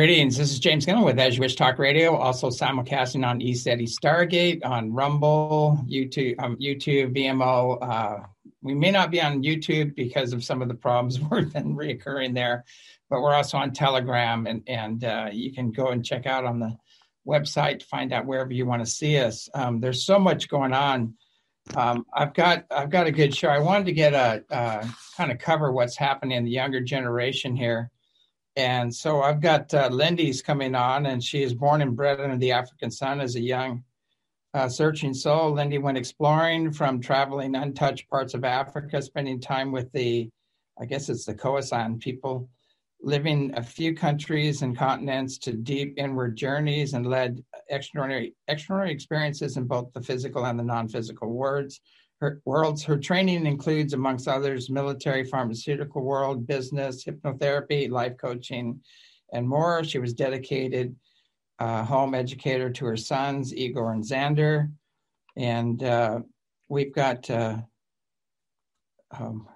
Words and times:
Greetings. 0.00 0.38
This 0.38 0.50
is 0.50 0.58
James 0.58 0.86
Gilliland 0.86 1.04
with 1.04 1.18
As 1.18 1.36
You 1.36 1.42
Wish 1.42 1.56
Talk 1.56 1.78
Radio, 1.78 2.16
also 2.16 2.48
simulcasting 2.48 3.22
on 3.22 3.38
ECETI 3.40 3.86
Stargate, 3.86 4.64
on 4.64 4.94
Rumble, 4.94 5.78
YouTube, 5.86 6.36
um, 6.42 6.56
YouTube, 6.56 7.14
Vimeo. 7.14 7.76
Uh, 7.82 8.26
we 8.62 8.74
may 8.74 8.90
not 8.90 9.10
be 9.10 9.20
on 9.20 9.42
YouTube 9.42 9.94
because 9.94 10.32
of 10.32 10.42
some 10.42 10.62
of 10.62 10.68
the 10.68 10.74
problems 10.74 11.20
we've 11.30 11.52
been 11.52 11.76
reoccurring 11.76 12.32
there, 12.32 12.64
but 13.10 13.20
we're 13.20 13.34
also 13.34 13.58
on 13.58 13.74
Telegram, 13.74 14.46
and 14.46 14.62
and 14.66 15.04
uh, 15.04 15.28
you 15.30 15.52
can 15.52 15.70
go 15.70 15.88
and 15.88 16.02
check 16.02 16.24
out 16.24 16.46
on 16.46 16.60
the 16.60 16.74
website 17.28 17.80
to 17.80 17.84
find 17.86 18.10
out 18.14 18.24
wherever 18.24 18.54
you 18.54 18.64
want 18.64 18.82
to 18.82 18.90
see 18.90 19.18
us. 19.18 19.50
Um, 19.52 19.80
there's 19.80 20.06
so 20.06 20.18
much 20.18 20.48
going 20.48 20.72
on. 20.72 21.12
Um, 21.76 22.06
I've 22.14 22.32
got 22.32 22.64
I've 22.70 22.88
got 22.88 23.06
a 23.06 23.12
good 23.12 23.36
show. 23.36 23.50
I 23.50 23.58
wanted 23.58 23.84
to 23.84 23.92
get 23.92 24.14
a 24.14 24.42
uh, 24.50 24.88
kind 25.18 25.30
of 25.30 25.36
cover 25.36 25.70
what's 25.72 25.98
happening 25.98 26.38
in 26.38 26.44
the 26.46 26.52
younger 26.52 26.80
generation 26.80 27.54
here. 27.54 27.90
And 28.60 28.94
so 28.94 29.22
I've 29.22 29.40
got 29.40 29.72
uh, 29.72 29.88
Lindi's 29.90 30.42
coming 30.42 30.74
on, 30.74 31.06
and 31.06 31.24
she 31.24 31.42
is 31.42 31.54
born 31.54 31.80
and 31.80 31.96
bred 31.96 32.20
under 32.20 32.36
the 32.36 32.52
African 32.52 32.90
sun 32.90 33.18
as 33.18 33.34
a 33.34 33.40
young 33.40 33.82
uh, 34.52 34.68
searching 34.68 35.14
soul. 35.14 35.52
Lindi 35.52 35.78
went 35.78 35.96
exploring 35.96 36.70
from 36.70 37.00
traveling 37.00 37.54
untouched 37.54 38.10
parts 38.10 38.34
of 38.34 38.44
Africa, 38.44 39.00
spending 39.00 39.40
time 39.40 39.72
with 39.72 39.90
the, 39.92 40.28
I 40.78 40.84
guess 40.84 41.08
it's 41.08 41.24
the 41.24 41.34
Khoisan 41.34 42.00
people, 42.00 42.50
living 43.00 43.50
a 43.56 43.62
few 43.62 43.94
countries 43.94 44.60
and 44.60 44.76
continents 44.76 45.38
to 45.38 45.54
deep 45.54 45.94
inward 45.96 46.36
journeys, 46.36 46.92
and 46.92 47.06
led 47.06 47.42
extraordinary 47.70 48.34
extraordinary 48.46 48.92
experiences 48.92 49.56
in 49.56 49.64
both 49.64 49.90
the 49.94 50.02
physical 50.02 50.44
and 50.44 50.58
the 50.58 50.64
non-physical 50.64 51.30
words 51.32 51.80
her 52.20 52.40
worlds. 52.44 52.84
Her 52.84 52.98
training 52.98 53.46
includes, 53.46 53.92
amongst 53.92 54.28
others, 54.28 54.70
military, 54.70 55.24
pharmaceutical 55.24 56.02
world, 56.02 56.46
business, 56.46 57.04
hypnotherapy, 57.04 57.90
life 57.90 58.16
coaching, 58.18 58.80
and 59.32 59.48
more. 59.48 59.84
She 59.84 59.98
was 59.98 60.12
dedicated 60.12 60.94
uh, 61.58 61.84
home 61.84 62.14
educator 62.14 62.70
to 62.70 62.86
her 62.86 62.96
sons, 62.96 63.54
Igor 63.54 63.92
and 63.92 64.02
Zander. 64.02 64.70
And 65.36 65.82
uh, 65.82 66.20
we've 66.68 66.94
got 66.94 67.28
uh, 67.30 67.58
um, 69.10 69.46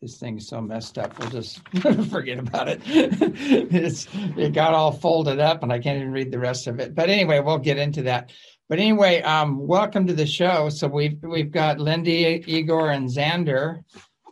this 0.00 0.18
thing's 0.18 0.48
so 0.48 0.60
messed 0.60 0.98
up. 0.98 1.18
We'll 1.18 1.30
just 1.30 1.66
forget 2.10 2.38
about 2.38 2.68
it. 2.68 2.80
it's, 2.86 4.08
it 4.36 4.52
got 4.52 4.74
all 4.74 4.92
folded 4.92 5.40
up, 5.40 5.62
and 5.62 5.72
I 5.72 5.78
can't 5.78 5.98
even 5.98 6.12
read 6.12 6.30
the 6.30 6.38
rest 6.38 6.66
of 6.66 6.80
it. 6.80 6.94
But 6.94 7.10
anyway, 7.10 7.40
we'll 7.40 7.58
get 7.58 7.78
into 7.78 8.02
that. 8.02 8.30
But 8.72 8.78
anyway, 8.78 9.20
um, 9.20 9.66
welcome 9.66 10.06
to 10.06 10.14
the 10.14 10.24
show. 10.24 10.70
So 10.70 10.88
we've 10.88 11.22
we've 11.22 11.50
got 11.50 11.78
Lindi, 11.78 12.42
Igor, 12.46 12.92
and 12.92 13.06
Zander, 13.06 13.84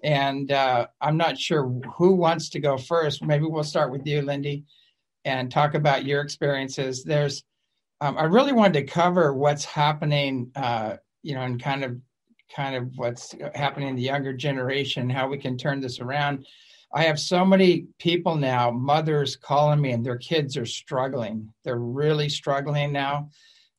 and 0.02 0.50
uh, 0.50 0.86
I'm 0.98 1.18
not 1.18 1.38
sure 1.38 1.68
who 1.98 2.14
wants 2.14 2.48
to 2.48 2.58
go 2.58 2.78
first. 2.78 3.22
Maybe 3.22 3.44
we'll 3.44 3.64
start 3.64 3.92
with 3.92 4.06
you, 4.06 4.22
Lindi, 4.22 4.64
and 5.26 5.52
talk 5.52 5.74
about 5.74 6.06
your 6.06 6.22
experiences. 6.22 7.04
There's, 7.04 7.44
um, 8.00 8.16
I 8.16 8.24
really 8.24 8.52
wanted 8.52 8.80
to 8.80 8.84
cover 8.90 9.34
what's 9.34 9.66
happening, 9.66 10.50
uh, 10.56 10.96
you 11.22 11.34
know, 11.34 11.42
and 11.42 11.62
kind 11.62 11.84
of 11.84 11.98
kind 12.56 12.76
of 12.76 12.92
what's 12.96 13.34
happening 13.54 13.90
in 13.90 13.94
the 13.94 14.00
younger 14.00 14.32
generation, 14.32 15.10
how 15.10 15.28
we 15.28 15.36
can 15.36 15.58
turn 15.58 15.82
this 15.82 16.00
around. 16.00 16.46
I 16.94 17.02
have 17.02 17.20
so 17.20 17.44
many 17.44 17.88
people 17.98 18.36
now, 18.36 18.70
mothers 18.70 19.36
calling 19.36 19.82
me, 19.82 19.90
and 19.90 20.02
their 20.02 20.16
kids 20.16 20.56
are 20.56 20.64
struggling. 20.64 21.52
They're 21.62 21.76
really 21.76 22.30
struggling 22.30 22.90
now 22.90 23.28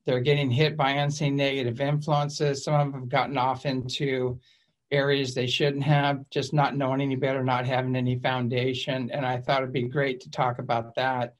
they're 0.05 0.19
getting 0.19 0.49
hit 0.49 0.75
by 0.75 0.91
unseen 0.91 1.35
negative 1.35 1.79
influences. 1.79 2.63
Some 2.63 2.73
of 2.73 2.91
them 2.91 3.01
have 3.01 3.09
gotten 3.09 3.37
off 3.37 3.65
into 3.65 4.39
areas 4.91 5.33
they 5.33 5.47
shouldn't 5.47 5.83
have, 5.83 6.29
just 6.29 6.53
not 6.53 6.75
knowing 6.75 7.01
any 7.01 7.15
better, 7.15 7.43
not 7.43 7.65
having 7.65 7.95
any 7.95 8.19
foundation. 8.19 9.09
And 9.11 9.25
I 9.25 9.37
thought 9.37 9.61
it'd 9.61 9.73
be 9.73 9.83
great 9.83 10.19
to 10.21 10.31
talk 10.31 10.59
about 10.59 10.95
that 10.95 11.35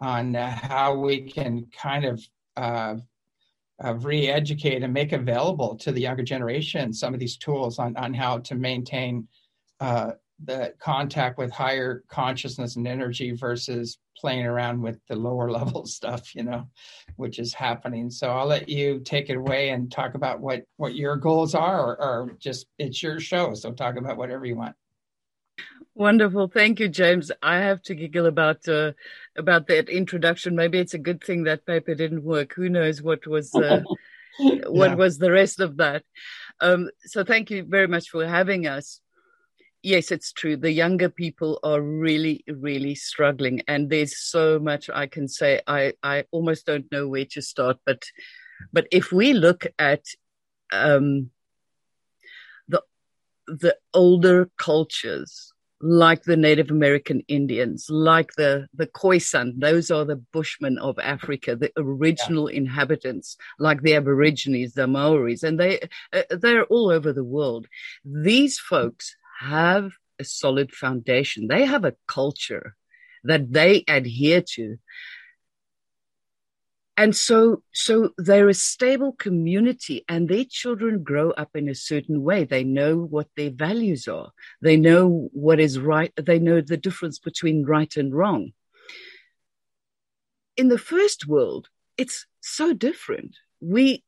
on 0.00 0.36
uh, 0.36 0.50
how 0.50 0.94
we 0.96 1.20
can 1.20 1.66
kind 1.76 2.04
of 2.04 2.22
uh, 2.56 2.96
uh, 3.84 3.94
re-educate 3.94 4.82
and 4.82 4.92
make 4.92 5.12
available 5.12 5.76
to 5.76 5.92
the 5.92 6.00
younger 6.00 6.22
generation 6.22 6.92
some 6.92 7.14
of 7.14 7.20
these 7.20 7.36
tools 7.36 7.78
on, 7.78 7.96
on 7.96 8.14
how 8.14 8.38
to 8.38 8.54
maintain 8.54 9.28
uh, 9.80 10.12
the 10.44 10.72
contact 10.78 11.36
with 11.38 11.50
higher 11.50 12.04
consciousness 12.08 12.76
and 12.76 12.86
energy 12.86 13.32
versus 13.32 13.98
playing 14.18 14.46
around 14.46 14.82
with 14.82 14.98
the 15.08 15.16
lower 15.16 15.50
level 15.58 15.86
stuff 15.86 16.34
you 16.34 16.42
know 16.42 16.68
which 17.16 17.38
is 17.38 17.52
happening. 17.54 18.10
So 18.10 18.28
i'll 18.30 18.46
let 18.46 18.68
you 18.68 19.00
take 19.00 19.30
it 19.30 19.36
away 19.36 19.70
and 19.70 19.90
talk 19.90 20.14
about 20.14 20.40
what 20.40 20.64
what 20.76 20.94
your 20.94 21.16
goals 21.16 21.54
are 21.54 21.80
or, 21.80 22.00
or 22.00 22.36
just 22.38 22.66
it's 22.78 23.02
your 23.02 23.20
show 23.20 23.54
so 23.54 23.72
talk 23.72 23.96
about 23.96 24.16
whatever 24.16 24.44
you 24.44 24.56
want. 24.56 24.76
Wonderful. 25.94 26.46
Thank 26.46 26.78
you 26.78 26.88
james. 26.88 27.32
I 27.42 27.56
have 27.56 27.82
to 27.82 27.94
giggle 27.94 28.26
about 28.26 28.68
uh, 28.68 28.92
about 29.36 29.66
that 29.66 29.88
introduction. 29.88 30.54
Maybe 30.54 30.78
it's 30.78 30.94
a 30.94 30.98
good 30.98 31.22
thing 31.24 31.44
that 31.44 31.66
paper 31.66 31.94
didn't 31.94 32.22
work. 32.22 32.52
Who 32.54 32.68
knows 32.68 33.02
what 33.02 33.26
was 33.26 33.52
uh, 33.54 33.82
what 34.66 34.96
was 34.96 35.18
the 35.18 35.32
rest 35.32 35.58
of 35.58 35.78
that. 35.78 36.04
Um, 36.60 36.90
so 37.00 37.24
thank 37.24 37.50
you 37.50 37.64
very 37.64 37.88
much 37.88 38.10
for 38.10 38.24
having 38.26 38.66
us 38.66 39.00
yes, 39.82 40.10
it's 40.10 40.32
true. 40.32 40.56
The 40.56 40.72
younger 40.72 41.08
people 41.08 41.60
are 41.62 41.80
really, 41.80 42.44
really 42.48 42.94
struggling, 42.94 43.62
and 43.68 43.90
there's 43.90 44.18
so 44.18 44.58
much 44.58 44.90
I 44.92 45.06
can 45.06 45.28
say. 45.28 45.60
I 45.66 45.94
I 46.02 46.24
almost 46.30 46.66
don't 46.66 46.90
know 46.92 47.08
where 47.08 47.26
to 47.32 47.42
start, 47.42 47.78
but 47.84 48.02
but 48.72 48.86
if 48.90 49.12
we 49.12 49.32
look 49.34 49.66
at 49.78 50.04
um, 50.72 51.30
the 52.68 52.82
the 53.46 53.76
older 53.94 54.50
cultures 54.58 55.52
like 55.80 56.24
the 56.24 56.36
Native 56.36 56.70
American 56.70 57.22
Indians, 57.28 57.86
like 57.88 58.32
the 58.36 58.66
the 58.74 58.86
Khoisan, 58.86 59.60
those 59.60 59.90
are 59.90 60.04
the 60.04 60.16
Bushmen 60.32 60.78
of 60.78 60.98
Africa, 60.98 61.54
the 61.54 61.72
original 61.76 62.50
yeah. 62.50 62.58
inhabitants, 62.58 63.36
like 63.58 63.82
the 63.82 63.94
Aborigines, 63.94 64.74
the 64.74 64.86
Maoris, 64.86 65.42
and 65.42 65.58
they 65.58 65.80
uh, 66.12 66.22
they're 66.30 66.64
all 66.64 66.90
over 66.90 67.12
the 67.12 67.24
world. 67.24 67.68
These 68.04 68.58
folks 68.58 69.14
have 69.38 69.92
a 70.18 70.24
solid 70.24 70.72
foundation. 70.72 71.46
They 71.46 71.64
have 71.64 71.84
a 71.84 71.94
culture 72.06 72.74
that 73.24 73.52
they 73.52 73.84
adhere 73.88 74.42
to. 74.54 74.76
And 76.96 77.14
so, 77.14 77.62
so 77.72 78.10
they're 78.18 78.48
a 78.48 78.54
stable 78.54 79.12
community 79.12 80.04
and 80.08 80.28
their 80.28 80.44
children 80.44 81.04
grow 81.04 81.30
up 81.30 81.50
in 81.54 81.68
a 81.68 81.74
certain 81.74 82.24
way. 82.24 82.42
They 82.42 82.64
know 82.64 82.96
what 82.96 83.28
their 83.36 83.50
values 83.50 84.08
are. 84.08 84.32
They 84.60 84.76
know 84.76 85.28
what 85.32 85.60
is 85.60 85.78
right. 85.78 86.12
They 86.16 86.40
know 86.40 86.60
the 86.60 86.76
difference 86.76 87.20
between 87.20 87.64
right 87.64 87.96
and 87.96 88.12
wrong. 88.12 88.50
In 90.56 90.66
the 90.66 90.78
first 90.78 91.28
world, 91.28 91.68
it's 91.96 92.26
so 92.40 92.72
different. 92.72 93.36
We 93.60 94.02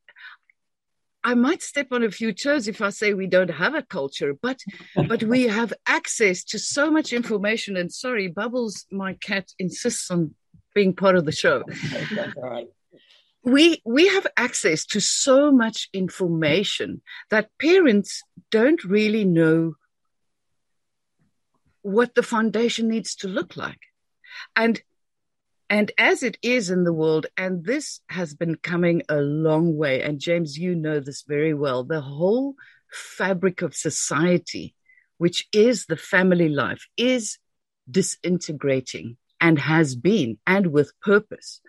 I 1.23 1.35
might 1.35 1.61
step 1.61 1.87
on 1.91 2.03
a 2.03 2.11
few 2.11 2.33
toes 2.33 2.67
if 2.67 2.81
I 2.81 2.89
say 2.89 3.13
we 3.13 3.27
don't 3.27 3.49
have 3.49 3.75
a 3.75 3.83
culture, 3.83 4.33
but 4.33 4.59
but 4.95 5.23
we 5.23 5.43
have 5.59 5.73
access 5.85 6.43
to 6.45 6.59
so 6.59 6.89
much 6.89 7.13
information. 7.13 7.77
And 7.77 7.91
sorry, 7.91 8.27
Bubbles, 8.27 8.85
my 8.91 9.13
cat 9.13 9.51
insists 9.59 10.09
on 10.09 10.33
being 10.73 10.93
part 10.95 11.15
of 11.15 11.25
the 11.25 11.31
show. 11.31 11.63
We 13.43 13.81
we 13.83 14.07
have 14.07 14.27
access 14.37 14.85
to 14.93 15.01
so 15.01 15.51
much 15.51 15.89
information 15.93 17.01
that 17.31 17.49
parents 17.59 18.21
don't 18.51 18.83
really 18.83 19.25
know 19.25 19.73
what 21.81 22.13
the 22.13 22.21
foundation 22.21 22.87
needs 22.87 23.15
to 23.15 23.27
look 23.27 23.57
like. 23.57 23.79
And 24.55 24.79
and 25.71 25.89
as 25.97 26.21
it 26.21 26.37
is 26.41 26.69
in 26.69 26.83
the 26.83 26.91
world, 26.91 27.27
and 27.37 27.63
this 27.63 28.01
has 28.09 28.33
been 28.35 28.55
coming 28.55 29.03
a 29.07 29.21
long 29.21 29.77
way, 29.77 30.01
and 30.01 30.19
James, 30.19 30.57
you 30.57 30.75
know 30.75 30.99
this 30.99 31.23
very 31.25 31.53
well, 31.53 31.85
the 31.85 32.01
whole 32.01 32.55
fabric 32.91 33.61
of 33.61 33.73
society, 33.73 34.75
which 35.17 35.47
is 35.53 35.85
the 35.85 35.95
family 35.95 36.49
life, 36.49 36.85
is 36.97 37.37
disintegrating 37.89 39.15
and 39.39 39.57
has 39.59 39.95
been, 39.95 40.37
and 40.45 40.67
with 40.67 40.91
purpose. 40.99 41.61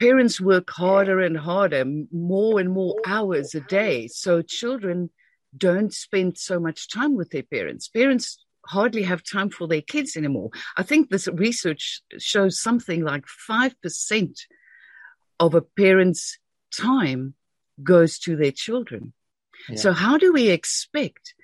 Parents 0.00 0.40
work 0.40 0.68
harder 0.70 1.20
and 1.20 1.38
harder, 1.38 1.84
more 2.10 2.58
and 2.58 2.72
more 2.72 2.96
hours 3.06 3.54
a 3.54 3.60
day. 3.60 4.08
So 4.08 4.42
children 4.42 5.10
don't 5.56 5.94
spend 5.94 6.36
so 6.36 6.58
much 6.58 6.90
time 6.90 7.14
with 7.14 7.30
their 7.30 7.44
parents. 7.44 7.86
Parents 7.88 8.44
hardly 8.66 9.02
have 9.02 9.22
time 9.22 9.50
for 9.50 9.66
their 9.66 9.80
kids 9.80 10.16
anymore. 10.16 10.50
I 10.76 10.82
think 10.82 11.08
this 11.08 11.28
research 11.28 12.02
shows 12.18 12.60
something 12.60 13.02
like 13.02 13.24
5% 13.48 14.38
of 15.40 15.54
a 15.54 15.62
parent's 15.62 16.38
time 16.76 17.34
goes 17.82 18.18
to 18.20 18.36
their 18.36 18.52
children. 18.52 19.12
Yeah. 19.68 19.76
So, 19.76 19.92
how 19.92 20.18
do 20.18 20.32
we 20.32 20.50
expect 20.50 21.34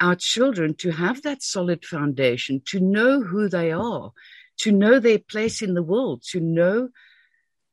our 0.00 0.16
children 0.16 0.74
to 0.76 0.92
have 0.92 1.22
that 1.22 1.42
solid 1.42 1.84
foundation, 1.84 2.62
to 2.66 2.80
know 2.80 3.22
who 3.22 3.48
they 3.48 3.70
are, 3.70 4.12
to 4.58 4.72
know 4.72 4.98
their 4.98 5.18
place 5.18 5.62
in 5.62 5.74
the 5.74 5.82
world, 5.82 6.22
to 6.30 6.40
know 6.40 6.88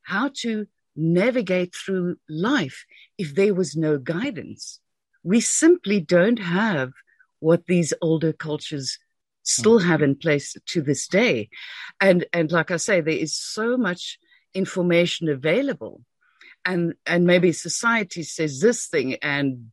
how 0.03 0.31
to 0.41 0.67
navigate 0.95 1.75
through 1.75 2.17
life 2.27 2.85
if 3.17 3.35
there 3.35 3.53
was 3.53 3.75
no 3.75 3.97
guidance? 3.97 4.79
We 5.23 5.41
simply 5.41 5.99
don't 5.99 6.39
have 6.39 6.91
what 7.39 7.65
these 7.65 7.93
older 8.01 8.33
cultures 8.33 8.97
still 9.43 9.79
have 9.79 10.01
mm-hmm. 10.01 10.11
in 10.11 10.15
place 10.15 10.55
to 10.65 10.81
this 10.81 11.07
day. 11.07 11.49
And, 12.01 12.25
and 12.33 12.51
like 12.51 12.71
I 12.71 12.77
say, 12.77 13.01
there 13.01 13.13
is 13.13 13.35
so 13.35 13.77
much 13.77 14.19
information 14.53 15.29
available. 15.29 16.01
And, 16.65 16.95
and 17.05 17.25
maybe 17.25 17.53
society 17.53 18.23
says 18.23 18.59
this 18.59 18.87
thing 18.87 19.15
and 19.21 19.71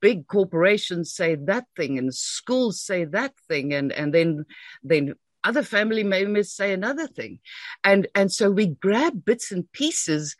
big 0.00 0.26
corporations 0.26 1.12
say 1.12 1.34
that 1.34 1.66
thing 1.76 1.98
and 1.98 2.14
schools 2.14 2.80
say 2.80 3.04
that 3.04 3.34
thing. 3.46 3.74
And, 3.74 3.92
and 3.92 4.14
then, 4.14 4.46
then 4.82 5.14
other 5.44 5.62
family 5.62 6.04
members 6.04 6.52
say 6.52 6.72
another 6.72 7.06
thing. 7.06 7.40
And, 7.84 8.08
and 8.14 8.32
so 8.32 8.50
we 8.50 8.68
grab 8.68 9.22
bits 9.24 9.52
and 9.52 9.70
pieces 9.72 10.34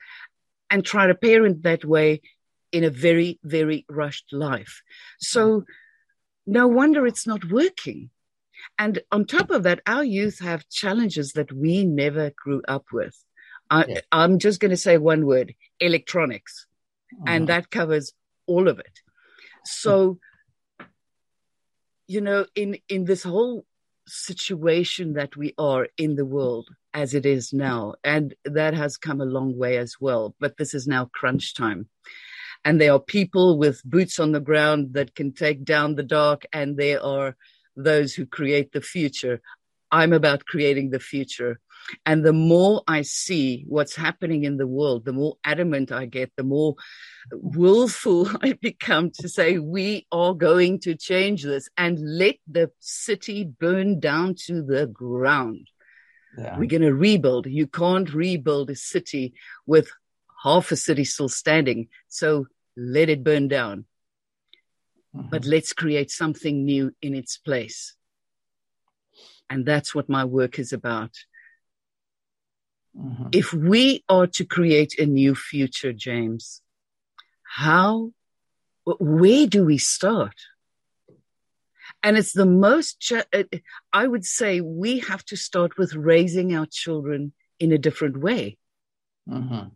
and 0.71 0.85
try 0.85 1.07
to 1.07 1.15
parent 1.15 1.65
that 1.65 1.85
way 1.85 2.23
in 2.73 2.85
a 2.85 2.91
very, 2.91 3.39
very 3.43 3.85
rushed 3.89 4.33
life. 4.33 4.83
So 5.19 5.49
mm-hmm. 5.49 5.73
No 6.51 6.67
wonder 6.67 7.07
it's 7.07 7.29
not 7.29 7.51
working. 7.51 8.11
And 8.77 9.01
on 9.13 9.25
top 9.25 9.51
of 9.51 9.63
that, 9.63 9.81
our 9.87 10.05
youth 10.05 10.41
have 10.41 10.69
challenges 10.69 11.33
that 11.35 11.53
we 11.53 11.85
never 11.85 12.33
grew 12.37 12.61
up 12.67 12.87
with. 12.93 13.17
I, 13.71 14.03
am 14.11 14.41
just 14.41 14.59
going 14.59 14.73
to 14.73 14.77
say 14.77 14.99
one 14.99 15.25
word 15.27 15.55
electronics. 15.79 16.67
Uh-huh. 17.13 17.25
And 17.29 17.49
that 17.49 17.71
covers 17.71 18.13
all 18.47 18.67
of 18.67 18.81
it. 18.81 19.01
So, 19.65 20.19
you 22.09 22.21
know, 22.21 22.47
in, 22.57 22.79
in 22.89 23.05
this 23.05 23.23
whole 23.23 23.65
situation 24.09 25.13
that 25.13 25.37
we 25.37 25.55
are 25.57 25.87
in 25.97 26.17
the 26.17 26.25
world 26.25 26.69
as 26.93 27.15
it 27.15 27.27
is 27.27 27.53
now, 27.53 27.95
and 28.03 28.35
that 28.45 28.75
has 28.75 28.97
come 28.97 29.21
a 29.21 29.25
long 29.25 29.57
way 29.57 29.79
as 29.79 29.97
well, 30.01 30.35
but 30.41 30.57
this 30.57 30.75
is 30.75 30.89
now 30.89 31.05
crunch 31.15 31.55
time. 31.55 31.89
And 32.65 32.81
there 32.81 32.93
are 32.93 33.01
people 33.01 33.59
with 33.59 33.83
boots 33.85 34.19
on 34.19 34.33
the 34.33 34.41
ground 34.41 34.95
that 34.95 35.15
can 35.15 35.33
take 35.33 35.65
down 35.65 35.95
the 35.95 36.03
dark, 36.03 36.45
and 36.53 36.77
there 36.77 37.03
are 37.03 37.37
those 37.77 38.15
who 38.15 38.27
create 38.27 38.73
the 38.73 38.81
future. 38.81 39.41
I'm 39.91 40.13
about 40.13 40.45
creating 40.45 40.91
the 40.91 41.01
future. 41.01 41.61
And 42.05 42.25
the 42.25 42.33
more 42.33 42.83
I 42.87 43.03
see 43.03 43.65
what's 43.67 43.97
happening 43.97 44.45
in 44.45 44.57
the 44.57 44.67
world, 44.67 45.05
the 45.05 45.13
more 45.13 45.37
adamant 45.45 45.91
I 45.91 46.07
get, 46.07 46.31
the 46.37 46.45
more 46.45 46.77
willful 47.33 48.29
I 48.43 48.53
become 48.53 49.11
to 49.21 49.29
say, 49.29 49.59
we 49.59 50.07
are 50.13 50.35
going 50.35 50.81
to 50.81 50.95
change 50.95 51.43
this 51.43 51.69
and 51.77 51.99
let 51.99 52.37
the 52.47 52.71
city 52.79 53.45
burn 53.45 54.01
down 54.01 54.35
to 54.47 54.63
the 54.63 54.87
ground. 54.87 55.69
Yeah. 56.39 56.57
We're 56.59 56.67
going 56.67 56.83
to 56.83 56.95
rebuild. 56.95 57.47
You 57.47 57.67
can't 57.67 58.13
rebuild 58.13 58.71
a 58.71 58.77
city 58.77 59.35
with 59.67 59.91
half 60.43 60.73
a 60.73 60.77
city 60.77 61.05
still 61.05 61.29
standing. 61.29 61.89
So 62.09 62.47
let 62.77 63.09
it 63.09 63.23
burn 63.23 63.49
down. 63.49 63.85
Mm-hmm. 65.15 65.29
But 65.29 65.45
let's 65.45 65.73
create 65.73 66.11
something 66.11 66.65
new 66.65 66.95
in 67.03 67.15
its 67.15 67.37
place. 67.37 67.97
And 69.49 69.67
that's 69.67 69.95
what 69.95 70.09
my 70.09 70.25
work 70.25 70.59
is 70.59 70.73
about. 70.73 71.11
Mm-hmm. 72.97 73.29
If 73.33 73.53
we 73.53 74.05
are 74.09 74.27
to 74.29 74.45
create 74.45 74.99
a 74.99 75.07
new 75.07 75.35
future, 75.35 75.93
James, 75.93 76.63
how, 77.43 78.13
where 78.85 79.47
do 79.47 79.65
we 79.65 79.79
start? 79.79 80.35
And 82.03 82.17
it's 82.17 82.33
the 82.33 82.47
most, 82.47 83.13
I 83.93 84.07
would 84.07 84.25
say 84.25 84.61
we 84.61 85.01
have 85.01 85.25
to 85.27 85.37
start 85.37 85.77
with 85.77 85.95
raising 85.95 86.55
our 86.55 86.67
children 86.67 87.33
in 87.59 87.73
a 87.73 87.79
different 87.79 88.17
way. 88.19 88.57
Mm-hmm. 89.29 89.69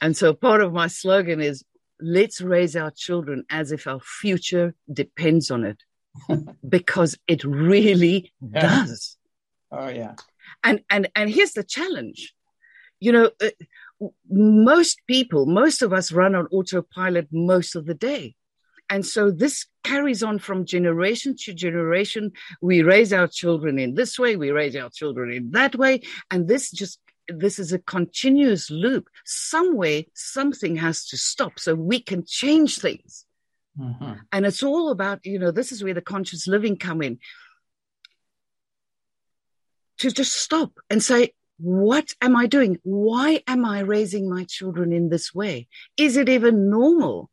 And 0.00 0.16
so 0.16 0.34
part 0.34 0.60
of 0.60 0.72
my 0.72 0.88
slogan 0.88 1.40
is 1.40 1.64
let's 2.00 2.40
raise 2.40 2.76
our 2.76 2.90
children 2.90 3.44
as 3.50 3.72
if 3.72 3.86
our 3.86 4.00
future 4.00 4.74
depends 4.92 5.50
on 5.50 5.64
it 5.64 5.82
because 6.68 7.18
it 7.26 7.44
really 7.44 8.32
yeah. 8.40 8.60
does. 8.60 9.16
Oh 9.70 9.88
yeah. 9.88 10.14
And 10.62 10.80
and 10.90 11.08
and 11.14 11.30
here's 11.30 11.52
the 11.52 11.64
challenge. 11.64 12.34
You 13.00 13.12
know, 13.12 13.30
uh, 13.42 13.50
most 14.30 15.00
people, 15.06 15.46
most 15.46 15.82
of 15.82 15.92
us 15.92 16.12
run 16.12 16.34
on 16.34 16.46
autopilot 16.46 17.28
most 17.30 17.74
of 17.74 17.86
the 17.86 17.94
day. 17.94 18.34
And 18.88 19.04
so 19.04 19.30
this 19.30 19.66
carries 19.82 20.22
on 20.22 20.38
from 20.38 20.64
generation 20.64 21.34
to 21.40 21.52
generation. 21.52 22.32
We 22.62 22.82
raise 22.82 23.12
our 23.12 23.26
children 23.26 23.78
in 23.78 23.94
this 23.94 24.18
way, 24.18 24.36
we 24.36 24.50
raise 24.50 24.76
our 24.76 24.90
children 24.90 25.32
in 25.32 25.50
that 25.52 25.74
way, 25.74 26.02
and 26.30 26.46
this 26.46 26.70
just 26.70 27.00
this 27.28 27.58
is 27.58 27.72
a 27.72 27.78
continuous 27.78 28.70
loop. 28.70 29.08
Somewhere, 29.24 30.04
something 30.14 30.76
has 30.76 31.06
to 31.08 31.16
stop 31.16 31.58
so 31.58 31.74
we 31.74 32.00
can 32.00 32.24
change 32.26 32.78
things. 32.78 33.24
Mm-hmm. 33.78 34.12
And 34.32 34.46
it's 34.46 34.62
all 34.62 34.90
about, 34.90 35.24
you 35.24 35.38
know, 35.38 35.50
this 35.50 35.72
is 35.72 35.82
where 35.82 35.94
the 35.94 36.00
conscious 36.00 36.46
living 36.46 36.76
come 36.76 37.02
in. 37.02 37.18
To 39.98 40.10
just 40.10 40.32
stop 40.32 40.72
and 40.90 41.02
say, 41.02 41.32
what 41.58 42.12
am 42.20 42.36
I 42.36 42.46
doing? 42.46 42.78
Why 42.82 43.42
am 43.46 43.64
I 43.64 43.80
raising 43.80 44.28
my 44.28 44.44
children 44.44 44.92
in 44.92 45.08
this 45.08 45.34
way? 45.34 45.68
Is 45.96 46.16
it 46.16 46.28
even 46.28 46.70
normal? 46.70 47.30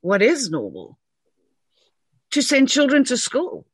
What 0.00 0.22
is 0.22 0.50
normal? 0.50 0.98
To 2.32 2.42
send 2.42 2.68
children 2.68 3.04
to 3.04 3.16
school. 3.16 3.66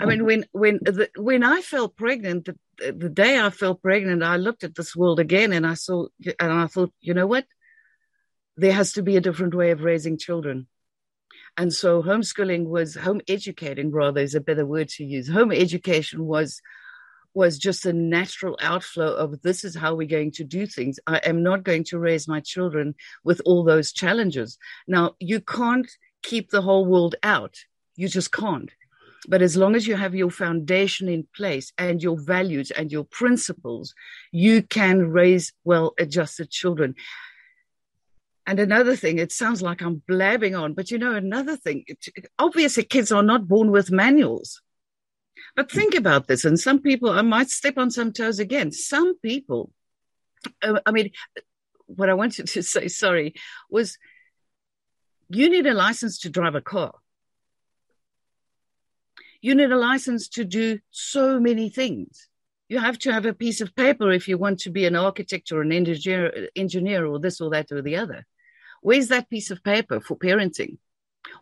I 0.00 0.04
mean, 0.04 0.24
when 0.24 0.44
when 0.52 0.78
the, 0.82 1.08
when 1.16 1.44
I 1.44 1.60
fell 1.60 1.88
pregnant, 1.88 2.46
the, 2.46 2.56
the 2.92 3.08
day 3.08 3.38
I 3.40 3.50
fell 3.50 3.74
pregnant, 3.74 4.22
I 4.22 4.36
looked 4.36 4.64
at 4.64 4.74
this 4.74 4.96
world 4.96 5.20
again, 5.20 5.52
and 5.52 5.66
I 5.66 5.74
saw, 5.74 6.06
and 6.40 6.52
I 6.52 6.66
thought, 6.66 6.92
you 7.00 7.14
know 7.14 7.26
what? 7.26 7.46
There 8.56 8.72
has 8.72 8.92
to 8.94 9.02
be 9.02 9.16
a 9.16 9.20
different 9.20 9.54
way 9.54 9.70
of 9.70 9.82
raising 9.82 10.18
children. 10.18 10.66
And 11.56 11.72
so 11.72 12.02
homeschooling 12.02 12.66
was 12.66 12.96
home 12.96 13.20
educating, 13.28 13.90
rather 13.90 14.20
is 14.20 14.34
a 14.34 14.40
better 14.40 14.66
word 14.66 14.88
to 14.90 15.04
use. 15.04 15.28
Home 15.28 15.52
education 15.52 16.24
was 16.24 16.60
was 17.32 17.58
just 17.58 17.84
a 17.84 17.92
natural 17.92 18.58
outflow 18.62 19.14
of 19.14 19.42
this 19.42 19.62
is 19.62 19.76
how 19.76 19.94
we're 19.94 20.08
going 20.08 20.32
to 20.32 20.42
do 20.42 20.66
things. 20.66 20.98
I 21.06 21.18
am 21.18 21.42
not 21.42 21.64
going 21.64 21.84
to 21.84 21.98
raise 21.98 22.26
my 22.26 22.40
children 22.40 22.94
with 23.24 23.42
all 23.44 23.62
those 23.62 23.92
challenges. 23.92 24.56
Now, 24.88 25.16
you 25.20 25.42
can't 25.42 25.86
keep 26.22 26.48
the 26.48 26.62
whole 26.62 26.86
world 26.86 27.14
out. 27.22 27.56
You 27.94 28.08
just 28.08 28.32
can't. 28.32 28.72
But 29.28 29.42
as 29.42 29.56
long 29.56 29.74
as 29.74 29.86
you 29.86 29.96
have 29.96 30.14
your 30.14 30.30
foundation 30.30 31.08
in 31.08 31.26
place 31.34 31.72
and 31.78 32.02
your 32.02 32.18
values 32.18 32.70
and 32.70 32.92
your 32.92 33.04
principles, 33.04 33.94
you 34.30 34.62
can 34.62 35.10
raise 35.10 35.52
well 35.64 35.94
adjusted 35.98 36.50
children. 36.50 36.94
And 38.46 38.60
another 38.60 38.94
thing, 38.94 39.18
it 39.18 39.32
sounds 39.32 39.60
like 39.60 39.82
I'm 39.82 40.02
blabbing 40.06 40.54
on, 40.54 40.74
but 40.74 40.92
you 40.92 40.98
know, 40.98 41.14
another 41.14 41.56
thing, 41.56 41.84
obviously 42.38 42.84
kids 42.84 43.10
are 43.10 43.22
not 43.22 43.48
born 43.48 43.72
with 43.72 43.90
manuals. 43.90 44.62
But 45.56 45.70
think 45.70 45.94
about 45.94 46.28
this. 46.28 46.44
And 46.44 46.58
some 46.58 46.80
people, 46.80 47.10
I 47.10 47.22
might 47.22 47.50
step 47.50 47.78
on 47.78 47.90
some 47.90 48.12
toes 48.12 48.38
again. 48.38 48.70
Some 48.70 49.18
people, 49.18 49.72
uh, 50.62 50.80
I 50.86 50.92
mean, 50.92 51.10
what 51.86 52.08
I 52.08 52.14
wanted 52.14 52.46
to 52.48 52.62
say, 52.74 52.88
sorry, 52.88 53.34
was 53.68 53.98
you 55.28 55.50
need 55.50 55.66
a 55.66 55.74
license 55.74 56.20
to 56.20 56.30
drive 56.30 56.54
a 56.54 56.60
car. 56.60 56.94
You 59.46 59.54
need 59.54 59.70
a 59.70 59.78
license 59.78 60.26
to 60.30 60.44
do 60.44 60.80
so 60.90 61.38
many 61.38 61.68
things. 61.68 62.28
You 62.68 62.80
have 62.80 62.98
to 63.04 63.12
have 63.12 63.26
a 63.26 63.32
piece 63.32 63.60
of 63.60 63.76
paper 63.76 64.10
if 64.10 64.26
you 64.26 64.36
want 64.36 64.58
to 64.62 64.70
be 64.70 64.86
an 64.86 64.96
architect 64.96 65.52
or 65.52 65.62
an 65.62 65.70
engineer, 65.70 66.48
engineer 66.56 67.06
or 67.06 67.20
this 67.20 67.40
or 67.40 67.48
that 67.50 67.70
or 67.70 67.80
the 67.80 67.94
other. 67.94 68.26
Where's 68.82 69.06
that 69.06 69.30
piece 69.30 69.52
of 69.52 69.62
paper 69.62 70.00
for 70.00 70.16
parenting? 70.16 70.78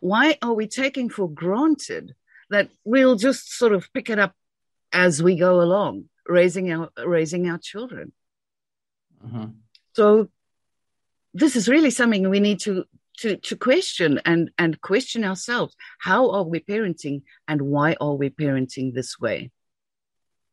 Why 0.01 0.37
are 0.43 0.53
we 0.53 0.67
taking 0.67 1.09
for 1.09 1.27
granted 1.27 2.13
that 2.51 2.69
we'll 2.83 3.15
just 3.15 3.57
sort 3.57 3.73
of 3.73 3.91
pick 3.91 4.11
it 4.11 4.19
up 4.19 4.33
as 4.93 5.23
we 5.23 5.35
go 5.35 5.59
along, 5.59 6.05
raising 6.27 6.71
our 6.71 6.89
raising 7.03 7.49
our 7.49 7.57
children? 7.57 8.11
Uh-huh. 9.25 9.47
So 9.93 10.29
this 11.33 11.55
is 11.55 11.67
really 11.67 11.89
something 11.89 12.29
we 12.29 12.39
need 12.39 12.59
to 12.67 12.85
to 13.15 13.37
to 13.37 13.55
question 13.55 14.19
and 14.25 14.51
and 14.57 14.79
question 14.81 15.23
ourselves 15.23 15.75
how 15.99 16.31
are 16.31 16.43
we 16.43 16.59
parenting 16.59 17.23
and 17.47 17.61
why 17.61 17.95
are 17.99 18.15
we 18.15 18.29
parenting 18.29 18.93
this 18.93 19.19
way? 19.19 19.51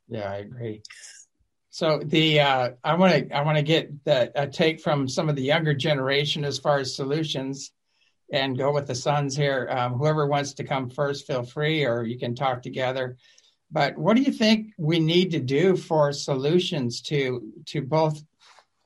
Yeah 0.09 0.31
i 0.31 0.37
agree. 0.37 0.83
So 1.71 2.01
the 2.05 2.41
uh, 2.41 2.71
i 2.85 2.95
want 2.95 3.13
to 3.29 3.37
i 3.37 3.43
want 3.43 3.57
to 3.59 3.63
get 3.63 4.05
the, 4.05 4.31
a 4.35 4.47
take 4.47 4.81
from 4.81 5.09
some 5.09 5.29
of 5.29 5.37
the 5.37 5.43
younger 5.43 5.75
generation 5.75 6.45
as 6.45 6.59
far 6.59 6.79
as 6.79 6.95
solutions 6.95 7.73
and 8.33 8.57
go 8.57 8.73
with 8.73 8.87
the 8.87 8.95
sons 8.95 9.37
here. 9.37 9.69
Um, 9.71 9.93
whoever 9.93 10.27
wants 10.27 10.55
to 10.55 10.65
come 10.65 10.89
first 10.89 11.27
feel 11.27 11.43
free 11.43 11.85
or 11.85 12.03
you 12.03 12.19
can 12.19 12.35
talk 12.35 12.63
together. 12.63 13.17
But 13.71 13.97
what 13.97 14.17
do 14.17 14.23
you 14.23 14.33
think 14.33 14.73
we 14.79 14.99
need 14.99 15.31
to 15.33 15.41
do 15.41 15.77
for 15.77 16.13
solutions 16.13 17.01
to 17.03 17.53
to 17.67 17.83
both 17.83 18.23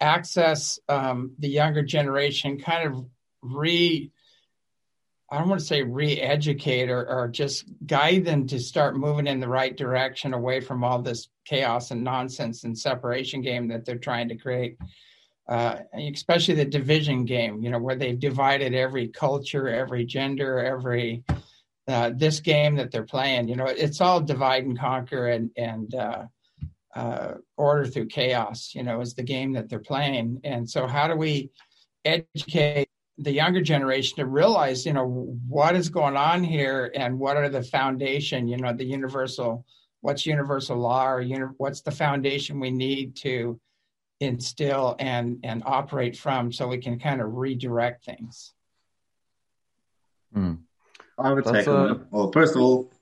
access 0.00 0.78
um, 0.88 1.32
the 1.38 1.48
younger 1.48 1.82
generation 1.82 2.58
kind 2.58 2.88
of 2.88 3.06
re 3.54 4.10
I 5.30 5.38
don't 5.38 5.48
want 5.48 5.60
to 5.60 5.66
say 5.66 5.82
re-educate 5.82 6.88
or, 6.88 7.04
or, 7.08 7.26
just 7.26 7.64
guide 7.84 8.24
them 8.24 8.46
to 8.46 8.60
start 8.60 8.96
moving 8.96 9.26
in 9.26 9.40
the 9.40 9.48
right 9.48 9.76
direction 9.76 10.34
away 10.34 10.60
from 10.60 10.84
all 10.84 11.02
this 11.02 11.28
chaos 11.44 11.90
and 11.90 12.04
nonsense 12.04 12.62
and 12.62 12.78
separation 12.78 13.40
game 13.40 13.66
that 13.68 13.84
they're 13.84 13.98
trying 13.98 14.28
to 14.28 14.36
create. 14.36 14.78
Uh, 15.48 15.78
especially 16.12 16.54
the 16.54 16.64
division 16.64 17.24
game, 17.24 17.60
you 17.62 17.70
know, 17.70 17.78
where 17.78 17.96
they've 17.96 18.18
divided 18.18 18.74
every 18.74 19.08
culture, 19.08 19.68
every 19.68 20.04
gender, 20.04 20.58
every 20.58 21.24
uh, 21.88 22.10
this 22.14 22.40
game 22.40 22.76
that 22.76 22.90
they're 22.90 23.04
playing. 23.04 23.48
You 23.48 23.56
know, 23.56 23.66
it's 23.66 24.00
all 24.00 24.20
divide 24.20 24.64
and 24.64 24.78
conquer 24.78 25.28
and 25.28 25.50
and 25.56 25.94
uh, 25.94 26.24
uh, 26.94 27.34
order 27.56 27.86
through 27.86 28.06
chaos. 28.06 28.72
You 28.74 28.82
know, 28.82 29.00
is 29.00 29.14
the 29.14 29.22
game 29.22 29.52
that 29.52 29.68
they're 29.68 29.78
playing. 29.78 30.40
And 30.42 30.68
so, 30.68 30.88
how 30.88 31.06
do 31.06 31.14
we 31.14 31.50
educate 32.04 32.88
the 33.18 33.32
younger 33.32 33.62
generation 33.62 34.16
to 34.16 34.26
realize, 34.26 34.84
you 34.84 34.92
know, 34.92 35.06
what 35.48 35.74
is 35.74 35.88
going 35.88 36.16
on 36.16 36.44
here 36.44 36.92
and 36.94 37.18
what 37.18 37.36
are 37.36 37.48
the 37.48 37.62
foundation? 37.62 38.48
You 38.48 38.56
know, 38.58 38.72
the 38.72 38.84
universal. 38.84 39.64
What's 40.02 40.24
universal 40.24 40.76
law 40.76 41.08
or 41.08 41.20
uni- 41.20 41.54
what's 41.56 41.80
the 41.80 41.90
foundation 41.90 42.60
we 42.60 42.70
need 42.70 43.16
to 43.16 43.58
instill 44.20 44.96
and 44.98 45.40
and 45.42 45.62
operate 45.66 46.16
from 46.16 46.52
so 46.52 46.68
we 46.68 46.78
can 46.78 46.98
kind 46.98 47.20
of 47.20 47.34
redirect 47.34 48.04
things 48.04 48.54
mm. 50.34 50.58
I 51.18 51.32
would 51.32 51.44
take 51.44 51.66
a... 51.66 52.00
Well, 52.10 52.30
first 52.30 52.54
of 52.54 52.62
all, 52.62 52.92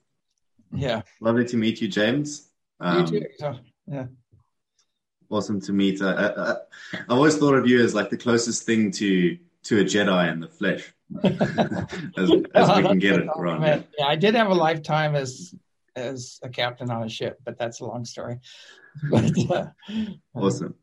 yeah, 0.73 1.01
lovely 1.21 1.45
to 1.45 1.57
meet 1.57 1.81
you, 1.81 1.87
James. 1.87 2.49
Um, 2.79 3.05
you 3.05 3.21
too. 3.21 3.25
So, 3.37 3.55
yeah, 3.87 4.05
awesome 5.29 5.61
to 5.61 5.73
meet. 5.73 6.01
Uh, 6.01 6.07
uh, 6.07 6.33
uh, 6.37 6.55
I 6.93 7.13
always 7.13 7.37
thought 7.37 7.55
of 7.55 7.67
you 7.67 7.83
as 7.83 7.93
like 7.93 8.09
the 8.09 8.17
closest 8.17 8.63
thing 8.63 8.91
to 8.91 9.37
to 9.65 9.79
a 9.81 9.83
Jedi 9.83 10.31
in 10.31 10.39
the 10.39 10.47
flesh, 10.47 10.93
as, 11.23 12.31
as 12.53 12.77
we 12.77 12.83
can 12.83 12.99
get 12.99 13.19
it 13.19 13.27
around. 13.35 13.61
Yeah, 13.97 14.07
I 14.07 14.15
did 14.15 14.35
have 14.35 14.49
a 14.49 14.53
lifetime 14.53 15.15
as 15.15 15.53
as 15.95 16.39
a 16.43 16.49
captain 16.49 16.89
on 16.91 17.03
a 17.03 17.09
ship, 17.09 17.39
but 17.45 17.57
that's 17.57 17.79
a 17.79 17.85
long 17.85 18.05
story. 18.05 18.39
But, 19.11 19.51
uh, 19.51 19.65
awesome. 20.33 20.75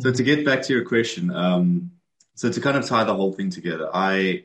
So 0.00 0.10
to 0.10 0.22
get 0.24 0.44
back 0.44 0.62
to 0.62 0.72
your 0.72 0.84
question, 0.84 1.30
um, 1.30 1.92
so 2.34 2.50
to 2.50 2.60
kind 2.60 2.76
of 2.76 2.84
tie 2.86 3.04
the 3.04 3.14
whole 3.14 3.32
thing 3.32 3.50
together, 3.50 3.88
I 3.94 4.44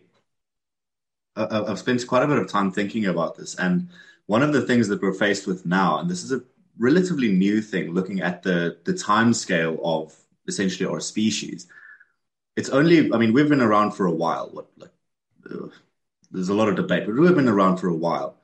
I've 1.37 1.79
spent 1.79 2.05
quite 2.07 2.23
a 2.23 2.27
bit 2.27 2.37
of 2.37 2.49
time 2.49 2.71
thinking 2.71 3.05
about 3.05 3.37
this. 3.37 3.55
And 3.55 3.89
one 4.25 4.43
of 4.43 4.53
the 4.53 4.61
things 4.61 4.87
that 4.87 5.01
we're 5.01 5.13
faced 5.13 5.47
with 5.47 5.65
now, 5.65 5.99
and 5.99 6.09
this 6.09 6.23
is 6.23 6.31
a 6.31 6.41
relatively 6.77 7.31
new 7.31 7.61
thing, 7.61 7.93
looking 7.93 8.21
at 8.21 8.43
the, 8.43 8.77
the 8.85 8.93
time 8.93 9.33
scale 9.33 9.79
of 9.83 10.15
essentially 10.47 10.89
our 10.89 10.99
species. 10.99 11.67
It's 12.57 12.69
only, 12.69 13.11
I 13.13 13.17
mean, 13.17 13.33
we've 13.33 13.47
been 13.47 13.61
around 13.61 13.91
for 13.91 14.05
a 14.05 14.11
while. 14.11 14.49
What, 14.51 14.67
like, 14.77 14.91
uh, 15.49 15.67
there's 16.31 16.49
a 16.49 16.53
lot 16.53 16.67
of 16.67 16.75
debate, 16.75 17.05
but 17.05 17.15
we've 17.15 17.35
been 17.35 17.47
around 17.47 17.77
for 17.77 17.87
a 17.87 17.93
while. 17.93 18.35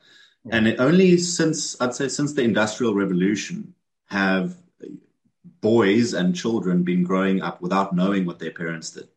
Yeah. 0.46 0.55
And 0.55 0.79
only 0.79 1.17
since, 1.17 1.79
I'd 1.82 1.96
say, 1.96 2.08
since 2.08 2.34
the 2.34 2.43
Industrial 2.43 2.93
Revolution 2.93 3.74
have 4.05 4.55
boys 5.60 6.13
and 6.13 6.36
children 6.36 6.84
been 6.84 7.03
growing 7.03 7.41
up 7.41 7.62
without 7.62 7.96
knowing 7.96 8.25
what 8.25 8.39
their 8.39 8.51
parents 8.51 8.91
did 8.91 9.08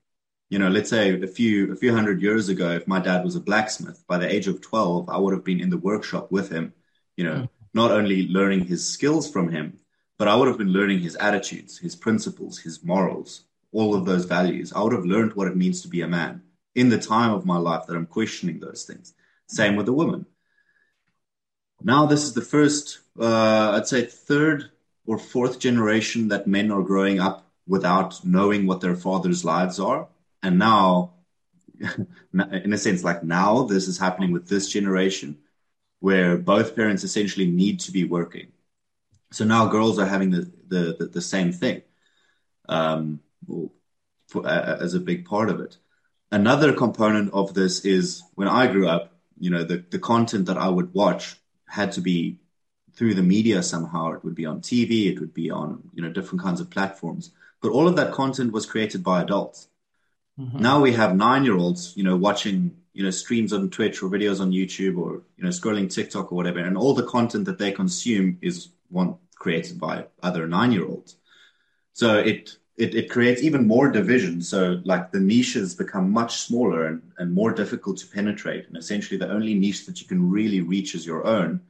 you 0.49 0.59
know, 0.59 0.69
let's 0.69 0.91
say 0.91 1.21
a 1.21 1.27
few 1.27 1.73
a 1.73 1.77
few 1.77 1.93
hundred 1.93 2.23
years 2.23 2.49
ago, 2.49 2.71
if 2.71 2.87
my 2.87 3.01
dad 3.01 3.25
was 3.25 3.37
a 3.37 3.41
blacksmith, 3.41 4.05
by 4.07 4.19
the 4.19 4.33
age 4.33 4.47
of 4.47 4.61
twelve, 4.61 5.09
I 5.09 5.19
would 5.19 5.35
have 5.35 5.45
been 5.45 5.61
in 5.61 5.71
the 5.71 5.79
workshop 5.79 6.31
with 6.31 6.51
him. 6.51 6.73
You 7.17 7.25
know, 7.25 7.35
mm. 7.35 7.49
not 7.75 7.91
only 7.91 8.29
learning 8.29 8.67
his 8.67 8.87
skills 8.87 9.31
from 9.31 9.51
him, 9.51 9.79
but 10.19 10.29
I 10.29 10.37
would 10.37 10.49
have 10.49 10.59
been 10.59 10.73
learning 10.73 11.01
his 11.01 11.17
attitudes, 11.17 11.79
his 11.79 11.97
principles, 11.97 12.59
his 12.59 12.85
morals, 12.85 13.45
all 13.77 13.95
of 13.95 14.07
those 14.07 14.25
values. 14.25 14.73
I 14.73 14.83
would 14.83 14.95
have 14.95 15.05
learned 15.05 15.35
what 15.35 15.49
it 15.49 15.57
means 15.57 15.83
to 15.83 15.89
be 15.89 16.01
a 16.01 16.09
man 16.09 16.43
in 16.75 16.89
the 16.89 16.99
time 16.99 17.33
of 17.33 17.45
my 17.45 17.59
life 17.59 17.87
that 17.87 17.97
I'm 17.97 18.07
questioning 18.07 18.59
those 18.59 18.85
things. 18.85 19.15
Same 19.49 19.77
with 19.77 19.89
a 19.89 19.93
woman. 19.93 20.25
Now, 21.83 22.07
this 22.07 22.25
is 22.25 22.33
the 22.33 22.49
first, 22.55 23.01
uh, 23.21 23.73
I'd 23.77 23.87
say, 23.87 24.07
third 24.07 24.71
or 25.07 25.19
fourth 25.19 25.59
generation 25.59 26.29
that 26.29 26.47
men 26.47 26.71
are 26.71 26.83
growing 26.83 27.21
up 27.21 27.47
without 27.67 28.25
knowing 28.25 28.67
what 28.67 28.81
their 28.81 28.97
father's 28.97 29.45
lives 29.45 29.79
are 29.79 30.09
and 30.43 30.59
now, 30.59 31.15
in 32.33 32.73
a 32.73 32.79
sense, 32.79 33.05
like 33.05 33.23
now, 33.25 33.65
this 33.65 33.89
is 33.89 33.99
happening 33.99 34.33
with 34.33 34.49
this 34.49 34.69
generation 34.69 35.39
where 36.01 36.37
both 36.39 36.77
parents 36.77 37.05
essentially 37.05 37.47
need 37.47 37.81
to 37.81 37.93
be 37.93 38.05
working. 38.05 38.53
So 39.33 39.45
now 39.45 39.67
girls 39.67 39.99
are 39.99 40.07
having 40.07 40.31
the, 40.31 40.51
the, 40.69 40.97
the, 40.99 41.07
the 41.07 41.21
same 41.21 41.53
thing 41.53 41.83
um, 42.69 43.21
for, 43.47 44.47
uh, 44.47 44.79
as 44.81 44.95
a 44.95 45.01
big 45.01 45.25
part 45.25 45.51
of 45.51 45.61
it. 45.61 45.77
Another 46.31 46.73
component 46.73 47.33
of 47.33 47.55
this 47.55 47.85
is 47.85 48.23
when 48.35 48.49
I 48.49 48.67
grew 48.67 48.89
up, 48.89 49.13
you 49.39 49.51
know, 49.51 49.65
the, 49.65 49.85
the 49.91 49.99
content 49.99 50.47
that 50.47 50.59
I 50.59 50.69
would 50.69 50.93
watch 50.93 51.37
had 51.69 51.93
to 51.93 52.01
be 52.01 52.41
through 52.95 53.15
the 53.15 53.23
media 53.23 53.63
somehow. 53.63 54.13
It 54.13 54.25
would 54.25 54.35
be 54.35 54.47
on 54.47 54.61
TV, 54.61 55.13
it 55.13 55.21
would 55.21 55.35
be 55.35 55.51
on, 55.51 55.91
you 55.95 56.03
know, 56.03 56.11
different 56.11 56.43
kinds 56.43 56.61
of 56.61 56.71
platforms. 56.71 57.31
But 57.61 57.71
all 57.71 57.87
of 57.87 57.97
that 57.97 58.13
content 58.13 58.53
was 58.53 58.67
created 58.67 59.05
by 59.05 59.23
adults. 59.23 59.69
Mm-hmm. 60.39 60.59
Now 60.59 60.81
we 60.81 60.93
have 60.93 61.17
nine 61.17 61.45
year 61.45 61.57
olds, 61.57 61.97
you 61.97 62.03
know, 62.03 62.17
watching, 62.17 62.77
you 62.93 63.05
know, 63.05 63.11
streams 63.11 63.53
on 63.53 63.71
Twitch 63.71 64.03
or 64.03 64.11
videos 64.11 64.41
on 64.41 64.51
YouTube 64.53 64.99
or, 64.99 65.23
you 65.37 65.45
know, 65.45 65.51
scrolling 65.51 65.93
TikTok 65.93 66.33
or 66.33 66.37
whatever. 66.37 66.59
And 66.59 66.77
all 66.77 66.95
the 66.95 67.05
content 67.05 67.45
that 67.47 67.59
they 67.59 67.73
consume 67.73 68.39
is 68.43 68.69
one 68.89 69.17
created 69.35 69.79
by 69.79 70.07
other 70.23 70.47
nine 70.47 70.73
year 70.73 70.87
olds. 70.87 71.17
So 71.93 72.19
it, 72.19 72.57
it, 72.77 72.95
it 72.95 73.11
creates 73.11 73.43
even 73.43 73.67
more 73.67 73.91
division. 73.91 74.43
So 74.43 74.81
like 74.85 75.11
the 75.11 75.21
niches 75.21 75.75
become 75.75 76.11
much 76.11 76.39
smaller 76.39 76.87
and, 76.87 77.03
and 77.19 77.33
more 77.33 77.53
difficult 77.53 77.99
to 77.99 78.07
penetrate. 78.07 78.69
And 78.69 78.77
essentially 78.77 79.19
the 79.19 79.31
only 79.31 79.55
niche 79.55 79.87
that 79.87 80.01
you 80.01 80.07
can 80.07 80.31
really 80.31 80.61
reach 80.61 80.95
is 80.95 81.07
your 81.07 81.27
own. 81.27 81.61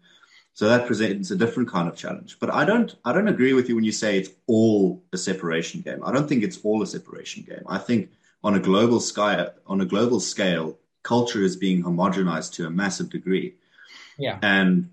So 0.54 0.66
that 0.68 0.86
presents 0.86 1.30
a 1.30 1.36
different 1.36 1.68
kind 1.68 1.86
of 1.86 1.96
challenge. 1.96 2.38
But 2.40 2.52
I 2.52 2.64
don't 2.64 2.96
I 3.04 3.12
don't 3.12 3.28
agree 3.28 3.52
with 3.52 3.68
you 3.68 3.74
when 3.74 3.84
you 3.84 3.92
say 3.92 4.18
it's 4.18 4.30
all 4.46 5.02
a 5.12 5.18
separation 5.18 5.82
game. 5.82 6.00
I 6.02 6.12
don't 6.12 6.28
think 6.28 6.42
it's 6.42 6.58
all 6.64 6.82
a 6.82 6.86
separation 6.86 7.44
game. 7.44 7.62
I 7.68 7.78
think 7.78 8.10
on 8.42 8.54
a 8.54 8.60
global 8.60 8.98
scale, 8.98 9.52
on 9.66 9.82
a 9.82 9.84
global 9.84 10.18
scale, 10.18 10.78
culture 11.02 11.42
is 11.42 11.56
being 11.56 11.82
homogenized 11.82 12.54
to 12.54 12.66
a 12.66 12.70
massive 12.70 13.10
degree. 13.10 13.54
Yeah. 14.18 14.38
And 14.42 14.90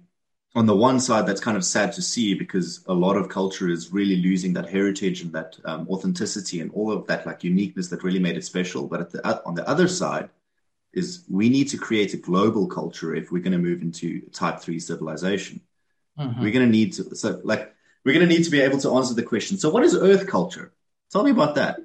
on 0.55 0.65
the 0.67 0.75
one 0.75 0.99
side, 0.99 1.25
that's 1.25 1.41
kind 1.41 1.57
of 1.57 1.65
sad 1.65 1.93
to 1.93 2.01
see 2.01 2.35
because 2.35 2.83
a 2.87 2.93
lot 2.93 3.17
of 3.17 3.27
culture 3.27 3.69
is 3.69 3.91
really 3.91 4.17
losing 4.17 4.53
that 4.53 4.69
heritage 4.69 5.21
and 5.21 5.33
that 5.33 5.57
um, 5.65 5.87
authenticity 5.89 6.59
and 6.59 6.71
all 6.73 6.91
of 6.91 7.07
that 7.07 7.25
like 7.25 7.43
uniqueness 7.43 7.87
that 7.89 8.03
really 8.03 8.19
made 8.19 8.37
it 8.37 8.45
special. 8.45 8.87
But 8.87 9.11
the, 9.11 9.43
on 9.45 9.55
the 9.55 9.67
other 9.67 9.87
side, 9.87 10.29
is 10.93 11.25
we 11.27 11.49
need 11.49 11.69
to 11.69 11.77
create 11.77 12.13
a 12.13 12.17
global 12.17 12.67
culture 12.67 13.15
if 13.15 13.31
we're 13.31 13.41
going 13.41 13.53
to 13.53 13.57
move 13.57 13.81
into 13.81 14.21
type 14.29 14.59
three 14.59 14.79
civilization. 14.79 15.59
Mm-hmm. 16.19 16.39
We're 16.39 16.51
going 16.51 16.67
to 16.67 16.71
need 16.71 16.93
to 16.93 17.15
so 17.15 17.41
like 17.43 17.73
we're 18.05 18.13
going 18.13 18.27
to 18.27 18.33
need 18.33 18.43
to 18.43 18.51
be 18.51 18.61
able 18.61 18.77
to 18.79 18.95
answer 18.95 19.15
the 19.15 19.23
question. 19.23 19.57
So, 19.57 19.71
what 19.71 19.83
is 19.83 19.95
Earth 19.95 20.27
culture? 20.27 20.71
Tell 21.11 21.23
me 21.23 21.31
about 21.31 21.55
that. 21.55 21.79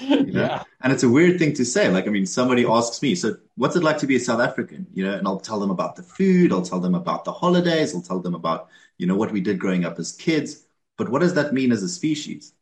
You 0.00 0.32
know? 0.32 0.40
yeah. 0.42 0.62
And 0.80 0.92
it's 0.92 1.02
a 1.02 1.08
weird 1.08 1.38
thing 1.38 1.54
to 1.54 1.64
say. 1.64 1.88
Like, 1.88 2.06
I 2.06 2.10
mean, 2.10 2.26
somebody 2.26 2.64
asks 2.64 3.02
me, 3.02 3.14
so 3.14 3.36
what's 3.56 3.76
it 3.76 3.82
like 3.82 3.98
to 3.98 4.06
be 4.06 4.16
a 4.16 4.20
South 4.20 4.40
African? 4.40 4.86
You 4.92 5.04
know, 5.04 5.14
and 5.14 5.26
I'll 5.26 5.40
tell 5.40 5.58
them 5.58 5.70
about 5.70 5.96
the 5.96 6.02
food, 6.02 6.52
I'll 6.52 6.62
tell 6.62 6.80
them 6.80 6.94
about 6.94 7.24
the 7.24 7.32
holidays, 7.32 7.94
I'll 7.94 8.02
tell 8.02 8.20
them 8.20 8.34
about, 8.34 8.68
you 8.96 9.06
know, 9.06 9.16
what 9.16 9.32
we 9.32 9.40
did 9.40 9.58
growing 9.58 9.84
up 9.84 9.98
as 9.98 10.12
kids. 10.12 10.64
But 10.96 11.08
what 11.08 11.20
does 11.20 11.34
that 11.34 11.52
mean 11.52 11.72
as 11.72 11.82
a 11.82 11.88
species? 11.88 12.52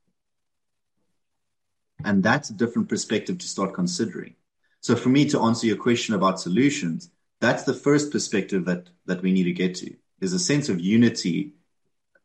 And 2.05 2.23
that's 2.23 2.51
a 2.51 2.55
different 2.55 2.89
perspective 2.89 3.39
to 3.39 3.47
start 3.47 3.75
considering. 3.75 4.35
So 4.81 4.95
for 4.95 5.09
me 5.09 5.29
to 5.31 5.41
answer 5.41 5.67
your 5.67 5.77
question 5.77 6.15
about 6.15 6.39
solutions, 6.41 7.11
that's 7.41 7.65
the 7.65 7.75
first 7.75 8.13
perspective 8.13 8.65
that 8.67 8.89
that 9.07 9.23
we 9.23 9.33
need 9.33 9.45
to 9.45 9.53
get 9.53 9.75
to 9.77 9.95
is 10.21 10.33
a 10.33 10.39
sense 10.39 10.69
of 10.69 10.81
unity 10.81 11.53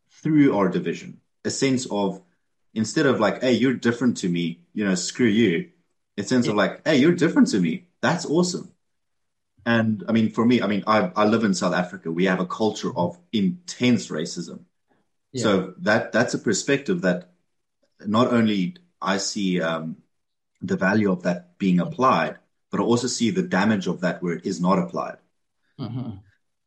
through 0.09 0.55
our 0.55 0.69
division, 0.69 1.19
a 1.43 1.49
sense 1.49 1.85
of 1.89 2.21
instead 2.73 3.05
of 3.05 3.19
like, 3.19 3.41
hey, 3.41 3.53
you're 3.53 3.73
different 3.73 4.17
to 4.17 4.29
me, 4.29 4.61
you 4.73 4.85
know, 4.85 4.95
screw 4.95 5.27
you. 5.27 5.69
It's 6.17 6.29
sense 6.29 6.45
yeah. 6.45 6.51
of 6.51 6.57
like, 6.57 6.85
hey, 6.85 6.97
you're 6.97 7.15
different 7.15 7.49
to 7.49 7.59
me. 7.59 7.87
That's 8.01 8.25
awesome. 8.25 8.71
And 9.65 10.03
I 10.07 10.11
mean, 10.11 10.31
for 10.31 10.45
me, 10.45 10.61
I 10.61 10.67
mean, 10.67 10.83
I, 10.87 11.11
I 11.15 11.25
live 11.25 11.43
in 11.43 11.53
South 11.53 11.73
Africa. 11.73 12.11
We 12.11 12.25
have 12.25 12.39
a 12.39 12.45
culture 12.45 12.95
of 12.95 13.19
intense 13.31 14.07
racism. 14.07 14.61
Yeah. 15.31 15.43
So 15.43 15.73
that 15.79 16.11
that's 16.11 16.33
a 16.33 16.39
perspective 16.39 17.01
that 17.01 17.31
not 18.05 18.33
only 18.33 18.77
I 19.01 19.17
see 19.17 19.61
um, 19.61 19.97
the 20.61 20.77
value 20.77 21.11
of 21.11 21.23
that 21.23 21.57
being 21.57 21.79
applied, 21.79 22.37
but 22.71 22.79
I 22.79 22.83
also 22.83 23.07
see 23.07 23.29
the 23.29 23.43
damage 23.43 23.87
of 23.87 24.01
that 24.01 24.23
where 24.23 24.33
it 24.33 24.45
is 24.45 24.59
not 24.59 24.79
applied. 24.79 25.17
Mm-hmm. 25.79 26.17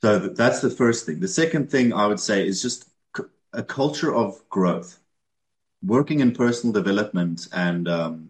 So 0.00 0.18
that's 0.18 0.61
the 0.61 0.70
first 0.70 1.06
thing. 1.06 1.20
The 1.20 1.28
second 1.28 1.70
thing 1.70 1.92
I 1.92 2.06
would 2.06 2.20
say 2.20 2.46
is 2.46 2.62
just 2.62 2.88
a 3.52 3.62
culture 3.62 4.14
of 4.14 4.49
growth 4.49 4.99
working 5.85 6.21
in 6.21 6.33
personal 6.33 6.73
development 6.73 7.49
and 7.53 7.88
um, 7.88 8.29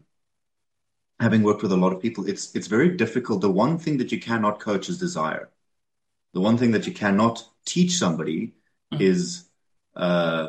having 1.20 1.42
worked 1.42 1.62
with 1.62 1.72
a 1.72 1.76
lot 1.76 1.92
of 1.92 2.00
people, 2.00 2.26
it's 2.26 2.54
it's 2.54 2.66
very 2.66 2.96
difficult. 2.96 3.40
The 3.40 3.50
one 3.50 3.78
thing 3.78 3.98
that 3.98 4.12
you 4.12 4.20
cannot 4.20 4.60
coach 4.60 4.88
is 4.88 4.98
desire. 4.98 5.48
The 6.32 6.40
one 6.40 6.58
thing 6.58 6.72
that 6.72 6.86
you 6.86 6.92
cannot 6.92 7.46
teach 7.64 7.92
somebody 7.92 8.54
mm-hmm. 8.92 9.02
is 9.02 9.44
uh, 9.94 10.48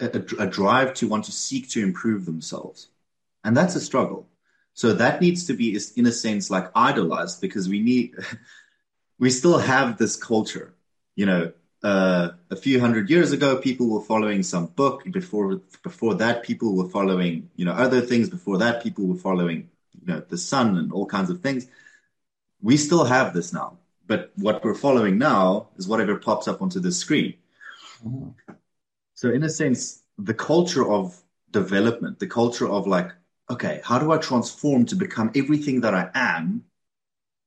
a, 0.00 0.22
a, 0.38 0.46
drive 0.46 0.94
to 0.94 1.08
want 1.08 1.26
to 1.26 1.32
seek 1.32 1.68
to 1.70 1.82
improve 1.82 2.24
themselves, 2.24 2.88
and 3.44 3.56
that's 3.56 3.76
a 3.76 3.80
struggle. 3.80 4.28
So 4.74 4.94
that 4.94 5.20
needs 5.20 5.46
to 5.48 5.52
be, 5.52 5.78
in 5.96 6.06
a 6.06 6.12
sense, 6.12 6.50
like 6.50 6.70
idolized 6.74 7.42
because 7.42 7.68
we 7.68 7.80
need, 7.80 8.14
we 9.18 9.28
still 9.28 9.58
have 9.58 9.98
this 9.98 10.16
culture, 10.16 10.74
you 11.14 11.26
know, 11.26 11.52
uh, 11.82 12.30
a 12.50 12.56
few 12.56 12.78
hundred 12.78 13.10
years 13.10 13.32
ago, 13.32 13.56
people 13.56 13.88
were 13.88 14.02
following 14.02 14.42
some 14.42 14.66
book. 14.66 15.04
Before 15.10 15.60
before 15.82 16.14
that, 16.16 16.44
people 16.44 16.76
were 16.76 16.88
following 16.88 17.50
you 17.56 17.64
know 17.64 17.72
other 17.72 18.00
things. 18.00 18.28
Before 18.28 18.58
that, 18.58 18.82
people 18.82 19.06
were 19.06 19.16
following 19.16 19.68
you 19.92 20.06
know 20.06 20.20
the 20.20 20.38
sun 20.38 20.76
and 20.76 20.92
all 20.92 21.06
kinds 21.06 21.30
of 21.30 21.40
things. 21.40 21.66
We 22.60 22.76
still 22.76 23.04
have 23.04 23.34
this 23.34 23.52
now, 23.52 23.78
but 24.06 24.30
what 24.36 24.64
we're 24.64 24.74
following 24.74 25.18
now 25.18 25.70
is 25.76 25.88
whatever 25.88 26.16
pops 26.16 26.46
up 26.46 26.62
onto 26.62 26.78
the 26.78 26.92
screen. 26.92 27.34
Mm-hmm. 28.06 28.52
So, 29.14 29.30
in 29.30 29.42
a 29.42 29.48
sense, 29.48 30.02
the 30.18 30.34
culture 30.34 30.88
of 30.88 31.20
development, 31.50 32.20
the 32.20 32.28
culture 32.28 32.68
of 32.68 32.86
like, 32.86 33.10
okay, 33.50 33.80
how 33.84 33.98
do 33.98 34.12
I 34.12 34.18
transform 34.18 34.86
to 34.86 34.96
become 34.96 35.32
everything 35.34 35.80
that 35.80 35.94
I 35.94 36.10
am 36.14 36.64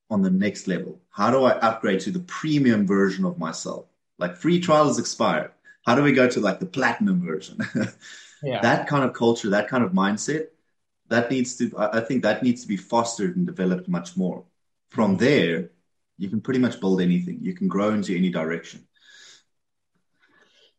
on 0.10 0.22
the 0.22 0.30
next 0.30 0.68
level? 0.68 1.00
How 1.10 1.32
do 1.32 1.44
I 1.44 1.52
upgrade 1.52 2.02
to 2.02 2.12
the 2.12 2.20
premium 2.20 2.86
version 2.86 3.24
of 3.24 3.38
myself? 3.38 3.86
Like 4.18 4.38
free 4.38 4.60
trial 4.60 4.90
is 4.90 5.00
expired. 5.00 5.52
How 5.86 5.96
do 5.96 6.04
we 6.04 6.14
go 6.14 6.28
to 6.28 6.40
like 6.40 6.60
the 6.60 6.66
platinum 6.66 7.26
version? 7.26 7.60
yeah. 8.44 8.62
That 8.62 8.88
kind 8.88 9.04
of 9.04 9.14
culture, 9.14 9.50
that 9.52 9.68
kind 9.68 9.84
of 9.84 9.92
mindset, 9.92 10.48
that 11.10 11.30
needs 11.30 11.58
to, 11.58 11.72
I 11.78 12.00
think 12.00 12.24
that 12.24 12.42
needs 12.42 12.62
to 12.64 12.68
be 12.68 12.78
fostered 12.78 13.36
and 13.36 13.46
developed 13.46 13.88
much 13.88 14.18
more. 14.18 14.44
From 14.90 15.18
there, 15.18 15.70
you 16.18 16.30
can 16.30 16.42
pretty 16.42 16.60
much 16.60 16.80
build 16.80 17.02
anything. 17.02 17.40
You 17.42 17.54
can 17.54 17.68
grow 17.68 17.92
into 17.92 18.16
any 18.16 18.30
direction. 18.30 18.88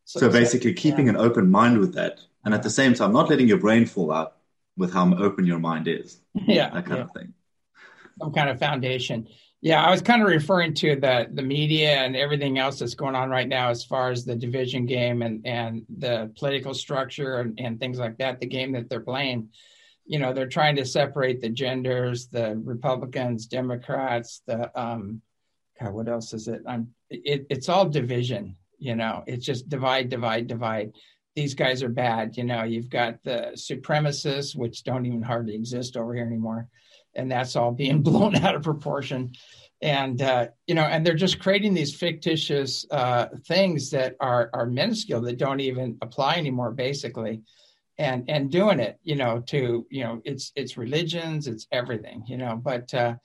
So, 0.05 0.21
so 0.21 0.29
basically, 0.29 0.73
keeping 0.73 1.05
yeah. 1.05 1.13
an 1.13 1.17
open 1.17 1.51
mind 1.51 1.79
with 1.79 1.93
that, 1.95 2.19
and 2.45 2.53
at 2.53 2.63
the 2.63 2.69
same 2.69 2.93
time, 2.93 3.13
not 3.13 3.29
letting 3.29 3.47
your 3.47 3.57
brain 3.57 3.85
fall 3.85 4.11
out 4.11 4.37
with 4.77 4.93
how 4.93 5.13
open 5.15 5.45
your 5.45 5.59
mind 5.59 5.87
is. 5.87 6.17
Yeah, 6.47 6.69
that 6.69 6.85
kind 6.85 6.97
yeah. 6.97 7.03
of 7.03 7.11
thing. 7.11 7.33
Some 8.19 8.33
kind 8.33 8.49
of 8.49 8.57
foundation. 8.57 9.27
Yeah, 9.61 9.83
I 9.83 9.89
was 9.89 10.01
kind 10.01 10.21
of 10.21 10.27
referring 10.27 10.75
to 10.75 10.95
the 10.95 11.27
the 11.33 11.41
media 11.41 11.95
and 11.97 12.15
everything 12.15 12.59
else 12.59 12.79
that's 12.79 12.93
going 12.93 13.15
on 13.15 13.29
right 13.29 13.47
now 13.47 13.69
as 13.69 13.83
far 13.83 14.11
as 14.11 14.23
the 14.23 14.35
division 14.35 14.85
game 14.85 15.21
and 15.23 15.45
and 15.47 15.83
the 15.97 16.31
political 16.37 16.73
structure 16.73 17.39
and, 17.39 17.59
and 17.59 17.79
things 17.79 17.97
like 17.97 18.17
that. 18.19 18.39
The 18.39 18.45
game 18.45 18.73
that 18.73 18.87
they're 18.87 18.99
playing, 18.99 19.49
you 20.05 20.19
know, 20.19 20.31
they're 20.31 20.47
trying 20.47 20.75
to 20.75 20.85
separate 20.85 21.41
the 21.41 21.49
genders, 21.49 22.27
the 22.27 22.55
Republicans, 22.63 23.47
Democrats, 23.47 24.43
the 24.45 24.71
um, 24.79 25.21
God, 25.79 25.93
what 25.93 26.07
else 26.07 26.33
is 26.33 26.47
it? 26.47 26.61
I'm 26.67 26.89
it, 27.09 27.47
it's 27.49 27.69
all 27.69 27.89
division. 27.89 28.57
You 28.77 28.95
know, 28.95 29.23
it's 29.25 29.45
just 29.45 29.69
divide, 29.69 30.09
divide, 30.09 30.45
divide 30.45 30.93
these 31.37 31.53
guys 31.53 31.83
are 31.83 31.89
bad. 31.89 32.35
You 32.35 32.43
know, 32.43 32.63
you've 32.63 32.89
got 32.89 33.23
the 33.23 33.51
supremacists, 33.53 34.55
which 34.55 34.83
don't 34.83 35.05
even 35.05 35.21
hardly 35.21 35.53
exist 35.53 35.95
over 35.95 36.15
here 36.15 36.25
anymore, 36.25 36.67
and 37.17 37.31
that's 37.31 37.55
all 37.55 37.71
being 37.71 38.01
blown 38.03 38.35
out 38.35 38.55
of 38.55 38.63
proportion. 38.63 39.33
And 39.81 40.21
uh, 40.21 40.47
you 40.65 40.73
know, 40.73 40.83
and 40.83 41.05
they're 41.05 41.13
just 41.13 41.39
creating 41.39 41.73
these 41.73 41.93
fictitious 41.93 42.85
uh, 42.89 43.27
things 43.45 43.91
that 43.91 44.15
are 44.19 44.49
are 44.53 44.65
minuscule 44.65 45.21
that 45.21 45.37
don't 45.37 45.59
even 45.59 45.97
apply 46.01 46.35
anymore, 46.35 46.71
basically, 46.71 47.41
and 47.97 48.27
and 48.27 48.49
doing 48.49 48.79
it, 48.79 48.99
you 49.03 49.15
know, 49.15 49.41
to 49.47 49.85
you 49.91 50.03
know, 50.03 50.21
it's 50.25 50.51
it's 50.55 50.77
religions, 50.77 51.47
it's 51.47 51.67
everything, 51.71 52.23
you 52.27 52.37
know, 52.37 52.55
but. 52.55 52.93
Uh, 52.93 53.15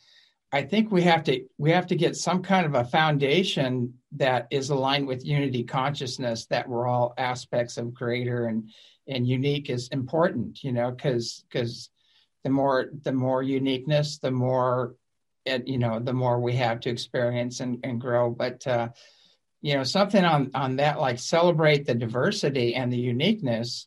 I 0.55 0.62
think 0.62 0.92
we 0.92 1.00
have 1.02 1.24
to 1.24 1.46
we 1.57 1.70
have 1.70 1.87
to 1.87 1.96
get 1.96 2.14
some 2.14 2.42
kind 2.42 2.66
of 2.66 2.74
a 2.74 2.85
foundation 2.85 3.94
that 4.16 4.48
is 4.50 4.68
aligned 4.68 5.07
with 5.07 5.24
unity 5.24 5.64
consciousness 5.64 6.44
that 6.46 6.68
we're 6.68 6.87
all 6.87 7.14
aspects 7.16 7.78
of 7.78 7.94
creator 7.94 8.46
and 8.46 8.68
and 9.09 9.26
unique 9.26 9.70
is 9.70 9.88
important 9.88 10.62
you 10.62 10.72
know 10.72 10.90
because 10.90 11.44
because 11.48 11.88
the 12.44 12.50
more 12.50 12.90
the 13.02 13.12
more 13.12 13.42
uniqueness 13.42 14.18
the 14.18 14.31
more 14.31 14.94
it, 15.44 15.66
you 15.66 15.78
know 15.78 15.98
the 15.98 16.12
more 16.12 16.40
we 16.40 16.55
have 16.55 16.81
to 16.81 16.90
experience 16.90 17.61
and, 17.61 17.78
and 17.85 18.00
grow. 18.00 18.31
But 18.31 18.66
uh 18.66 18.88
you 19.61 19.74
know 19.74 19.85
something 19.85 20.24
on 20.24 20.50
on 20.55 20.76
that 20.76 21.00
like 21.00 21.18
celebrate 21.18 21.87
the 21.87 21.94
diversity 21.94 22.74
and 22.74 22.92
the 22.92 22.98
uniqueness 22.98 23.87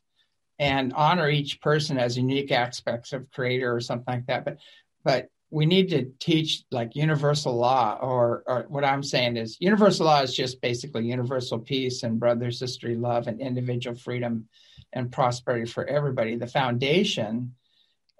and 0.57 0.93
honor 0.93 1.29
each 1.29 1.61
person 1.61 1.97
as 1.97 2.17
unique 2.17 2.51
aspects 2.51 3.11
of 3.13 3.29
creator 3.31 3.73
or 3.73 3.81
something 3.81 4.13
like 4.13 4.25
that. 4.27 4.45
But 4.45 4.57
but 5.03 5.27
we 5.51 5.65
need 5.65 5.89
to 5.89 6.11
teach 6.19 6.63
like 6.71 6.95
universal 6.95 7.55
law 7.55 7.97
or, 8.01 8.43
or 8.47 8.65
what 8.67 8.83
i'm 8.83 9.03
saying 9.03 9.37
is 9.37 9.57
universal 9.59 10.07
law 10.07 10.21
is 10.21 10.35
just 10.35 10.59
basically 10.59 11.05
universal 11.05 11.59
peace 11.59 12.01
and 12.01 12.19
brother 12.19 12.49
sisterly 12.49 12.95
love 12.95 13.27
and 13.27 13.39
individual 13.39 13.95
freedom 13.95 14.49
and 14.95 15.11
prosperity 15.11 15.69
for 15.69 15.85
everybody. 15.85 16.35
The 16.35 16.47
foundation 16.47 17.53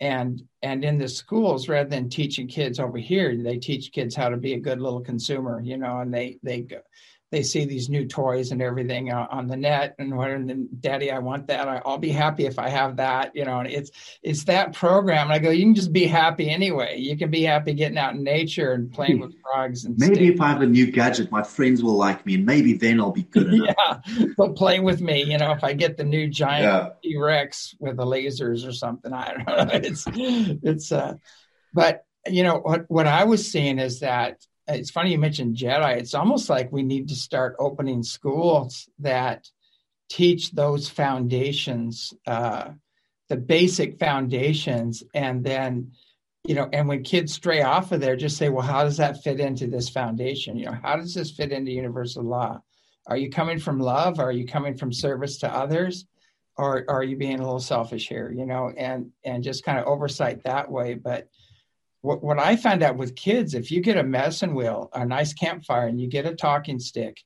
and 0.02 0.42
and 0.62 0.84
in 0.84 0.98
the 0.98 1.08
schools 1.08 1.70
rather 1.70 1.90
than 1.90 2.10
teaching 2.10 2.48
kids 2.48 2.80
over 2.80 2.98
here 2.98 3.36
they 3.42 3.58
teach 3.58 3.92
kids 3.92 4.16
how 4.16 4.28
to 4.30 4.38
be 4.38 4.54
a 4.54 4.60
good 4.60 4.82
little 4.82 5.02
consumer 5.02 5.62
you 5.62 5.78
know 5.78 6.00
and 6.00 6.14
they 6.14 6.38
they 6.44 6.62
go 6.62 6.82
they 7.36 7.44
see 7.44 7.66
these 7.66 7.90
new 7.90 8.08
toys 8.08 8.52
and 8.52 8.62
everything 8.62 9.12
uh, 9.12 9.28
on 9.30 9.48
the 9.48 9.58
net 9.58 9.94
and 10.00 10.16
what 10.16 10.32
and 10.32 10.70
daddy 10.80 11.12
i 11.12 11.20
want 11.20 11.48
that. 11.48 11.68
I, 11.68 11.82
will 11.84 11.98
be 11.98 12.10
happy 12.10 12.46
if 12.46 12.58
i 12.58 12.70
have 12.70 12.96
that 12.96 13.36
you 13.36 13.44
know 13.44 13.60
and 13.60 13.68
it's 13.68 13.92
it's 14.24 14.46
that 14.46 14.72
program. 14.72 15.28
And 15.28 15.34
i 15.34 15.40
go 15.40 15.50
you 15.50 15.66
can 15.66 15.76
just 15.76 15.92
be 15.92 16.06
happy 16.06 16.50
anyway. 16.50 16.98
You 16.98 17.18
can 17.18 17.30
be 17.30 17.44
happy 17.44 17.74
getting 17.74 17.98
out 17.98 18.14
in 18.14 18.24
nature 18.24 18.72
and 18.72 18.90
playing 18.90 19.20
with 19.20 19.36
frogs 19.42 19.84
and 19.84 19.96
maybe 19.98 20.30
if 20.30 20.40
i 20.40 20.48
have 20.48 20.62
a 20.62 20.66
new 20.66 20.90
gadget 20.90 21.30
my 21.30 21.44
friends 21.44 21.84
will 21.84 21.98
like 21.98 22.26
me 22.26 22.36
and 22.36 22.46
maybe 22.46 22.72
then 22.74 23.02
i'll 23.02 23.12
be 23.12 23.24
good 23.24 23.48
enough. 23.54 23.76
yeah 23.78 24.26
but 24.38 24.56
play 24.56 24.80
with 24.80 25.02
me 25.02 25.24
you 25.24 25.38
know 25.38 25.52
if 25.52 25.64
i 25.64 25.74
get 25.74 25.98
the 25.98 26.06
new 26.06 26.30
giant 26.30 26.64
yeah. 26.64 26.90
t-rex 27.04 27.76
with 27.80 27.98
the 27.98 28.06
lasers 28.06 28.66
or 28.66 28.72
something 28.72 29.12
i 29.12 29.34
don't 29.34 29.46
know. 29.46 29.70
It's 29.74 30.06
it's 30.16 30.92
uh 30.94 31.16
but 31.74 32.06
you 32.28 32.44
know 32.44 32.60
what 32.60 32.90
what 32.90 33.08
i 33.08 33.26
was 33.26 33.52
seeing 33.52 33.78
is 33.78 34.00
that 34.00 34.38
it's 34.68 34.92
funny 34.92 35.12
you 35.12 35.18
mentioned 35.18 35.56
Jedi. 35.56 35.98
It's 35.98 36.14
almost 36.14 36.50
like 36.50 36.72
we 36.72 36.84
need 36.84 37.10
to 37.10 37.16
start 37.16 37.56
opening 37.60 38.04
schools 38.04 38.90
that 39.00 39.48
teach 40.10 40.52
those 40.52 40.90
foundations, 40.90 42.14
uh, 42.28 42.70
the 43.30 43.38
basic 43.38 44.00
foundations, 44.00 45.04
and 45.14 45.44
then 45.44 45.92
you 46.48 46.54
know, 46.54 46.70
and 46.72 46.88
when 46.88 47.04
kids 47.04 47.34
stray 47.34 47.64
off 47.64 47.92
of 47.92 48.02
there, 48.02 48.16
just 48.16 48.38
say, 48.38 48.50
well, 48.50 48.66
how 48.66 48.84
does 48.84 48.98
that 48.98 49.24
fit 49.24 49.40
into 49.40 49.66
this 49.68 49.90
foundation? 49.90 50.58
You 50.58 50.68
know, 50.68 50.78
how 50.84 50.96
does 50.96 51.14
this 51.14 51.32
fit 51.32 51.52
into 51.52 51.72
universal 51.72 52.24
law? 52.24 52.62
Are 53.08 53.18
you 53.18 53.30
coming 53.30 53.60
from 53.60 53.80
love? 53.80 54.20
Are 54.20 54.32
you 54.32 54.46
coming 54.46 54.78
from 54.78 54.94
service 54.94 55.38
to 55.40 55.52
others? 55.52 56.06
Or, 56.58 56.86
or 56.88 56.98
are 56.98 57.04
you 57.04 57.18
being 57.18 57.40
a 57.40 57.44
little 57.44 57.60
selfish 57.60 58.08
here? 58.08 58.32
You 58.32 58.46
know, 58.46 58.72
and 58.78 59.12
and 59.26 59.44
just 59.44 59.66
kind 59.66 59.78
of 59.78 59.88
oversight 59.88 60.44
that 60.44 60.72
way. 60.72 60.94
But 60.94 61.28
what, 62.06 62.24
what 62.24 62.40
I 62.40 62.56
found 62.56 62.84
out 62.84 62.98
with 62.98 63.16
kids, 63.16 63.56
if 63.56 63.72
you 63.72 63.82
get 63.82 63.98
a 63.98 64.04
medicine 64.04 64.54
wheel, 64.54 64.90
a 64.94 65.06
nice 65.06 65.34
campfire, 65.34 65.88
and 65.88 66.00
you 66.00 66.08
get 66.08 66.28
a 66.28 66.36
talking 66.36 66.80
stick 66.80 67.18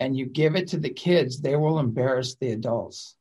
and 0.00 0.16
you 0.16 0.26
give 0.26 0.56
it 0.56 0.68
to 0.68 0.78
the 0.78 0.90
kids, 0.90 1.40
they 1.40 1.54
will 1.54 1.78
embarrass 1.78 2.34
the 2.34 2.50
adults. 2.50 3.14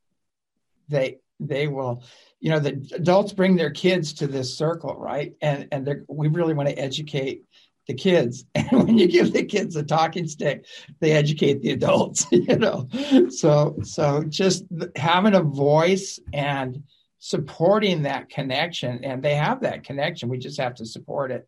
They 0.88 1.18
they 1.40 1.68
will, 1.68 2.04
you 2.40 2.50
know, 2.50 2.60
the 2.60 2.90
adults 2.96 3.34
bring 3.34 3.58
their 3.58 3.72
kids 3.72 4.14
to 4.14 4.28
this 4.28 4.58
circle, 4.58 4.96
right? 4.96 5.34
And 5.42 5.68
and 5.72 6.04
we 6.08 6.30
really 6.30 6.54
want 6.54 6.70
to 6.70 6.80
educate 6.80 7.44
the 7.88 7.94
kids. 7.94 8.46
And 8.56 8.86
when 8.86 8.98
you 8.98 9.08
give 9.08 9.34
the 9.34 9.44
kids 9.44 9.76
a 9.76 9.84
talking 9.84 10.28
stick, 10.28 10.66
they 11.02 11.12
educate 11.12 11.62
the 11.62 11.72
adults, 11.72 12.26
you 12.32 12.56
know. 12.56 12.88
So 13.30 13.78
so 13.84 14.24
just 14.24 14.64
having 14.96 15.36
a 15.36 15.42
voice 15.42 16.20
and 16.34 16.84
supporting 17.26 18.04
that 18.04 18.30
connection 18.30 19.04
and 19.04 19.24
they 19.24 19.34
have 19.34 19.62
that 19.62 19.84
connection. 19.84 20.30
We 20.30 20.38
just 20.38 20.60
have 20.60 20.76
to 20.76 20.86
support 20.86 21.32
it. 21.32 21.48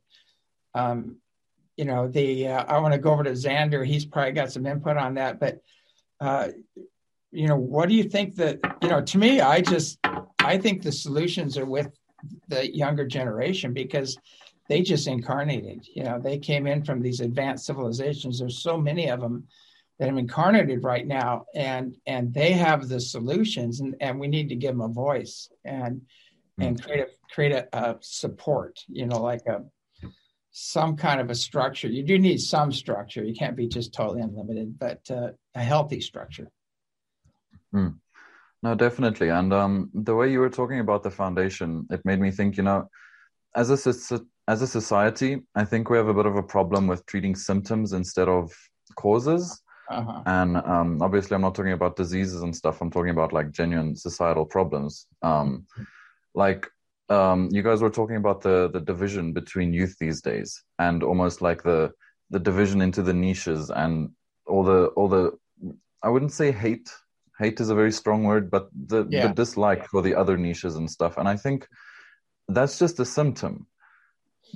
Um, 0.73 1.17
you 1.75 1.85
know 1.85 2.07
the 2.07 2.47
uh, 2.47 2.63
i 2.67 2.79
want 2.79 2.95
to 2.95 2.99
go 2.99 3.11
over 3.11 3.23
to 3.23 3.31
zander. 3.31 3.85
He's 3.85 4.03
probably 4.03 4.31
got 4.31 4.51
some 4.51 4.65
input 4.65 4.97
on 4.97 5.13
that 5.13 5.39
but 5.39 5.61
uh, 6.19 6.47
you 7.31 7.47
know 7.47 7.55
what 7.55 7.87
do 7.87 7.93
you 7.93 8.05
think 8.05 8.35
that 8.37 8.57
you 8.81 8.89
know 8.89 9.01
to 9.01 9.17
me 9.19 9.41
i 9.41 9.61
just 9.61 9.99
i 10.39 10.57
think 10.57 10.81
the 10.81 10.91
solutions 10.91 11.55
are 11.55 11.67
with 11.67 11.91
the 12.47 12.75
younger 12.75 13.05
generation 13.05 13.73
because 13.73 14.17
they 14.69 14.81
just 14.81 15.07
incarnated. 15.07 15.87
You 15.93 16.03
know 16.03 16.19
they 16.19 16.37
came 16.39 16.67
in 16.67 16.83
from 16.83 17.01
these 17.01 17.19
advanced 17.19 17.65
civilizations. 17.65 18.39
There's 18.39 18.63
so 18.63 18.77
many 18.77 19.09
of 19.09 19.21
them 19.21 19.47
that 19.99 20.07
have 20.07 20.17
incarnated 20.17 20.83
right 20.83 21.07
now 21.07 21.45
and 21.55 21.95
and 22.05 22.33
they 22.33 22.51
have 22.51 22.87
the 22.87 22.99
solutions 22.99 23.79
and, 23.79 23.95
and 23.99 24.19
we 24.19 24.27
need 24.27 24.49
to 24.49 24.55
give 24.55 24.71
them 24.71 24.81
a 24.81 24.87
voice 24.87 25.49
and 25.65 26.01
and 26.59 26.79
hmm. 26.79 26.85
create 26.85 27.01
a 27.01 27.33
create 27.33 27.51
a, 27.51 27.77
a 27.77 27.95
support 28.01 28.79
you 28.87 29.05
know 29.05 29.21
like 29.21 29.45
a 29.47 29.63
some 30.59 30.97
kind 30.97 31.21
of 31.21 31.29
a 31.29 31.35
structure. 31.35 31.87
You 31.87 32.01
do 32.01 32.17
need 32.17 32.39
some 32.39 32.71
structure. 32.71 33.23
You 33.23 33.35
can't 33.35 33.55
be 33.55 33.67
just 33.67 33.93
totally 33.93 34.21
unlimited 34.21 34.79
but 34.79 35.01
uh, 35.11 35.29
a 35.53 35.61
healthy 35.61 36.01
structure. 36.01 36.47
Mm. 37.75 37.99
no 38.63 38.73
definitely. 38.73 39.29
And 39.29 39.53
um, 39.53 39.91
the 39.93 40.15
way 40.15 40.31
you 40.31 40.39
were 40.39 40.49
talking 40.49 40.79
about 40.79 41.03
the 41.03 41.11
foundation 41.11 41.85
it 41.91 42.03
made 42.05 42.19
me 42.19 42.31
think 42.31 42.57
you 42.57 42.63
know 42.63 42.89
as 43.55 43.69
a 43.69 44.19
as 44.47 44.61
a 44.61 44.67
society 44.67 45.41
i 45.55 45.65
think 45.65 45.89
we 45.89 45.97
have 45.97 46.07
a 46.07 46.13
bit 46.13 46.25
of 46.25 46.35
a 46.35 46.43
problem 46.43 46.87
with 46.87 47.05
treating 47.05 47.35
symptoms 47.35 47.91
instead 47.93 48.29
of 48.29 48.53
causes 48.95 49.61
uh-huh. 49.89 50.21
And 50.25 50.57
um, 50.57 51.01
obviously, 51.01 51.35
I'm 51.35 51.41
not 51.41 51.55
talking 51.55 51.71
about 51.71 51.95
diseases 51.95 52.41
and 52.41 52.55
stuff. 52.55 52.81
I'm 52.81 52.91
talking 52.91 53.11
about 53.11 53.33
like 53.33 53.51
genuine 53.51 53.95
societal 53.95 54.45
problems. 54.45 55.07
Um, 55.21 55.65
like 56.35 56.67
um, 57.09 57.49
you 57.51 57.63
guys 57.63 57.81
were 57.81 57.89
talking 57.89 58.17
about 58.17 58.41
the 58.41 58.69
the 58.69 58.81
division 58.81 59.33
between 59.33 59.73
youth 59.73 59.95
these 59.99 60.21
days, 60.21 60.63
and 60.77 61.03
almost 61.03 61.41
like 61.41 61.63
the 61.63 61.91
the 62.29 62.39
division 62.39 62.81
into 62.81 63.01
the 63.01 63.13
niches 63.13 63.69
and 63.69 64.09
all 64.45 64.63
the 64.63 64.87
all 64.97 65.07
the 65.07 65.31
I 66.03 66.09
wouldn't 66.09 66.33
say 66.33 66.51
hate. 66.51 66.89
Hate 67.39 67.59
is 67.59 67.69
a 67.69 67.75
very 67.75 67.91
strong 67.91 68.23
word, 68.23 68.49
but 68.49 68.67
the, 68.73 69.05
yeah. 69.09 69.27
the 69.27 69.33
dislike 69.33 69.85
for 69.85 70.01
the 70.01 70.15
other 70.15 70.37
niches 70.37 70.75
and 70.75 70.89
stuff. 70.89 71.17
And 71.17 71.29
I 71.29 71.37
think 71.37 71.67
that's 72.47 72.79
just 72.79 72.99
a 72.99 73.05
symptom 73.05 73.67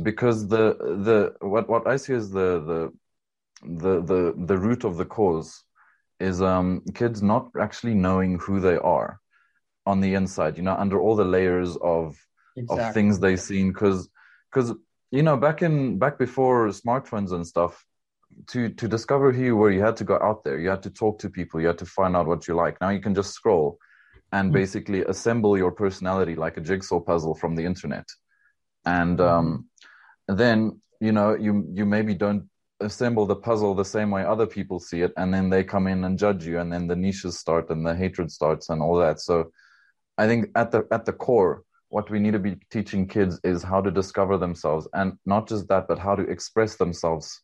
because 0.02 0.48
the 0.48 0.76
the 0.80 1.34
what 1.48 1.70
what 1.70 1.88
I 1.88 1.98
see 1.98 2.14
is 2.14 2.32
the 2.32 2.60
the 2.66 2.94
the 3.64 4.02
the 4.02 4.34
the 4.46 4.58
root 4.58 4.84
of 4.84 4.98
the 4.98 5.06
cause 5.06 5.64
is 6.20 6.42
um, 6.42 6.82
kids 6.94 7.22
not 7.22 7.50
actually 7.60 7.96
knowing 7.96 8.40
who 8.40 8.60
they 8.60 8.78
are 8.78 9.20
on 9.86 10.00
the 10.02 10.14
inside. 10.14 10.58
You 10.58 10.64
know, 10.64 10.76
under 10.76 11.00
all 11.00 11.16
the 11.16 11.26
layers 11.26 11.76
of 11.78 12.18
exactly. 12.56 12.86
of 12.86 12.94
things 12.94 13.20
they've 13.20 13.40
seen, 13.40 13.72
because 13.72 14.10
because 14.52 14.74
you 15.12 15.24
know 15.24 15.38
back 15.38 15.62
in 15.62 15.98
back 15.98 16.18
before 16.18 16.68
smartphones 16.68 17.32
and 17.32 17.46
stuff. 17.46 17.86
To 18.52 18.70
to 18.70 18.88
discover 18.88 19.34
who 19.34 19.44
you 19.44 19.58
were, 19.58 19.72
you 19.72 19.82
had 19.82 19.98
to 19.98 20.06
go 20.06 20.18
out 20.22 20.46
there. 20.46 20.58
You 20.58 20.70
had 20.70 20.84
to 20.84 20.90
talk 20.90 21.20
to 21.20 21.30
people. 21.30 21.60
You 21.60 21.68
had 21.68 21.80
to 21.80 21.86
find 21.86 22.16
out 22.16 22.28
what 22.28 22.48
you 22.48 22.56
like. 22.56 22.80
Now 22.80 22.88
you 22.88 23.02
can 23.02 23.14
just 23.14 23.34
scroll 23.34 23.78
and 24.32 24.48
mm-hmm. 24.48 24.54
basically 24.54 25.04
assemble 25.04 25.58
your 25.58 25.72
personality 25.72 26.36
like 26.36 26.56
a 26.56 26.62
jigsaw 26.62 27.02
puzzle 27.02 27.36
from 27.36 27.56
the 27.56 27.66
internet. 27.66 28.08
And 28.86 29.20
um, 29.20 29.68
then 30.30 30.80
you 31.02 31.12
know 31.12 31.36
you 31.36 31.68
you 31.74 31.86
maybe 31.86 32.14
don't 32.14 32.50
assemble 32.82 33.26
the 33.26 33.36
puzzle 33.36 33.74
the 33.74 33.86
same 33.86 34.12
way 34.12 34.24
other 34.24 34.48
people 34.48 34.80
see 34.80 35.02
it 35.02 35.14
and 35.18 35.34
then 35.34 35.50
they 35.50 35.64
come 35.64 35.88
in 35.88 36.04
and 36.04 36.18
judge 36.18 36.46
you 36.46 36.60
and 36.60 36.72
then 36.72 36.88
the 36.88 36.96
niches 36.96 37.40
start 37.40 37.70
and 37.70 37.86
the 37.86 37.96
hatred 37.96 38.32
starts 38.32 38.70
and 38.70 38.82
all 38.82 38.96
that. 38.98 39.20
So 39.20 39.52
i 40.18 40.28
think 40.28 40.50
at 40.56 40.72
the 40.72 40.88
at 40.92 41.06
the 41.06 41.14
core 41.14 41.64
what 41.90 42.10
we 42.10 42.20
need 42.20 42.32
to 42.32 42.40
be 42.40 42.56
teaching 42.70 43.08
kids 43.08 43.40
is 43.44 43.64
how 43.64 43.82
to 43.82 43.92
discover 43.92 44.38
themselves 44.38 44.88
and 44.94 45.18
not 45.26 45.48
just 45.48 45.68
that 45.68 45.88
but 45.88 46.00
how 46.00 46.16
to 46.16 46.24
express 46.24 46.76
themselves 46.78 47.42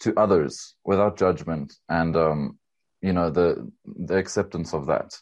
to 0.00 0.12
others 0.16 0.74
without 0.84 1.16
judgment 1.16 1.72
and 1.88 2.16
um, 2.16 2.58
you 3.04 3.12
know 3.12 3.30
the 3.30 3.70
the 3.84 4.16
acceptance 4.16 4.72
of 4.72 4.86
that. 4.86 5.14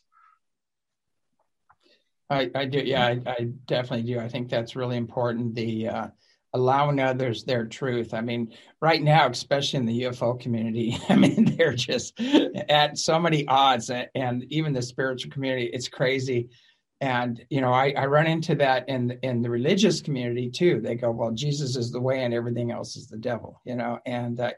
I 2.30 2.50
i 2.54 2.64
do 2.64 2.78
yeah 2.78 3.06
i, 3.06 3.20
I 3.26 3.44
definitely 3.66 4.06
do. 4.12 4.20
I 4.20 4.28
think 4.28 4.48
that's 4.48 4.76
really 4.76 4.96
important. 4.96 5.54
The 5.54 5.88
uh 5.88 6.06
allowing 6.54 7.00
others 7.00 7.44
their 7.44 7.66
truth. 7.66 8.14
I 8.14 8.20
mean, 8.20 8.52
right 8.80 9.02
now, 9.02 9.28
especially 9.28 9.78
in 9.78 9.86
the 9.86 10.02
UFO 10.02 10.38
community, 10.38 10.98
I 11.08 11.16
mean, 11.16 11.56
they're 11.56 11.74
just 11.74 12.20
at 12.68 12.98
so 12.98 13.18
many 13.18 13.46
odds, 13.48 13.90
and 13.90 14.44
even 14.52 14.72
the 14.72 14.82
spiritual 14.82 15.32
community, 15.32 15.70
it's 15.72 15.88
crazy. 15.88 16.50
And 17.00 17.44
you 17.50 17.60
know, 17.60 17.72
I, 17.72 17.92
I 17.96 18.06
run 18.06 18.26
into 18.26 18.54
that 18.56 18.88
in 18.88 19.18
in 19.22 19.42
the 19.42 19.50
religious 19.50 20.00
community 20.00 20.48
too. 20.50 20.80
They 20.80 20.94
go, 20.94 21.10
"Well, 21.10 21.32
Jesus 21.32 21.74
is 21.76 21.90
the 21.90 22.00
way, 22.00 22.22
and 22.22 22.32
everything 22.32 22.70
else 22.70 22.96
is 22.96 23.08
the 23.08 23.18
devil," 23.18 23.60
you 23.64 23.74
know. 23.74 23.98
And 24.06 24.38
uh, 24.38 24.52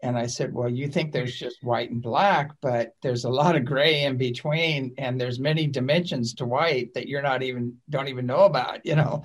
and 0.00 0.16
I 0.16 0.26
said, 0.26 0.54
well, 0.54 0.68
you 0.68 0.88
think 0.88 1.12
there's 1.12 1.36
just 1.36 1.62
white 1.62 1.90
and 1.90 2.00
black, 2.00 2.52
but 2.62 2.94
there's 3.02 3.24
a 3.24 3.30
lot 3.30 3.56
of 3.56 3.64
gray 3.64 4.04
in 4.04 4.16
between, 4.16 4.94
and 4.96 5.20
there's 5.20 5.40
many 5.40 5.66
dimensions 5.66 6.34
to 6.34 6.44
white 6.44 6.94
that 6.94 7.08
you're 7.08 7.22
not 7.22 7.42
even 7.42 7.76
don't 7.90 8.08
even 8.08 8.26
know 8.26 8.44
about, 8.44 8.86
you 8.86 8.94
know. 8.94 9.24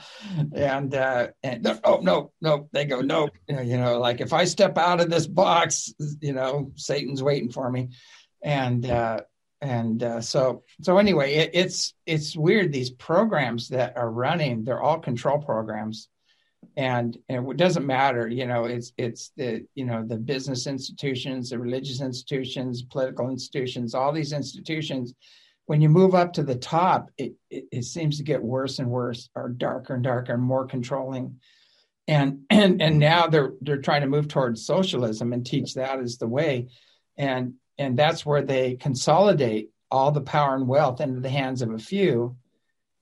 And 0.54 0.96
uh, 0.96 1.28
and 1.44 1.80
oh 1.84 2.00
no, 2.02 2.32
no, 2.42 2.70
they 2.72 2.86
go 2.86 3.02
no, 3.02 3.30
you 3.48 3.78
know, 3.78 4.00
like 4.00 4.20
if 4.20 4.34
I 4.34 4.46
step 4.46 4.78
out 4.78 5.00
of 5.00 5.12
this 5.12 5.28
box, 5.28 5.94
you 6.22 6.34
know, 6.34 6.72
Satan's 6.76 7.22
waiting 7.22 7.52
for 7.52 7.70
me, 7.70 7.90
and 8.42 8.84
uh, 8.90 9.22
and 9.62 10.02
uh, 10.02 10.22
so 10.22 10.64
so 10.82 10.98
anyway, 10.98 11.36
it, 11.36 11.52
it's 11.54 11.94
it's 12.08 12.36
weird 12.36 12.72
these 12.72 12.90
programs 12.90 13.70
that 13.70 13.96
are 13.96 14.10
running, 14.10 14.64
they're 14.64 14.82
all 14.82 15.00
control 15.00 15.38
programs 15.38 16.10
and, 16.78 17.18
and 17.30 17.50
it 17.50 17.58
doesn't 17.58 17.86
matter 17.86 18.28
you 18.28 18.46
know 18.46 18.66
it's 18.66 18.94
it's 18.98 19.32
the 19.38 19.66
you 19.76 19.86
know 19.86 20.04
the 20.06 20.18
business 20.18 20.68
institutions 20.68 21.50
the 21.50 21.60
religious 21.60 22.02
institutions 22.02 22.84
political 22.84 23.30
institutions 23.30 23.94
all 23.94 24.12
these 24.12 24.34
institutions 24.34 25.14
when 25.66 25.82
you 25.82 25.90
move 25.90 26.14
up 26.14 26.34
to 26.34 26.44
the 26.44 26.56
top 26.56 27.10
it, 27.18 27.34
it, 27.50 27.66
it 27.72 27.84
seems 27.84 28.18
to 28.18 28.24
get 28.24 28.44
worse 28.44 28.80
and 28.80 28.90
worse 28.90 29.30
or 29.36 29.50
darker 29.50 29.94
and 29.94 30.04
darker 30.04 30.34
and 30.34 30.44
more 30.44 30.66
controlling. 30.66 31.40
And 32.08 32.42
and 32.50 32.82
and 32.82 33.00
now 33.00 33.28
they're 33.28 33.54
they're 33.62 33.78
trying 33.78 34.02
to 34.02 34.08
move 34.08 34.28
towards 34.28 34.66
socialism 34.66 35.34
and 35.34 35.46
teach 35.46 35.76
that 35.76 36.00
as 36.00 36.18
the 36.18 36.28
way. 36.28 36.70
And 37.18 37.54
and 37.78 37.98
that's 37.98 38.26
where 38.26 38.42
they 38.42 38.76
consolidate 38.76 39.70
all 39.90 40.12
the 40.12 40.22
power 40.22 40.56
and 40.56 40.68
wealth 40.68 41.02
into 41.02 41.22
the 41.22 41.30
hands 41.30 41.62
of 41.62 41.72
a 41.72 41.80
few. 41.80 42.36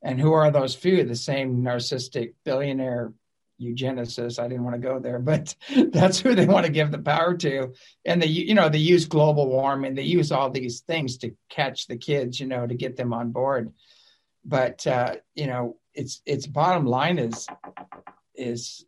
And 0.04 0.20
who 0.20 0.34
are 0.34 0.52
those 0.52 0.76
few? 0.76 1.04
The 1.04 1.16
same 1.16 1.62
narcissistic 1.64 2.34
billionaire 2.44 3.14
eugenicists. 3.62 4.40
I 4.40 4.48
didn't 4.48 4.64
want 4.64 4.76
to 4.76 4.88
go 4.88 5.00
there, 5.00 5.20
but 5.20 5.56
that's 5.92 6.20
who 6.20 6.36
they 6.36 6.46
want 6.46 6.66
to 6.66 6.72
give 6.72 6.92
the 6.92 7.00
power 7.00 7.36
to. 7.38 7.74
And 8.06 8.22
they, 8.22 8.28
you 8.28 8.56
know, 8.56 8.70
they 8.70 8.80
use 8.80 9.06
global 9.06 9.48
warming. 9.48 9.96
They 9.96 10.04
use 10.04 10.32
all 10.32 10.50
these 10.50 10.82
things 10.82 11.18
to 11.20 11.36
catch 11.50 11.88
the 11.88 11.98
kids, 11.98 12.40
you 12.40 12.48
know, 12.48 12.66
to 12.66 12.76
get 12.76 12.96
them 12.96 13.14
on 13.14 13.32
board. 13.32 13.74
But 14.44 14.86
uh, 14.88 15.16
you 15.36 15.48
know, 15.48 15.78
it's 15.94 16.22
it's 16.26 16.48
bottom 16.48 16.86
line 16.86 17.20
is 17.20 17.48
is 18.36 18.86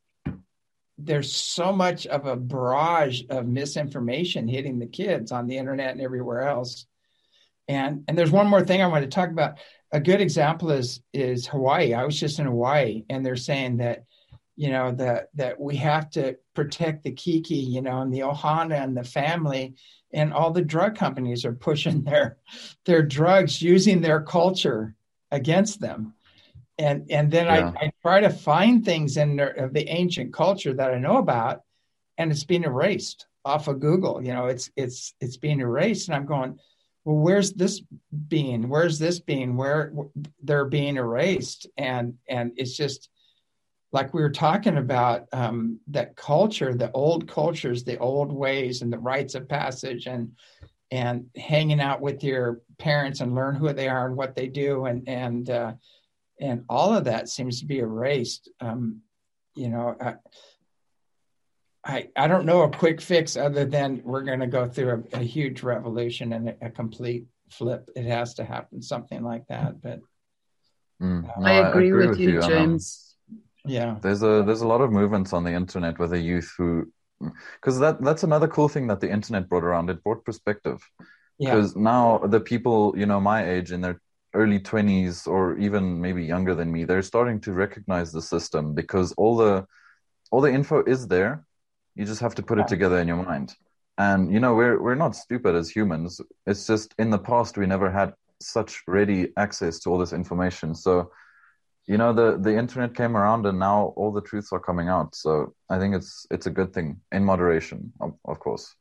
there's 0.97 1.35
so 1.35 1.71
much 1.73 2.07
of 2.07 2.25
a 2.25 2.35
barrage 2.35 3.23
of 3.29 3.47
misinformation 3.47 4.47
hitting 4.47 4.79
the 4.79 4.87
kids 4.87 5.31
on 5.31 5.47
the 5.47 5.57
internet 5.57 5.91
and 5.91 6.01
everywhere 6.01 6.47
else. 6.47 6.85
And 7.67 8.03
and 8.07 8.17
there's 8.17 8.31
one 8.31 8.47
more 8.47 8.63
thing 8.63 8.81
I 8.81 8.87
want 8.87 9.03
to 9.03 9.09
talk 9.09 9.29
about. 9.29 9.57
A 9.91 9.99
good 9.99 10.21
example 10.21 10.71
is 10.71 11.01
is 11.13 11.47
Hawaii. 11.47 11.93
I 11.93 12.03
was 12.03 12.19
just 12.19 12.39
in 12.39 12.45
Hawaii, 12.45 13.03
and 13.09 13.25
they're 13.25 13.35
saying 13.35 13.77
that 13.77 14.05
you 14.55 14.69
know 14.69 14.91
that 14.91 15.29
that 15.33 15.59
we 15.59 15.75
have 15.75 16.09
to 16.11 16.37
protect 16.53 17.03
the 17.03 17.11
keiki 17.11 17.67
you 17.67 17.81
know 17.81 18.01
and 18.01 18.13
the 18.13 18.19
ohana 18.19 18.83
and 18.83 18.95
the 18.95 19.03
family 19.03 19.75
and 20.13 20.31
all 20.31 20.51
the 20.51 20.61
drug 20.61 20.95
companies 20.95 21.43
are 21.43 21.53
pushing 21.53 22.03
their 22.03 22.37
their 22.85 23.01
drugs 23.01 23.61
using 23.61 24.01
their 24.01 24.21
culture 24.21 24.95
against 25.31 25.81
them. 25.81 26.13
And 26.77 27.09
and 27.11 27.31
then 27.31 27.45
yeah. 27.45 27.71
I, 27.75 27.85
I 27.85 27.91
try 28.01 28.21
to 28.21 28.29
find 28.29 28.83
things 28.83 29.17
in 29.17 29.35
their, 29.35 29.69
the 29.71 29.87
ancient 29.87 30.33
culture 30.33 30.73
that 30.73 30.91
i 30.91 30.97
know 30.97 31.17
about 31.17 31.61
and 32.17 32.31
it's 32.31 32.45
being 32.45 32.63
erased 32.63 33.27
off 33.45 33.67
of 33.67 33.79
google 33.79 34.23
you 34.23 34.33
know 34.33 34.47
it's 34.47 34.71
it's 34.75 35.13
it's 35.21 35.37
being 35.37 35.59
erased 35.59 36.07
and 36.07 36.15
i'm 36.15 36.25
going 36.25 36.57
well 37.05 37.17
where's 37.17 37.51
this 37.53 37.81
being? 38.27 38.69
Where's 38.69 38.99
this 38.99 39.19
being? 39.19 39.57
Where 39.57 39.93
they're 40.41 40.65
being 40.65 40.97
erased 40.97 41.67
and 41.77 42.15
and 42.29 42.53
it's 42.55 42.75
just 42.75 43.09
like 43.93 44.11
we 44.11 44.23
were 44.23 44.31
talking 44.31 44.77
about 44.77 45.27
um, 45.31 45.79
that 45.87 46.15
culture, 46.15 46.73
the 46.73 46.91
old 46.93 47.27
cultures, 47.27 47.83
the 47.83 47.99
old 47.99 48.33
ways, 48.33 48.81
and 48.81 48.91
the 48.91 48.97
rites 48.97 49.35
of 49.35 49.47
passage, 49.47 50.07
and 50.07 50.31
and 50.91 51.27
hanging 51.37 51.79
out 51.79 52.01
with 52.01 52.23
your 52.23 52.61
parents 52.79 53.21
and 53.21 53.35
learn 53.35 53.55
who 53.55 53.71
they 53.71 53.87
are 53.87 54.07
and 54.07 54.17
what 54.17 54.35
they 54.35 54.47
do, 54.47 54.85
and 54.85 55.07
and 55.07 55.49
uh, 55.51 55.73
and 56.41 56.65
all 56.67 56.95
of 56.95 57.03
that 57.03 57.29
seems 57.29 57.59
to 57.59 57.67
be 57.67 57.79
erased. 57.79 58.49
Um, 58.59 59.01
you 59.55 59.69
know, 59.69 59.95
I, 60.01 60.15
I, 61.85 62.07
I 62.15 62.27
don't 62.27 62.45
know 62.47 62.63
a 62.63 62.71
quick 62.71 62.99
fix 62.99 63.37
other 63.37 63.65
than 63.65 64.01
we're 64.03 64.23
going 64.23 64.39
to 64.39 64.47
go 64.47 64.67
through 64.67 65.05
a, 65.13 65.19
a 65.19 65.23
huge 65.23 65.61
revolution 65.61 66.33
and 66.33 66.49
a, 66.49 66.55
a, 66.63 66.69
complete 66.71 67.25
flip. 67.51 67.87
It 67.95 68.05
has 68.05 68.33
to 68.35 68.45
happen, 68.45 68.81
something 68.81 69.21
like 69.21 69.45
that. 69.49 69.79
But 69.79 69.99
mm. 70.99 71.23
no, 71.23 71.45
I, 71.45 71.69
agree 71.69 71.85
I, 71.85 71.89
agree 71.89 71.93
with, 71.93 72.09
with 72.09 72.19
you, 72.19 72.41
James 72.41 73.02
yeah. 73.65 73.97
There's 74.01 74.23
a 74.23 74.43
there's 74.45 74.61
a 74.61 74.67
lot 74.67 74.81
of 74.81 74.91
movements 74.91 75.33
on 75.33 75.43
the 75.43 75.51
internet 75.51 75.99
with 75.99 76.11
the 76.11 76.19
youth 76.19 76.53
who 76.57 76.91
because 77.19 77.79
that 77.79 78.01
that's 78.01 78.23
another 78.23 78.47
cool 78.47 78.67
thing 78.67 78.87
that 78.87 78.99
the 78.99 79.09
internet 79.09 79.47
brought 79.47 79.63
around. 79.63 79.89
It 79.89 80.03
brought 80.03 80.25
perspective. 80.25 80.81
Because 81.39 81.75
yeah. 81.75 81.81
now 81.81 82.17
the 82.19 82.39
people 82.39 82.93
you 82.97 83.05
know 83.05 83.19
my 83.19 83.49
age 83.49 83.71
in 83.71 83.81
their 83.81 84.01
early 84.33 84.59
20s 84.59 85.27
or 85.27 85.57
even 85.57 86.01
maybe 86.01 86.23
younger 86.23 86.55
than 86.55 86.71
me 86.71 86.85
they're 86.85 87.03
starting 87.03 87.39
to 87.39 87.53
recognize 87.53 88.11
the 88.11 88.21
system 88.21 88.73
because 88.73 89.11
all 89.13 89.37
the 89.37 89.65
all 90.31 90.41
the 90.41 90.51
info 90.51 90.83
is 90.83 91.07
there. 91.07 91.45
You 91.95 92.05
just 92.05 92.21
have 92.21 92.33
to 92.35 92.43
put 92.43 92.57
it 92.57 92.67
together 92.67 92.97
in 92.97 93.07
your 93.07 93.23
mind. 93.23 93.53
And 93.97 94.33
you 94.33 94.39
know 94.39 94.55
we're 94.55 94.81
we're 94.81 94.95
not 94.95 95.15
stupid 95.15 95.55
as 95.55 95.69
humans. 95.69 96.19
It's 96.45 96.67
just 96.67 96.93
in 96.97 97.11
the 97.11 97.19
past 97.19 97.57
we 97.57 97.67
never 97.67 97.89
had 97.89 98.13
such 98.41 98.83
ready 98.87 99.31
access 99.37 99.79
to 99.79 99.89
all 99.89 99.99
this 99.99 100.11
information. 100.11 100.75
So 100.75 101.11
you 101.85 101.97
know 101.97 102.13
the 102.13 102.37
the 102.37 102.55
internet 102.55 102.95
came 102.95 103.17
around 103.17 103.45
and 103.45 103.59
now 103.59 103.93
all 103.95 104.11
the 104.11 104.21
truths 104.21 104.51
are 104.51 104.59
coming 104.59 104.87
out. 104.89 105.15
So 105.15 105.53
i 105.69 105.79
think 105.79 105.95
it's 105.95 106.25
it's 106.31 106.47
a 106.47 106.51
good 106.51 106.73
thing 106.73 106.99
in 107.11 107.23
moderation 107.23 107.91
of, 107.99 108.13
of 108.25 108.39
course. 108.39 108.75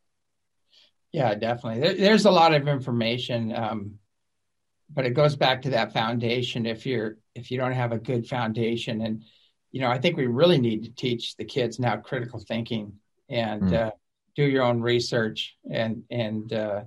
Yeah 1.12 1.34
definitely. 1.34 1.80
There, 1.80 1.94
there's 1.94 2.26
a 2.26 2.30
lot 2.30 2.54
of 2.54 2.68
information 2.68 3.54
um, 3.54 3.98
but 4.94 5.06
it 5.06 5.14
goes 5.14 5.36
back 5.36 5.62
to 5.62 5.70
that 5.70 5.92
foundation. 5.92 6.66
If 6.66 6.84
you're 6.84 7.16
if 7.34 7.50
you 7.50 7.58
don't 7.58 7.72
have 7.72 7.92
a 7.92 7.98
good 7.98 8.26
foundation 8.26 9.00
and 9.00 9.24
you 9.70 9.80
know 9.80 9.88
i 9.88 9.98
think 9.98 10.16
we 10.16 10.26
really 10.26 10.58
need 10.58 10.84
to 10.84 10.94
teach 10.94 11.36
the 11.36 11.44
kids 11.44 11.78
now 11.78 11.96
critical 11.96 12.38
thinking 12.38 12.92
and 13.28 13.62
mm. 13.62 13.74
uh, 13.74 13.90
do 14.36 14.44
your 14.44 14.62
own 14.62 14.80
research 14.80 15.56
and 15.70 16.04
and 16.10 16.52
uh, 16.52 16.82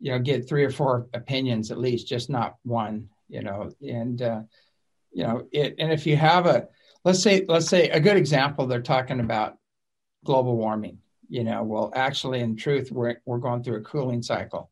you 0.00 0.10
know 0.10 0.18
get 0.18 0.48
three 0.48 0.64
or 0.64 0.70
four 0.70 1.06
opinions 1.14 1.70
at 1.70 1.78
least 1.78 2.08
just 2.08 2.30
not 2.30 2.56
one 2.64 3.08
you 3.28 3.42
know 3.42 3.70
and 3.82 4.22
uh, 4.22 4.40
you 5.12 5.24
know 5.24 5.46
it 5.52 5.74
and 5.78 5.92
if 5.92 6.06
you 6.06 6.16
have 6.16 6.46
a 6.46 6.68
let's 7.04 7.22
say 7.22 7.44
let's 7.48 7.68
say 7.68 7.88
a 7.90 8.00
good 8.00 8.16
example 8.16 8.66
they're 8.66 8.82
talking 8.82 9.20
about 9.20 9.56
global 10.24 10.56
warming 10.56 10.98
you 11.28 11.44
know 11.44 11.62
well 11.62 11.92
actually 11.94 12.40
in 12.40 12.56
truth 12.56 12.90
we're, 12.90 13.16
we're 13.24 13.38
going 13.38 13.62
through 13.62 13.78
a 13.78 13.82
cooling 13.82 14.22
cycle. 14.22 14.70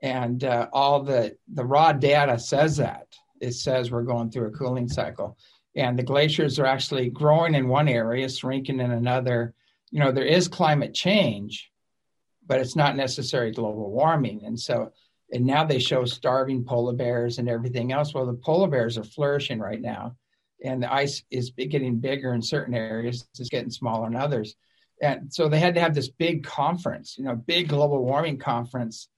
And 0.00 0.44
uh, 0.44 0.68
all 0.72 1.02
the 1.02 1.36
the 1.52 1.64
raw 1.64 1.92
data 1.92 2.38
says 2.38 2.76
that. 2.76 3.08
It 3.40 3.52
says 3.52 3.90
we're 3.90 4.04
going 4.04 4.30
through 4.30 4.46
a 4.46 4.52
cooling 4.52 4.88
cycle. 4.88 5.36
And 5.74 5.98
the 5.98 6.04
glaciers 6.04 6.60
are 6.60 6.66
actually 6.66 7.10
growing 7.10 7.56
in 7.56 7.66
one 7.66 7.88
area 7.88 8.28
shrinking 8.28 8.78
in 8.78 8.92
another. 8.92 9.54
You 9.90 9.98
know 9.98 10.12
there 10.12 10.24
is 10.24 10.46
climate 10.46 10.94
change 10.94 11.72
but 12.48 12.60
it's 12.60 12.74
not 12.74 12.96
necessarily 12.96 13.52
global 13.52 13.90
warming. 13.90 14.42
And 14.44 14.58
so, 14.58 14.90
and 15.32 15.44
now 15.44 15.64
they 15.64 15.78
show 15.78 16.04
starving 16.04 16.64
polar 16.64 16.94
bears 16.94 17.38
and 17.38 17.48
everything 17.48 17.92
else. 17.92 18.14
Well, 18.14 18.26
the 18.26 18.34
polar 18.34 18.68
bears 18.68 18.96
are 18.96 19.04
flourishing 19.04 19.58
right 19.58 19.80
now, 19.80 20.16
and 20.64 20.82
the 20.82 20.92
ice 20.92 21.22
is 21.30 21.50
getting 21.50 21.98
bigger 21.98 22.32
in 22.34 22.42
certain 22.42 22.74
areas, 22.74 23.26
it's 23.38 23.48
getting 23.48 23.70
smaller 23.70 24.06
in 24.06 24.16
others. 24.16 24.54
And 25.00 25.32
so 25.32 25.48
they 25.48 25.60
had 25.60 25.74
to 25.74 25.80
have 25.80 25.94
this 25.94 26.08
big 26.08 26.44
conference, 26.44 27.16
you 27.18 27.24
know, 27.24 27.36
big 27.36 27.68
global 27.68 28.04
warming 28.04 28.38
conference, 28.38 29.08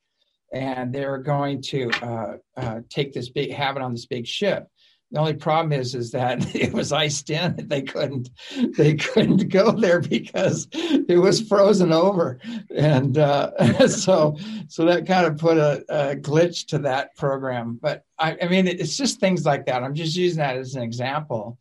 and 0.52 0.92
they 0.92 1.06
were 1.06 1.18
going 1.18 1.62
to 1.62 1.90
uh, 2.02 2.36
uh, 2.56 2.80
take 2.88 3.12
this 3.12 3.30
big, 3.30 3.52
have 3.52 3.76
it 3.76 3.82
on 3.82 3.92
this 3.92 4.06
big 4.06 4.26
ship 4.26 4.66
the 5.10 5.18
only 5.18 5.34
problem 5.34 5.72
is, 5.72 5.94
is 5.94 6.12
that 6.12 6.54
it 6.54 6.72
was 6.72 6.92
iced 6.92 7.30
in. 7.30 7.56
They 7.68 7.82
couldn't, 7.82 8.30
they 8.76 8.94
couldn't 8.94 9.48
go 9.48 9.72
there 9.72 10.00
because 10.00 10.68
it 10.72 11.20
was 11.20 11.40
frozen 11.40 11.92
over, 11.92 12.38
and 12.74 13.18
uh, 13.18 13.86
so, 13.88 14.36
so 14.68 14.84
that 14.86 15.06
kind 15.06 15.26
of 15.26 15.38
put 15.38 15.58
a, 15.58 15.84
a 15.88 16.16
glitch 16.16 16.68
to 16.68 16.78
that 16.80 17.16
program. 17.16 17.78
But 17.80 18.04
I, 18.18 18.36
I, 18.42 18.48
mean, 18.48 18.66
it's 18.66 18.96
just 18.96 19.20
things 19.20 19.44
like 19.44 19.66
that. 19.66 19.82
I'm 19.82 19.94
just 19.94 20.16
using 20.16 20.38
that 20.38 20.56
as 20.56 20.74
an 20.74 20.82
example. 20.82 21.58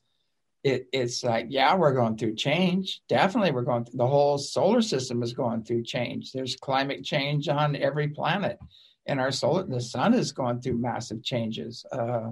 It, 0.62 0.88
it's 0.92 1.24
like, 1.24 1.48
yeah, 1.50 1.76
we're 1.76 1.94
going 1.94 2.18
through 2.18 2.36
change. 2.36 3.02
Definitely, 3.08 3.52
we're 3.52 3.62
going 3.62 3.86
through 3.86 3.98
the 3.98 4.08
whole 4.08 4.38
solar 4.38 4.82
system 4.82 5.24
is 5.24 5.34
going 5.34 5.64
through 5.64 5.84
change. 5.84 6.34
There's 6.34 6.58
climate 6.58 7.04
change 7.04 7.48
on 7.48 7.76
every 7.76 8.10
planet, 8.10 8.60
and 9.08 9.20
our 9.20 9.32
solar, 9.32 9.64
the 9.64 9.82
sun 9.82 10.14
is 10.14 10.34
going 10.34 10.62
through 10.62 10.78
massive 10.78 11.24
changes. 11.24 11.86
Uh, 11.92 12.32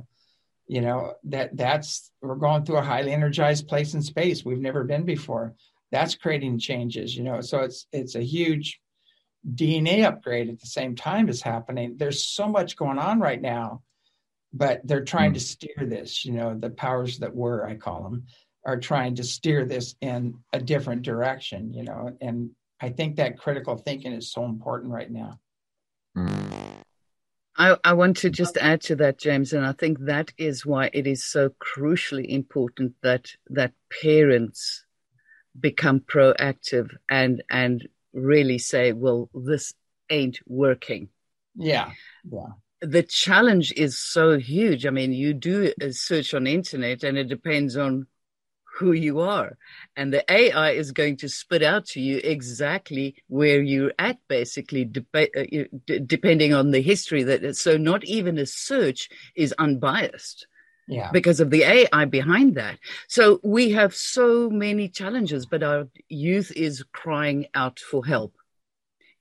you 0.68 0.82
know 0.82 1.14
that 1.24 1.56
that's 1.56 2.12
we're 2.22 2.36
going 2.36 2.64
through 2.64 2.78
a 2.78 2.82
highly 2.84 3.14
energized 3.14 3.68
place 3.68 3.94
in 3.94 4.02
space 4.02 4.46
we've 4.46 4.60
never 4.60 4.84
been 4.84 5.04
before 5.04 5.54
that's 5.92 6.16
creating 6.16 6.60
changes 6.60 7.16
you 7.16 7.24
know 7.24 7.42
so 7.42 7.60
it's 7.60 7.88
it's 7.92 8.16
a 8.16 8.22
huge 8.22 8.80
dna 9.56 10.04
upgrade 10.04 10.50
at 10.50 10.60
the 10.60 10.68
same 10.68 10.96
time 10.96 11.30
is 11.30 11.42
happening 11.42 11.96
there's 11.98 12.26
so 12.26 12.48
much 12.48 12.76
going 12.76 13.00
on 13.00 13.20
right 13.20 13.42
now 13.42 13.82
but 14.54 14.86
they're 14.86 15.04
trying 15.04 15.32
mm. 15.32 15.36
to 15.36 15.40
steer 15.40 15.86
this 15.86 16.26
you 16.26 16.34
know 16.34 16.58
the 16.58 16.70
powers 16.70 17.20
that 17.20 17.36
were 17.36 17.66
i 17.66 17.76
call 17.76 18.04
them 18.04 18.26
are 18.66 18.78
trying 18.78 19.16
to 19.16 19.24
steer 19.24 19.64
this 19.64 19.96
in 20.02 20.34
a 20.52 20.60
different 20.60 21.02
direction 21.02 21.74
you 21.74 21.84
know 21.84 22.16
and 22.20 22.50
i 22.82 22.90
think 22.90 23.16
that 23.16 23.38
critical 23.38 23.78
thinking 23.78 24.12
is 24.12 24.32
so 24.32 24.44
important 24.44 24.92
right 24.92 25.12
now 25.12 25.40
mm. 26.18 26.67
I, 27.58 27.78
I, 27.84 27.94
want 27.94 28.18
to 28.18 28.30
just 28.30 28.58
add 28.58 28.82
to 28.82 28.96
that, 28.98 29.18
James, 29.18 29.52
and 29.52 29.66
I 29.66 29.72
think 29.72 30.00
that 30.02 30.32
is 30.38 30.66
why 30.66 30.92
it 30.94 31.08
is 31.08 31.26
so 31.26 31.50
crucially 31.50 32.26
important 32.28 32.94
that 33.02 33.32
that 33.50 33.74
parents 34.02 34.86
become 35.60 36.02
proactive 36.02 36.90
and 37.10 37.42
and 37.50 37.88
really 38.14 38.60
say, 38.60 38.94
"Well, 38.94 39.30
this 39.34 39.74
ain't 40.10 40.40
working." 40.46 41.10
Yeah, 41.56 41.92
yeah. 42.30 42.54
The 42.82 43.02
challenge 43.02 43.74
is 43.76 43.98
so 43.98 44.38
huge. 44.38 44.86
I 44.86 44.92
mean, 44.92 45.12
you 45.12 45.34
do 45.34 45.74
a 45.82 45.92
search 45.92 46.36
on 46.36 46.46
internet, 46.46 47.04
and 47.04 47.18
it 47.18 47.28
depends 47.28 47.76
on 47.76 48.06
who 48.78 48.92
you 48.92 49.20
are. 49.20 49.58
And 49.96 50.14
the 50.14 50.24
AI 50.32 50.72
is 50.72 50.92
going 50.92 51.18
to 51.18 51.30
spit 51.30 51.64
out 51.64 51.86
to 51.88 52.02
you 52.02 52.20
exactly 52.24 53.16
where 53.28 53.62
you're 53.62 53.94
at, 53.98 54.18
basically, 54.28 54.86
de- 54.86 55.06
uh, 55.14 55.98
depending 56.06 56.54
on 56.54 56.72
the 56.72 56.82
history 56.82 57.24
that 57.24 57.44
it's. 57.44 57.62
so 57.62 57.78
not 57.78 58.04
even 58.06 58.38
a 58.38 58.46
search 58.46 59.10
is 59.36 59.54
unbiased. 59.58 60.48
Yeah. 60.90 61.12
Because 61.12 61.42
of 61.42 61.50
the 61.50 61.64
AI 61.64 62.06
behind 62.06 62.56
that. 62.56 62.80
So 63.10 63.42
we 63.44 63.72
have 63.72 63.94
so 63.94 64.50
many 64.50 64.88
challenges, 64.88 65.46
but 65.46 65.62
our 65.62 65.90
youth 66.08 66.50
is 66.56 66.86
crying 66.94 67.48
out 67.54 67.80
for 67.80 68.06
help. 68.06 68.34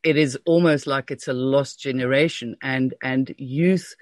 It 0.05 0.17
is 0.17 0.39
almost 0.47 0.87
like 0.87 1.11
it's 1.11 1.27
a 1.27 1.33
lost 1.33 1.81
generation 1.81 2.57
and, 2.63 2.95
and 3.03 3.35
youth 3.37 3.97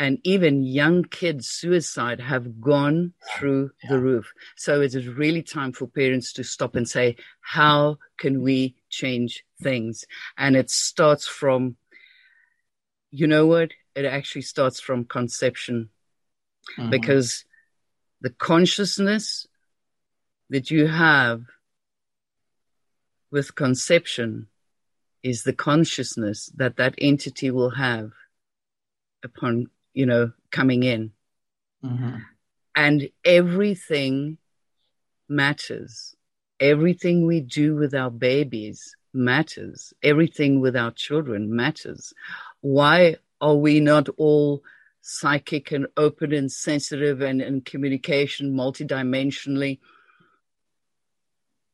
and 0.00 0.18
even 0.24 0.64
young 0.64 1.04
kids 1.04 1.46
suicide 1.46 2.20
have 2.20 2.58
gone 2.58 3.12
through 3.36 3.70
yeah. 3.84 3.90
the 3.90 4.00
roof. 4.00 4.32
So 4.56 4.80
it 4.80 4.94
is 4.94 5.06
really 5.06 5.42
time 5.42 5.72
for 5.72 5.86
parents 5.86 6.32
to 6.32 6.42
stop 6.42 6.74
and 6.74 6.88
say 6.88 7.16
how 7.42 7.98
can 8.18 8.40
we 8.40 8.76
change 8.88 9.44
things? 9.62 10.06
And 10.38 10.56
it 10.56 10.70
starts 10.70 11.28
from 11.28 11.76
you 13.10 13.26
know 13.26 13.46
what? 13.46 13.72
It 13.94 14.06
actually 14.06 14.42
starts 14.42 14.80
from 14.80 15.04
conception. 15.04 15.90
Mm-hmm. 16.78 16.90
because 16.90 17.44
the 18.20 18.30
consciousness 18.30 19.46
that 20.50 20.70
you 20.70 20.86
have 20.86 21.42
with 23.30 23.54
conception 23.54 24.46
is 25.22 25.42
the 25.42 25.52
consciousness 25.52 26.50
that 26.56 26.76
that 26.76 26.94
entity 26.98 27.50
will 27.50 27.70
have 27.70 28.12
upon 29.24 29.68
you 29.94 30.06
know, 30.06 30.32
coming 30.50 30.82
in. 30.82 31.12
Mm-hmm. 31.84 32.16
And 32.76 33.08
everything 33.24 34.38
matters. 35.28 36.14
Everything 36.58 37.26
we 37.26 37.40
do 37.40 37.74
with 37.74 37.94
our 37.94 38.10
babies 38.10 38.94
matters. 39.12 39.92
Everything 40.02 40.60
with 40.60 40.76
our 40.76 40.90
children 40.90 41.54
matters. 41.54 42.12
Why 42.60 43.16
are 43.40 43.56
we 43.56 43.80
not 43.80 44.08
all 44.16 44.62
psychic 45.00 45.72
and 45.72 45.86
open 45.96 46.32
and 46.32 46.52
sensitive 46.52 47.20
and 47.20 47.40
in 47.40 47.62
communication 47.62 48.52
multidimensionally? 48.52 49.78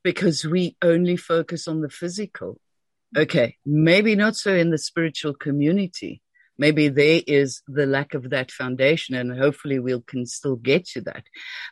Because 0.02 0.44
we 0.44 0.76
only 0.82 1.16
focus 1.16 1.66
on 1.66 1.80
the 1.80 1.90
physical. 1.90 2.60
Okay, 3.16 3.56
maybe 3.64 4.14
not 4.14 4.36
so 4.36 4.54
in 4.54 4.70
the 4.70 4.78
spiritual 4.78 5.34
community, 5.34 6.22
maybe 6.58 6.88
there 6.88 7.22
is 7.26 7.62
the 7.66 7.86
lack 7.86 8.14
of 8.14 8.30
that 8.30 8.50
foundation 8.50 9.14
and 9.14 9.38
hopefully 9.38 9.78
we 9.78 10.00
can 10.06 10.26
still 10.26 10.56
get 10.56 10.86
to 10.86 11.00
that. 11.02 11.24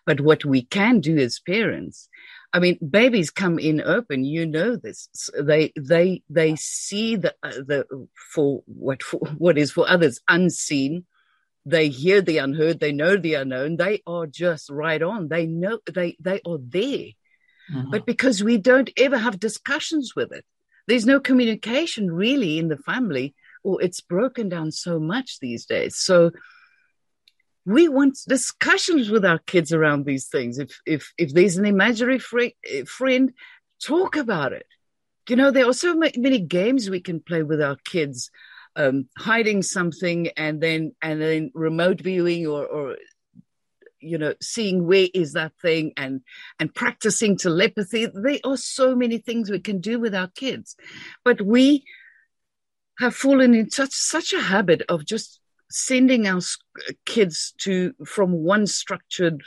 But 0.07 0.21
what 0.21 0.45
we 0.45 0.63
can 0.63 1.01
do 1.01 1.19
as 1.19 1.41
parents 1.41 2.09
i 2.53 2.61
mean 2.61 2.79
babies 2.89 3.31
come 3.31 3.59
in 3.59 3.81
open 3.81 4.25
you 4.25 4.47
know 4.47 4.77
this. 4.77 5.09
They 5.39 5.73
they 5.77 6.23
they 6.31 6.57
see 6.57 7.17
the 7.17 7.35
uh, 7.43 7.51
the 7.51 8.09
for 8.33 8.63
what 8.67 9.03
for 9.03 9.19
what 9.39 9.59
is 9.59 9.73
for 9.73 9.89
others 9.89 10.21
unseen. 10.29 11.05
They 11.67 11.89
hear 11.89 12.21
the 12.21 12.39
unheard 12.39 12.79
they 12.79 12.93
know 12.93 13.17
the 13.17 13.35
unknown. 13.35 13.77
They 13.77 14.03
are 14.07 14.27
just 14.27 14.71
right 14.71 15.03
on. 15.03 15.29
They 15.29 15.47
know 15.47 15.81
they 15.93 16.17
they 16.21 16.41
are 16.47 16.59
there. 16.61 17.09
Mm-hmm. 17.73 17.91
but 17.93 18.05
because 18.05 18.45
we 18.45 18.59
don't 18.59 18.91
ever 18.99 19.17
have 19.17 19.41
discussions 19.41 20.13
with 20.15 20.33
it 20.33 20.45
there's 20.87 21.07
no 21.07 21.19
communication 21.19 22.13
really 22.13 22.59
in 22.59 22.69
the 22.69 22.77
family 22.77 23.35
or 23.65 23.83
it's 23.83 24.01
broken 24.01 24.49
down 24.49 24.71
so 24.71 25.01
much 25.01 25.41
these 25.41 25.67
days. 25.67 25.97
So 25.97 26.31
we 27.67 27.89
want 27.89 28.19
discussions 28.29 29.11
with 29.11 29.25
our 29.25 29.39
kids 29.39 29.73
around 29.73 30.05
these 30.05 30.29
things. 30.29 30.59
If 30.59 30.81
if 30.87 31.13
if 31.19 31.33
there's 31.33 31.57
an 31.57 31.65
imaginary 31.65 32.19
fr- 32.19 32.59
friend, 32.87 33.33
talk 33.83 34.17
about 34.17 34.53
it. 34.53 34.67
You 35.29 35.37
know, 35.37 35.51
there 35.51 35.67
are 35.67 35.73
so 35.73 35.95
many 35.95 36.39
games 36.41 36.91
we 36.91 37.01
can 37.01 37.21
play 37.21 37.43
with 37.43 37.63
our 37.63 37.79
kids, 37.87 38.31
um, 38.77 39.09
hiding 39.17 39.63
something 39.63 40.29
and 40.37 40.61
then 40.61 40.95
and 41.01 41.21
then 41.21 41.51
remote 41.55 42.03
viewing 42.03 42.47
or 42.47 42.67
or 42.67 42.97
you 44.01 44.19
know 44.19 44.35
seeing 44.43 44.87
where 44.87 45.09
is 45.15 45.33
that 45.33 45.53
thing 45.63 45.95
and 45.97 46.21
and 46.61 46.75
practicing 46.75 47.39
telepathy. 47.39 48.07
There 48.07 48.39
are 48.45 48.59
so 48.59 48.95
many 48.95 49.17
things 49.17 49.51
we 49.51 49.61
can 49.61 49.81
do 49.81 49.99
with 49.99 50.15
our 50.15 50.29
kids, 50.29 50.77
but 51.25 51.41
we 51.41 51.85
have 52.99 53.15
fallen 53.15 53.55
in 53.55 53.71
such 53.71 53.93
such 53.93 54.33
a 54.33 54.41
habit 54.41 54.83
of 54.89 55.05
just 55.05 55.41
sending 55.71 56.27
our 56.27 56.41
kids 57.05 57.55
to 57.59 57.95
from 58.05 58.33
one 58.33 58.67
structured 58.67 59.43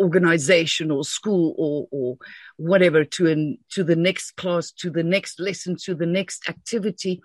organization 0.00 0.90
or 0.90 1.04
school 1.04 1.54
or 1.56 1.86
or 1.90 2.16
whatever 2.56 3.04
to 3.04 3.28
an 3.28 3.58
to 3.70 3.84
the 3.84 3.96
next 3.96 4.32
class 4.32 4.72
to 4.72 4.90
the 4.90 5.04
next 5.04 5.38
lesson 5.38 5.76
to 5.76 5.94
the 5.94 6.06
next 6.06 6.48
activity. 6.48 7.22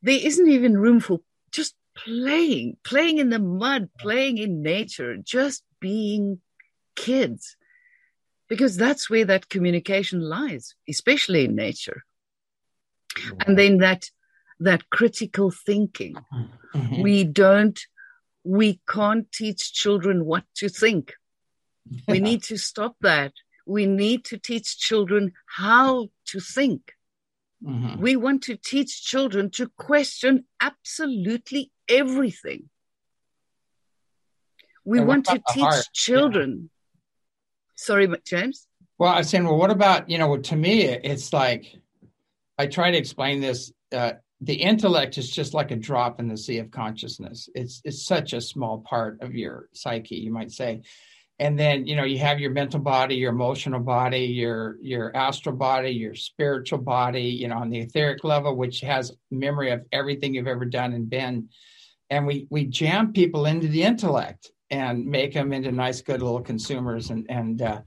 There 0.00 0.18
isn't 0.20 0.48
even 0.48 0.78
room 0.78 1.00
for 1.00 1.20
just 1.50 1.74
playing 1.94 2.78
playing 2.84 3.18
in 3.18 3.28
the 3.28 3.38
mud 3.38 3.90
playing 3.98 4.38
in 4.38 4.62
nature 4.62 5.16
just 5.16 5.62
being 5.80 6.40
kids. 6.96 7.56
Because 8.48 8.76
that's 8.76 9.08
where 9.08 9.24
that 9.26 9.48
communication 9.48 10.20
lies 10.20 10.74
especially 10.88 11.44
in 11.44 11.54
nature. 11.54 12.04
And 13.46 13.58
then 13.58 13.78
that 13.78 14.10
that 14.62 14.90
critical 14.90 15.50
thinking. 15.50 16.16
Mm-hmm. 16.74 17.02
We 17.02 17.24
don't, 17.24 17.78
we 18.44 18.80
can't 18.88 19.30
teach 19.32 19.72
children 19.72 20.24
what 20.24 20.44
to 20.56 20.68
think. 20.68 21.14
we 22.08 22.20
need 22.20 22.42
to 22.44 22.56
stop 22.56 22.96
that. 23.00 23.32
We 23.66 23.86
need 23.86 24.24
to 24.26 24.38
teach 24.38 24.78
children 24.78 25.32
how 25.46 26.08
to 26.26 26.40
think. 26.40 26.92
Mm-hmm. 27.64 28.00
We 28.00 28.16
want 28.16 28.42
to 28.44 28.56
teach 28.56 29.04
children 29.04 29.50
to 29.52 29.70
question 29.76 30.44
absolutely 30.60 31.70
everything. 31.88 32.68
We 34.84 34.98
and 34.98 35.06
want 35.06 35.26
to 35.26 35.40
teach 35.52 35.62
heart? 35.62 35.84
children. 35.92 36.50
Yeah. 36.62 36.68
Sorry, 37.76 38.08
James? 38.24 38.66
Well, 38.98 39.12
I 39.12 39.18
was 39.18 39.28
saying, 39.28 39.44
well, 39.44 39.56
what 39.56 39.70
about, 39.70 40.10
you 40.10 40.18
know, 40.18 40.36
to 40.36 40.56
me, 40.56 40.82
it's 40.82 41.32
like, 41.32 41.76
I 42.58 42.66
try 42.66 42.90
to 42.90 42.96
explain 42.96 43.40
this. 43.40 43.72
Uh, 43.92 44.12
the 44.42 44.54
intellect 44.54 45.18
is 45.18 45.30
just 45.30 45.54
like 45.54 45.70
a 45.70 45.76
drop 45.76 46.18
in 46.18 46.26
the 46.26 46.36
sea 46.36 46.58
of 46.58 46.70
consciousness. 46.72 47.48
It's 47.54 47.80
it's 47.84 48.04
such 48.04 48.32
a 48.32 48.40
small 48.40 48.78
part 48.78 49.22
of 49.22 49.34
your 49.34 49.68
psyche, 49.72 50.16
you 50.16 50.32
might 50.32 50.50
say. 50.50 50.82
And 51.38 51.58
then 51.58 51.86
you 51.86 51.94
know 51.94 52.04
you 52.04 52.18
have 52.18 52.40
your 52.40 52.50
mental 52.50 52.80
body, 52.80 53.14
your 53.14 53.30
emotional 53.30 53.80
body, 53.80 54.24
your 54.26 54.76
your 54.80 55.16
astral 55.16 55.54
body, 55.54 55.90
your 55.90 56.16
spiritual 56.16 56.78
body. 56.78 57.22
You 57.22 57.48
know 57.48 57.58
on 57.58 57.70
the 57.70 57.80
etheric 57.80 58.24
level, 58.24 58.56
which 58.56 58.80
has 58.80 59.12
memory 59.30 59.70
of 59.70 59.86
everything 59.92 60.34
you've 60.34 60.48
ever 60.48 60.64
done 60.64 60.92
and 60.92 61.08
been. 61.08 61.48
And 62.10 62.26
we 62.26 62.48
we 62.50 62.64
jam 62.64 63.12
people 63.12 63.46
into 63.46 63.68
the 63.68 63.84
intellect 63.84 64.50
and 64.70 65.06
make 65.06 65.34
them 65.34 65.52
into 65.52 65.70
nice, 65.70 66.00
good 66.00 66.20
little 66.20 66.42
consumers 66.42 67.10
and 67.10 67.26
and 67.28 67.62
uh, 67.62 67.80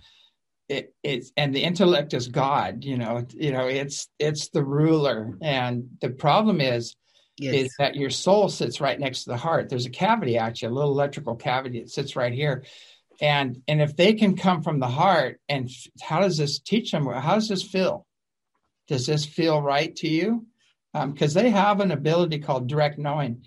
it, 0.70 0.94
it's 1.04 1.32
and 1.38 1.54
the 1.54 1.64
intellect 1.64 2.14
is 2.14 2.28
God. 2.28 2.84
You 2.84 2.98
know, 2.98 3.26
you 3.34 3.52
know, 3.52 3.68
it's 3.68 4.08
it's 4.20 4.50
the 4.50 4.64
ruler, 4.64 5.38
and 5.42 5.90
the 6.02 6.10
problem 6.10 6.62
is. 6.62 6.96
Yes. 7.38 7.66
Is 7.66 7.76
that 7.80 7.98
your 7.98 8.12
soul 8.12 8.48
sits 8.48 8.80
right 8.80 8.98
next 8.98 9.26
to 9.26 9.32
the 9.32 9.36
heart? 9.36 9.68
There's 9.68 9.86
a 9.86 9.90
cavity 9.90 10.38
actually, 10.38 10.70
a 10.70 10.72
little 10.72 10.94
electrical 10.94 11.36
cavity 11.36 11.82
that 11.82 11.90
sits 11.90 12.16
right 12.16 12.32
here, 12.32 12.64
and 13.20 13.62
and 13.68 13.82
if 13.82 13.98
they 13.98 14.14
can 14.14 14.38
come 14.38 14.62
from 14.62 14.80
the 14.80 14.88
heart, 14.88 15.42
and 15.50 15.70
how 16.02 16.22
does 16.22 16.38
this 16.38 16.60
teach 16.60 16.92
them? 16.92 17.06
How 17.08 17.36
does 17.36 17.50
this 17.50 17.62
feel? 17.62 18.06
Does 18.88 19.06
this 19.06 19.26
feel 19.26 19.62
right 19.62 19.94
to 19.98 20.08
you? 20.08 20.46
Because 20.94 21.36
um, 21.36 21.44
they 21.44 21.50
have 21.50 21.82
an 21.82 21.92
ability 21.92 22.40
called 22.40 22.68
direct 22.68 22.98
knowing. 22.98 23.44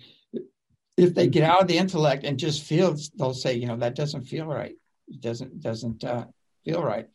If 0.95 1.15
they 1.15 1.27
get 1.27 1.43
out 1.43 1.61
of 1.61 1.67
the 1.67 1.77
intellect 1.77 2.25
and 2.25 2.37
just 2.37 2.61
feel, 2.63 2.95
they'll 3.15 3.33
say, 3.33 3.55
you 3.55 3.65
know, 3.65 3.77
that 3.77 3.95
doesn't 3.95 4.25
feel 4.25 4.45
right. 4.45 4.75
It 5.07 5.21
doesn't 5.21 5.61
doesn't 5.61 6.03
uh, 6.03 6.25
feel 6.63 6.83
right. 6.83 7.07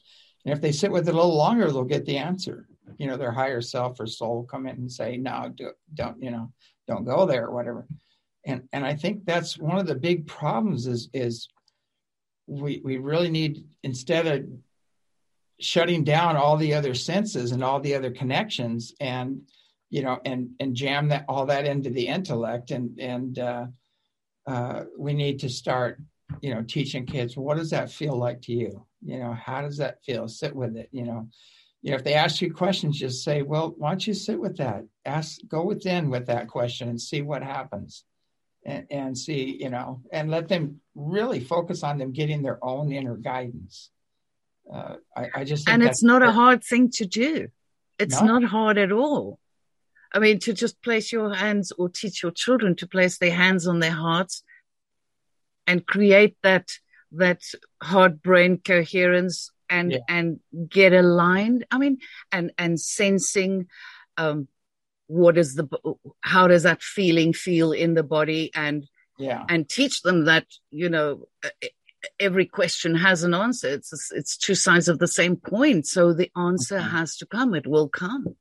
And 0.45 0.53
if 0.53 0.61
they 0.61 0.73
sit 0.73 0.91
with 0.91 1.09
it 1.09 1.15
a 1.15 1.17
little 1.17 1.37
longer, 1.37 1.71
they'll 1.71 1.85
get 1.85 2.05
the 2.05 2.19
answer. 2.19 2.69
You 2.99 3.07
know, 3.07 3.17
their 3.17 3.33
higher 3.33 3.61
self 3.61 3.99
or 3.99 4.07
soul 4.07 4.37
will 4.37 4.45
come 4.45 4.67
in 4.67 4.77
and 4.77 4.93
say, 4.93 5.17
"No, 5.17 5.53
do, 5.55 5.73
don't 5.95 6.23
you 6.23 6.31
know, 6.31 6.53
don't 6.87 7.05
go 7.05 7.27
there," 7.27 7.47
or 7.47 7.55
whatever. 7.55 7.87
And 8.45 8.69
and 8.73 8.85
I 8.85 8.95
think 8.95 9.25
that's 9.25 9.59
one 9.59 9.79
of 9.79 9.87
the 9.87 9.95
big 9.95 10.27
problems 10.27 10.87
is 10.87 11.09
is 11.15 11.49
we 12.47 12.83
we 12.85 12.99
really 12.99 13.31
need 13.31 13.65
instead 13.83 14.27
of 14.27 14.45
shutting 15.61 16.05
down 16.05 16.37
all 16.37 16.57
the 16.57 16.75
other 16.75 16.95
senses 16.95 17.53
and 17.53 17.65
all 17.65 17.81
the 17.81 17.95
other 17.95 18.11
connections 18.11 18.93
and 19.01 19.41
you 19.89 20.03
know 20.03 20.21
and 20.25 20.51
and 20.61 20.75
jam 20.75 21.09
that 21.09 21.25
all 21.29 21.47
that 21.47 21.65
into 21.65 21.91
the 21.91 22.07
intellect 22.07 22.71
and 22.71 22.99
and 22.99 23.39
uh, 23.39 23.67
uh, 24.47 24.85
we 24.99 25.15
need 25.15 25.39
to 25.41 25.49
start 25.49 26.01
you 26.41 26.55
know 26.55 26.63
teaching 26.63 27.07
kids 27.07 27.37
what 27.37 27.57
does 27.57 27.71
that 27.71 27.91
feel 27.91 28.17
like 28.17 28.41
to 28.43 28.53
you? 28.53 28.87
You 29.05 29.19
know 29.19 29.33
how 29.35 29.63
does 29.63 29.79
that 29.79 30.03
feel? 30.05 30.29
Sit 30.29 30.55
with 30.55 30.77
it 30.77 30.89
you 30.93 31.05
know. 31.05 31.29
You 31.83 31.91
know 31.91 31.97
if 31.97 32.05
they 32.05 32.15
ask 32.15 32.41
you 32.41 32.53
questions 32.53 32.99
just 32.99 33.23
say 33.23 33.43
well 33.43 33.75
why 33.77 33.91
don't 33.91 34.07
you 34.07 34.15
sit 34.15 34.41
with 34.41 34.57
that? 34.57 34.85
Ask 35.05 35.41
go 35.49 35.65
within 35.65 36.09
with 36.11 36.27
that 36.27 36.49
question 36.49 36.89
and 36.89 37.01
see 37.01 37.23
what 37.23 37.43
happens. 37.43 38.05
And, 38.67 38.87
and 38.91 39.19
see 39.19 39.59
you 39.61 39.69
know 39.69 40.01
and 40.11 40.31
let 40.31 40.49
them 40.49 40.81
really 40.95 41.41
focus 41.41 41.83
on 41.83 41.99
them 41.99 42.13
getting 42.13 42.43
their 42.43 42.65
own 42.65 42.93
inner 42.93 43.17
guidance. 43.17 43.91
Uh, 44.73 44.97
I, 45.15 45.29
I, 45.35 45.45
just 45.45 45.69
and 45.69 45.83
it's 45.83 46.03
not 46.03 46.23
a 46.23 46.33
hard 46.33 46.65
thing 46.65 46.89
to 46.93 47.05
do. 47.05 47.49
It's 47.99 48.23
no. 48.23 48.39
not 48.39 48.45
hard 48.45 48.79
at 48.79 48.91
all. 48.91 49.39
I 50.15 50.21
mean 50.21 50.39
to 50.41 50.55
just 50.55 50.81
place 50.81 51.13
your 51.13 51.35
hands 51.35 51.73
or 51.73 51.91
teach 51.91 52.23
your 52.23 52.33
children 52.33 52.75
to 52.77 52.87
place 52.87 53.19
their 53.19 53.35
hands 53.35 53.67
on 53.67 53.81
their 53.81 53.91
hearts 53.91 54.44
and 55.67 55.87
create 55.87 56.37
that 56.43 56.69
that 57.13 57.43
heart 57.83 58.23
brain 58.23 58.59
coherence 58.59 59.51
and 59.71 59.93
yeah. 59.93 59.99
and 60.09 60.41
get 60.69 60.93
aligned 60.93 61.65
i 61.71 61.79
mean 61.79 61.99
and 62.33 62.53
and 62.59 62.81
sensing 62.81 63.67
um 64.17 64.49
what 65.07 65.39
is 65.39 65.55
the 65.55 65.69
how 66.23 66.49
does 66.49 66.65
that 66.65 66.83
feeling 66.83 67.33
feel 67.33 67.73
in 67.73 67.95
the 67.95 68.03
body 68.03 68.51
and 68.55 68.87
yeah. 69.19 69.45
and 69.49 69.69
teach 69.69 70.03
them 70.03 70.25
that 70.25 70.47
you 70.71 70.89
know 70.89 71.29
every 72.19 72.47
question 72.47 72.95
has 72.95 73.23
an 73.23 73.35
answer. 73.35 73.69
It's 73.69 74.11
it's 74.13 74.37
two 74.37 74.55
sides 74.55 74.89
of 74.89 74.99
the 74.99 75.09
same 75.09 75.37
point 75.37 75.87
so 75.87 76.13
the 76.13 76.31
answer 76.37 76.79
mm-hmm. 76.79 76.97
has 76.97 77.17
to 77.17 77.27
come. 77.27 77.55
It 77.55 77.67
will 77.67 77.89
come. 77.89 78.37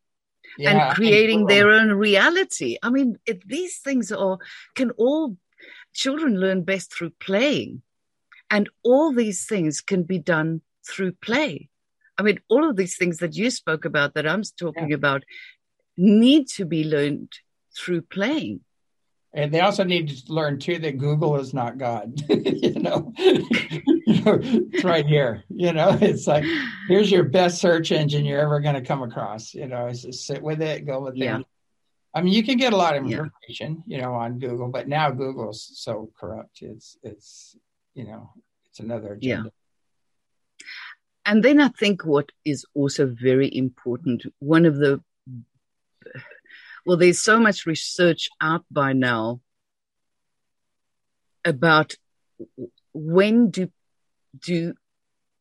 Yeah, 0.57 0.87
and 0.87 0.95
creating 0.95 1.47
their 1.47 1.71
own 1.71 1.89
reality. 1.93 2.77
I 2.83 2.89
mean 2.89 3.17
it, 3.25 3.47
these 3.47 3.79
things 3.79 4.11
are 4.11 4.37
can 4.75 4.91
all 4.91 5.37
children 5.93 6.39
learn 6.39 6.63
best 6.63 6.93
through 6.93 7.11
playing 7.19 7.81
and 8.49 8.69
all 8.83 9.13
these 9.13 9.45
things 9.45 9.81
can 9.81 10.03
be 10.03 10.19
done 10.19 10.61
through 10.87 11.13
play. 11.13 11.69
I 12.17 12.21
mean, 12.21 12.39
all 12.49 12.69
of 12.69 12.75
these 12.75 12.97
things 12.97 13.17
that 13.17 13.35
you 13.35 13.49
spoke 13.49 13.85
about, 13.85 14.13
that 14.13 14.27
I'm 14.27 14.43
talking 14.43 14.89
yeah. 14.89 14.95
about, 14.95 15.23
need 15.97 16.47
to 16.49 16.65
be 16.65 16.83
learned 16.83 17.31
through 17.75 18.01
playing. 18.03 18.61
And 19.35 19.51
they 19.51 19.61
also 19.61 19.83
need 19.83 20.09
to 20.09 20.31
learn 20.31 20.59
too 20.59 20.77
that 20.77 20.99
Google 20.99 21.37
is 21.37 21.55
not 21.55 21.79
God. 21.79 22.21
you 22.29 22.79
know, 22.79 23.11
it's 23.17 24.83
right 24.83 25.07
here. 25.07 25.43
You 25.49 25.73
know, 25.73 25.97
it's 25.99 26.27
like 26.27 26.45
here's 26.87 27.09
your 27.09 27.23
best 27.23 27.59
search 27.59 27.91
engine 27.91 28.25
you're 28.25 28.41
ever 28.41 28.59
going 28.59 28.75
to 28.75 28.81
come 28.81 29.01
across. 29.01 29.55
You 29.55 29.67
know, 29.67 29.89
just 29.91 30.27
sit 30.27 30.43
with 30.43 30.61
it, 30.61 30.85
go 30.85 31.01
with 31.01 31.15
yeah. 31.15 31.39
it. 31.39 31.47
I 32.13 32.21
mean, 32.21 32.33
you 32.33 32.43
can 32.43 32.57
get 32.57 32.73
a 32.73 32.77
lot 32.77 32.95
of 32.95 33.03
information, 33.03 33.83
yeah. 33.87 33.97
you 33.97 34.01
know, 34.03 34.13
on 34.13 34.39
Google, 34.39 34.69
but 34.69 34.87
now 34.87 35.09
Google's 35.09 35.71
so 35.73 36.11
corrupt. 36.19 36.61
It's 36.61 36.97
it's 37.01 37.55
you 37.93 38.05
know, 38.05 38.31
it's 38.69 38.79
another 38.79 39.13
agenda. 39.13 39.51
Yeah. 40.61 40.65
And 41.25 41.43
then 41.43 41.61
I 41.61 41.69
think 41.69 42.05
what 42.05 42.31
is 42.43 42.65
also 42.73 43.05
very 43.07 43.55
important, 43.55 44.25
one 44.39 44.65
of 44.65 44.75
the, 44.75 45.01
well, 46.85 46.97
there's 46.97 47.21
so 47.21 47.39
much 47.39 47.65
research 47.65 48.29
out 48.41 48.65
by 48.69 48.91
now 48.93 49.39
about 51.45 51.93
when 52.93 53.49
do, 53.51 53.71
do 54.39 54.73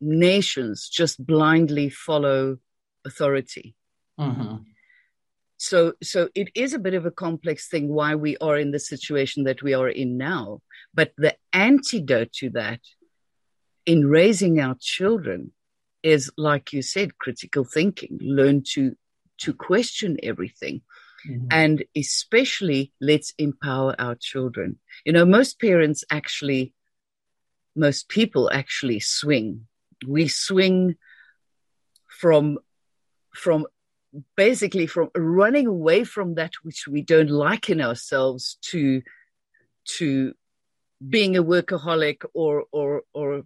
nations 0.01 0.89
just 0.89 1.25
blindly 1.25 1.91
follow 1.91 2.59
authority. 3.05 3.75
Mm-hmm. 4.21 4.57
So, 5.63 5.93
so 6.03 6.29
it 6.35 6.49
is 6.57 6.75
a 6.75 6.81
bit 6.81 6.95
of 6.95 7.07
a 7.07 7.13
complex 7.13 7.69
thing 7.69 7.87
why 7.87 8.17
we 8.17 8.37
are 8.39 8.59
in 8.59 8.73
the 8.73 8.81
situation 8.81 9.45
that 9.45 9.63
we 9.63 9.75
are 9.75 9.89
in 9.89 10.19
now. 10.19 10.61
But 10.93 11.13
the 11.17 11.37
antidote 11.53 12.33
to 12.41 12.51
that 12.51 12.81
in 13.87 14.09
raising 14.09 14.59
our 14.59 14.77
children 14.81 15.53
is, 16.03 16.33
like 16.37 16.73
you 16.73 16.83
said, 16.83 17.17
critical 17.17 17.63
thinking, 17.63 18.19
learn 18.21 18.65
to, 18.73 18.97
to 19.43 19.55
question 19.55 20.17
everything. 20.21 20.83
Mm-hmm. 21.31 21.47
And 21.53 21.85
especially 21.97 22.93
let's 23.01 23.33
empower 23.39 23.95
our 24.01 24.17
children. 24.17 24.81
You 25.05 25.13
know, 25.13 25.25
most 25.25 25.61
parents 25.61 26.03
actually, 26.11 26.75
most 27.77 28.09
people 28.09 28.51
actually 28.53 28.99
swing. 28.99 29.69
We 30.09 30.27
swing 30.27 30.97
from, 32.09 32.59
from 33.33 33.67
basically 34.37 34.87
from 34.87 35.11
running 35.17 35.67
away 35.67 36.05
from 36.05 36.35
that 36.35 36.53
which 36.63 36.87
we 36.87 37.03
don't 37.03 37.31
like 37.31 37.71
in 37.71 37.81
ourselves 37.81 38.59
to 38.61 39.03
to 39.85 40.35
being 41.07 41.37
a 41.37 41.43
workaholic 41.43 42.25
or 42.35 42.65
or 42.73 43.03
or 43.13 43.43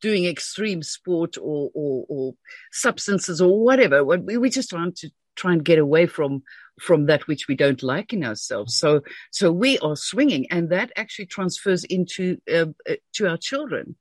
doing 0.00 0.24
extreme 0.26 0.82
sport 0.82 1.36
or 1.38 1.70
or, 1.74 2.04
or 2.08 2.34
substances 2.72 3.40
or 3.40 3.62
whatever. 3.62 4.04
We, 4.04 4.36
we 4.36 4.50
just 4.50 4.72
want 4.72 4.96
to 4.98 5.10
try 5.36 5.52
and 5.52 5.64
get 5.64 5.78
away 5.78 6.06
from 6.06 6.42
from 6.80 7.06
that 7.06 7.26
which 7.26 7.46
we 7.46 7.54
don't 7.54 7.82
like 7.82 8.12
in 8.12 8.24
ourselves. 8.24 8.74
So 8.74 9.02
so 9.30 9.52
we 9.52 9.78
are 9.78 9.96
swinging 9.96 10.50
and 10.50 10.70
that 10.70 10.92
actually 10.96 11.26
transfers 11.26 11.84
into 11.84 12.38
uh, 12.52 12.66
uh 12.88 12.96
to 13.14 13.28
our 13.28 13.36
children 13.36 13.96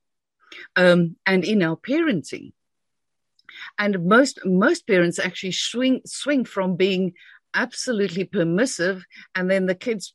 um, 0.76 1.16
and 1.26 1.46
in 1.46 1.62
our 1.62 1.78
parenting 1.78 2.54
and 3.80 4.06
most 4.06 4.40
most 4.46 4.86
parents 4.86 5.18
actually 5.18 5.54
swing 5.54 6.02
swing 6.06 6.46
from 6.46 6.76
being 6.76 7.14
absolutely 7.56 8.26
permissive 8.26 9.04
and 9.34 9.50
then 9.50 9.66
the 9.66 9.74
kids 9.74 10.14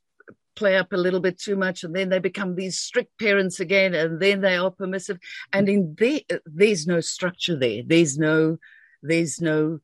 play 0.55 0.77
up 0.77 0.93
a 0.93 0.97
little 0.97 1.21
bit 1.21 1.39
too 1.39 1.57
much 1.57 1.83
and 1.83 1.95
then 1.95 2.09
they 2.09 2.19
become 2.19 2.55
these 2.55 2.79
strict 2.79 3.19
parents 3.19 3.61
again 3.61 3.95
and 3.95 4.21
then 4.21 4.41
they 4.41 4.57
are 4.57 4.71
permissive. 4.71 5.19
And 5.53 5.69
in 5.69 5.97
there 5.99 6.21
there's 6.47 6.87
no 6.87 7.01
structure 7.01 7.59
there. 7.59 7.83
There's 7.85 8.17
no 8.19 8.59
there's 9.03 9.41
no 9.41 9.81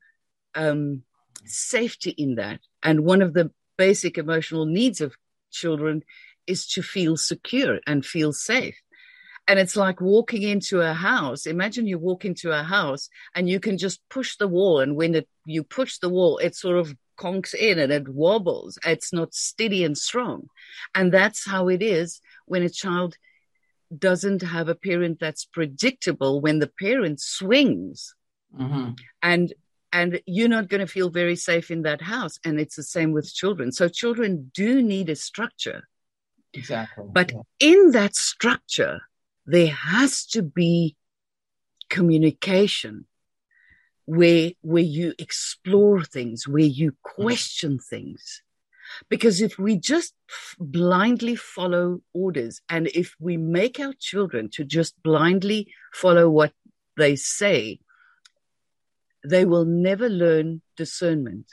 um, 0.55 1.03
safety 1.45 2.11
in 2.11 2.37
that. 2.37 2.61
And 2.83 3.05
one 3.05 3.23
of 3.23 3.35
the 3.35 3.51
basic 3.77 4.17
emotional 4.17 4.67
needs 4.67 5.01
of 5.01 5.15
children 5.51 6.03
is 6.47 6.67
to 6.69 6.83
feel 6.83 7.17
secure 7.17 7.81
and 7.87 8.05
feel 8.05 8.33
safe 8.33 8.77
and 9.51 9.59
it's 9.59 9.75
like 9.75 10.01
walking 10.01 10.43
into 10.43 10.81
a 10.81 10.95
house. 10.95 11.45
Imagine 11.45 11.85
you 11.85 11.99
walk 11.99 12.25
into 12.25 12.53
a 12.53 12.63
house 12.63 13.09
and 13.35 13.49
you 13.49 13.59
can 13.59 13.79
just 13.79 14.01
push 14.09 14.37
the 14.37 14.47
wall. 14.47 14.79
And 14.79 14.95
when 14.95 15.17
it, 15.17 15.29
you 15.45 15.65
push 15.65 15.99
the 15.99 16.09
wall, 16.09 16.39
it 16.39 16.55
sort 16.55 16.79
of 16.79 16.95
conks 17.19 17.53
in 17.53 17.81
and 17.81 17.91
it 17.91 18.09
wobbles. 18.09 18.79
It's 18.87 19.13
not 19.13 19.35
steady 19.35 19.83
and 19.83 19.99
strong. 19.99 20.47
And 20.95 21.11
that's 21.11 21.45
how 21.45 21.67
it 21.67 21.83
is 21.83 22.21
when 22.47 22.63
a 22.63 22.71
child 22.71 23.17
doesn't 23.99 24.43
have 24.43 24.69
a 24.69 24.77
parent 24.77 25.19
that's 25.19 25.47
predictable 25.47 26.41
when 26.41 26.61
the 26.61 26.71
parent 26.79 27.21
swings. 27.21 28.15
Mm-hmm. 28.57 28.91
And 29.21 29.53
and 29.93 30.21
you're 30.27 30.49
not 30.49 30.69
going 30.69 30.87
to 30.87 30.87
feel 30.87 31.11
very 31.11 31.35
safe 31.35 31.73
in 31.73 31.83
that 31.83 32.03
house. 32.03 32.39
And 32.45 32.61
it's 32.61 32.77
the 32.77 32.85
same 32.85 33.11
with 33.11 33.35
children. 33.35 33.73
So 33.73 33.89
children 33.89 34.53
do 34.55 34.81
need 34.81 35.11
a 35.11 35.17
structure. 35.17 35.89
Exactly. 36.55 37.07
But 37.13 37.33
yeah. 37.33 37.41
in 37.59 37.91
that 37.91 38.15
structure, 38.15 39.01
there 39.47 39.69
has 39.69 40.27
to 40.27 40.43
be 40.43 40.97
communication 41.89 43.07
where, 44.07 44.51
where 44.61 44.83
you 44.83 45.15
explore 45.19 46.03
things, 46.03 46.49
where 46.49 46.63
you 46.63 46.95
question 47.03 47.79
things. 47.79 48.43
Because 49.09 49.41
if 49.41 49.59
we 49.59 49.77
just 49.77 50.15
blindly 50.59 51.37
follow 51.37 52.01
orders 52.13 52.61
and 52.69 52.89
if 52.89 53.15
we 53.21 53.37
make 53.37 53.79
our 53.79 53.95
children 53.99 54.49
to 54.51 54.65
just 54.65 55.01
blindly 55.03 55.73
follow 55.93 56.29
what 56.29 56.53
they 56.97 57.15
say, 57.15 57.81
they 59.25 59.45
will 59.45 59.65
never 59.65 60.09
learn 60.09 60.63
discernment. 60.77 61.47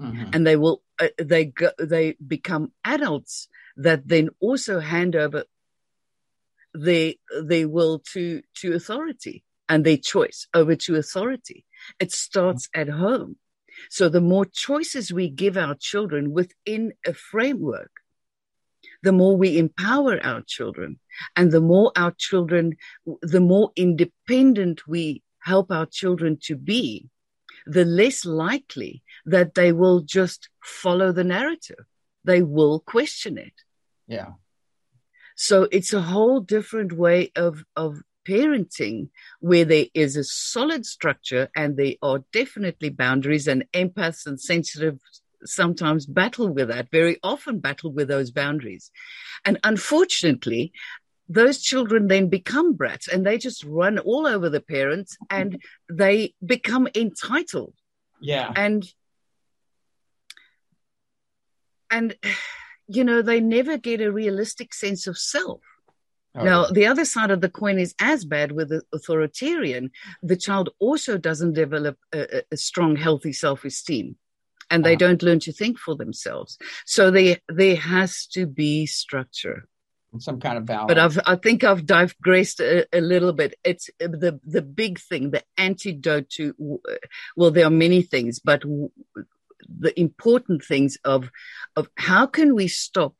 Mm-hmm. 0.00 0.30
And 0.32 0.46
they 0.46 0.56
will, 0.56 0.82
uh, 0.98 1.08
they 1.18 1.46
go, 1.46 1.70
they 1.78 2.16
become 2.24 2.72
adults 2.84 3.48
that 3.76 4.08
then 4.08 4.30
also 4.40 4.80
hand 4.80 5.16
over 5.16 5.44
their, 6.74 7.14
they 7.42 7.64
will 7.64 8.00
to, 8.12 8.42
to 8.56 8.74
authority 8.74 9.44
and 9.68 9.84
their 9.84 9.96
choice 9.96 10.46
over 10.54 10.74
to 10.76 10.96
authority. 10.96 11.64
It 11.98 12.12
starts 12.12 12.68
mm-hmm. 12.68 12.80
at 12.80 12.96
home. 12.96 13.36
So 13.90 14.08
the 14.08 14.20
more 14.20 14.44
choices 14.44 15.12
we 15.12 15.28
give 15.28 15.56
our 15.56 15.76
children 15.78 16.32
within 16.32 16.92
a 17.06 17.14
framework, 17.14 17.92
the 19.02 19.12
more 19.12 19.36
we 19.36 19.58
empower 19.58 20.18
our 20.24 20.42
children 20.46 20.98
and 21.36 21.52
the 21.52 21.60
more 21.60 21.92
our 21.96 22.12
children, 22.16 22.76
the 23.22 23.40
more 23.40 23.70
independent 23.76 24.88
we 24.88 25.22
help 25.40 25.70
our 25.70 25.86
children 25.86 26.38
to 26.42 26.56
be, 26.56 27.08
the 27.66 27.84
less 27.84 28.24
likely 28.24 29.02
that 29.24 29.54
they 29.54 29.72
will 29.72 30.00
just 30.00 30.48
follow 30.62 31.12
the 31.12 31.24
narrative. 31.24 31.84
They 32.24 32.42
will 32.42 32.80
question 32.80 33.38
it. 33.38 33.52
Yeah. 34.06 34.32
So 35.40 35.68
it's 35.70 35.92
a 35.92 36.02
whole 36.02 36.40
different 36.40 36.92
way 36.92 37.30
of, 37.36 37.64
of 37.76 38.02
parenting 38.28 39.10
where 39.38 39.64
there 39.64 39.86
is 39.94 40.16
a 40.16 40.24
solid 40.24 40.84
structure 40.84 41.48
and 41.54 41.76
there 41.76 41.94
are 42.02 42.24
definitely 42.32 42.90
boundaries 42.90 43.46
and 43.46 43.64
empaths 43.72 44.26
and 44.26 44.40
sensitive 44.40 44.98
sometimes 45.44 46.06
battle 46.06 46.48
with 46.48 46.66
that, 46.66 46.90
very 46.90 47.20
often 47.22 47.60
battle 47.60 47.92
with 47.92 48.08
those 48.08 48.32
boundaries. 48.32 48.90
And 49.44 49.60
unfortunately, 49.62 50.72
those 51.28 51.62
children 51.62 52.08
then 52.08 52.26
become 52.28 52.72
brats 52.72 53.06
and 53.06 53.24
they 53.24 53.38
just 53.38 53.62
run 53.62 54.00
all 54.00 54.26
over 54.26 54.50
the 54.50 54.60
parents 54.60 55.16
and 55.30 55.62
they 55.88 56.34
become 56.44 56.88
entitled. 56.96 57.74
Yeah. 58.20 58.52
And 58.56 58.84
and 61.90 62.16
you 62.88 63.04
know, 63.04 63.22
they 63.22 63.40
never 63.40 63.76
get 63.76 64.00
a 64.00 64.10
realistic 64.10 64.74
sense 64.74 65.06
of 65.06 65.16
self. 65.18 65.60
Oh, 66.34 66.44
now, 66.44 66.66
the 66.66 66.86
other 66.86 67.04
side 67.04 67.30
of 67.30 67.40
the 67.40 67.48
coin 67.48 67.78
is 67.78 67.94
as 68.00 68.24
bad 68.24 68.52
with 68.52 68.68
the 68.68 68.82
authoritarian. 68.92 69.90
The 70.22 70.36
child 70.36 70.70
also 70.78 71.18
doesn't 71.18 71.54
develop 71.54 71.98
a, 72.12 72.42
a 72.50 72.56
strong, 72.56 72.96
healthy 72.96 73.32
self 73.32 73.64
esteem 73.64 74.16
and 74.70 74.84
they 74.84 74.92
uh-huh. 74.92 74.98
don't 74.98 75.22
learn 75.22 75.40
to 75.40 75.52
think 75.52 75.78
for 75.78 75.96
themselves. 75.96 76.58
So 76.84 77.10
there, 77.10 77.38
there 77.48 77.76
has 77.76 78.26
to 78.32 78.46
be 78.46 78.86
structure. 78.86 79.66
Some 80.18 80.40
kind 80.40 80.56
of 80.56 80.64
balance. 80.64 80.88
But 80.88 80.98
I've, 80.98 81.18
I 81.26 81.36
think 81.36 81.64
I've 81.64 81.84
digressed 81.84 82.60
a, 82.60 82.86
a 82.92 83.00
little 83.00 83.32
bit. 83.32 83.54
It's 83.62 83.90
the, 83.98 84.40
the 84.42 84.62
big 84.62 84.98
thing, 84.98 85.30
the 85.30 85.42
antidote 85.58 86.30
to, 86.30 86.80
well, 87.36 87.50
there 87.50 87.66
are 87.66 87.70
many 87.70 88.02
things, 88.02 88.38
but 88.38 88.62
the 89.68 89.98
important 89.98 90.64
things 90.64 90.98
of, 91.04 91.30
of 91.76 91.88
how 91.96 92.26
can 92.26 92.54
we 92.54 92.68
stop 92.68 93.14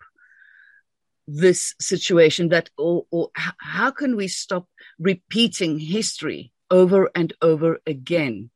this 1.26 1.74
situation 1.80 2.48
that, 2.48 2.70
or, 2.78 3.04
or 3.10 3.30
how 3.34 3.90
can 3.90 4.16
we 4.16 4.28
stop 4.28 4.66
repeating 4.98 5.78
history 5.78 6.52
over 6.70 7.10
and 7.14 7.32
over 7.42 7.78
again? 7.86 8.50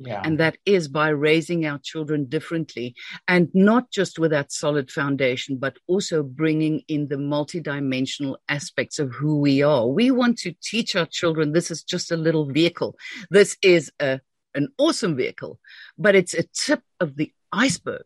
Yeah. 0.00 0.22
And 0.24 0.38
that 0.38 0.58
is 0.64 0.86
by 0.86 1.08
raising 1.08 1.66
our 1.66 1.80
children 1.82 2.26
differently 2.26 2.94
and 3.26 3.50
not 3.52 3.90
just 3.90 4.18
with 4.18 4.30
that 4.30 4.52
solid 4.52 4.92
foundation, 4.92 5.58
but 5.58 5.76
also 5.88 6.22
bringing 6.22 6.82
in 6.86 7.08
the 7.08 7.16
multidimensional 7.16 8.36
aspects 8.48 9.00
of 9.00 9.12
who 9.12 9.40
we 9.40 9.62
are. 9.62 9.88
We 9.88 10.12
want 10.12 10.38
to 10.38 10.54
teach 10.62 10.94
our 10.94 11.06
children 11.06 11.52
this 11.52 11.70
is 11.72 11.82
just 11.82 12.12
a 12.12 12.16
little 12.16 12.46
vehicle. 12.46 12.96
This 13.28 13.56
is 13.60 13.90
a, 14.00 14.20
an 14.54 14.68
awesome 14.78 15.16
vehicle, 15.16 15.58
but 15.96 16.14
it's 16.14 16.34
a 16.34 16.44
tip 16.54 16.82
of 17.00 17.16
the 17.16 17.32
iceberg. 17.52 18.04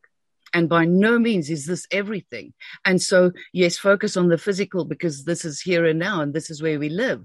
And 0.54 0.68
by 0.68 0.84
no 0.84 1.18
means 1.18 1.48
is 1.48 1.66
this 1.66 1.86
everything. 1.90 2.52
And 2.84 3.00
so, 3.00 3.32
yes, 3.52 3.78
focus 3.78 4.16
on 4.16 4.28
the 4.28 4.36
physical 4.36 4.84
because 4.84 5.24
this 5.24 5.44
is 5.44 5.60
here 5.60 5.86
and 5.86 5.98
now 5.98 6.20
and 6.20 6.34
this 6.34 6.50
is 6.50 6.62
where 6.62 6.78
we 6.78 6.90
live. 6.90 7.24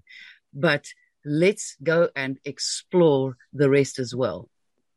But 0.53 0.86
let's 1.26 1.76
go 1.84 2.09
and 2.15 2.39
explore 2.45 3.36
the 3.51 3.70
rest 3.70 3.99
as 3.99 4.15
well. 4.15 4.49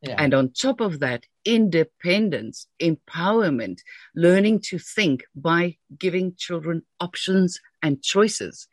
Yeah. 0.03 0.15
And 0.17 0.33
on 0.33 0.53
top 0.53 0.81
of 0.81 1.01
that, 1.01 1.27
independence, 1.45 2.67
empowerment, 2.81 3.81
learning 4.15 4.61
to 4.61 4.79
think 4.79 5.25
by 5.35 5.77
giving 5.99 6.35
children 6.37 6.83
options 7.01 7.61
and 7.83 8.03
choices 8.03 8.69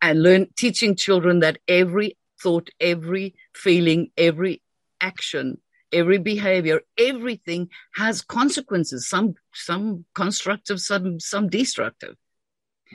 and 0.00 0.22
learn 0.22 0.48
teaching 0.56 0.96
children 0.96 1.40
that 1.40 1.58
every 1.68 2.16
thought, 2.42 2.70
every 2.80 3.34
feeling, 3.54 4.10
every 4.16 4.61
action, 5.02 5.58
every 5.92 6.18
behavior, 6.18 6.80
everything 6.96 7.68
has 7.96 8.22
consequences, 8.22 9.08
some, 9.08 9.34
some 9.52 10.04
constructive, 10.14 10.80
some, 10.80 11.20
some 11.20 11.48
destructive. 11.48 12.16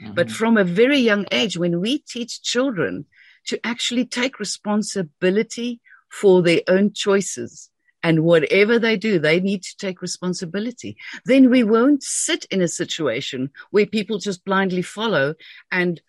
Mm-hmm. 0.02 0.14
But 0.14 0.30
from 0.30 0.56
a 0.56 0.64
very 0.64 0.98
young 0.98 1.26
age, 1.30 1.56
when 1.56 1.80
we 1.80 1.98
teach 1.98 2.42
children 2.42 3.06
to 3.46 3.64
actually 3.64 4.06
take 4.06 4.40
responsibility 4.40 5.80
for 6.10 6.42
their 6.42 6.62
own 6.66 6.92
choices, 6.92 7.70
and 8.02 8.22
whatever 8.22 8.78
they 8.78 8.96
do, 8.96 9.18
they 9.18 9.40
need 9.40 9.62
to 9.64 9.76
take 9.76 10.00
responsibility. 10.02 10.96
Then 11.24 11.50
we 11.50 11.64
won't 11.64 12.02
sit 12.02 12.44
in 12.46 12.62
a 12.62 12.68
situation 12.68 13.50
where 13.70 13.86
people 13.86 14.18
just 14.18 14.44
blindly 14.44 14.82
follow 14.82 15.34
and 15.70 16.00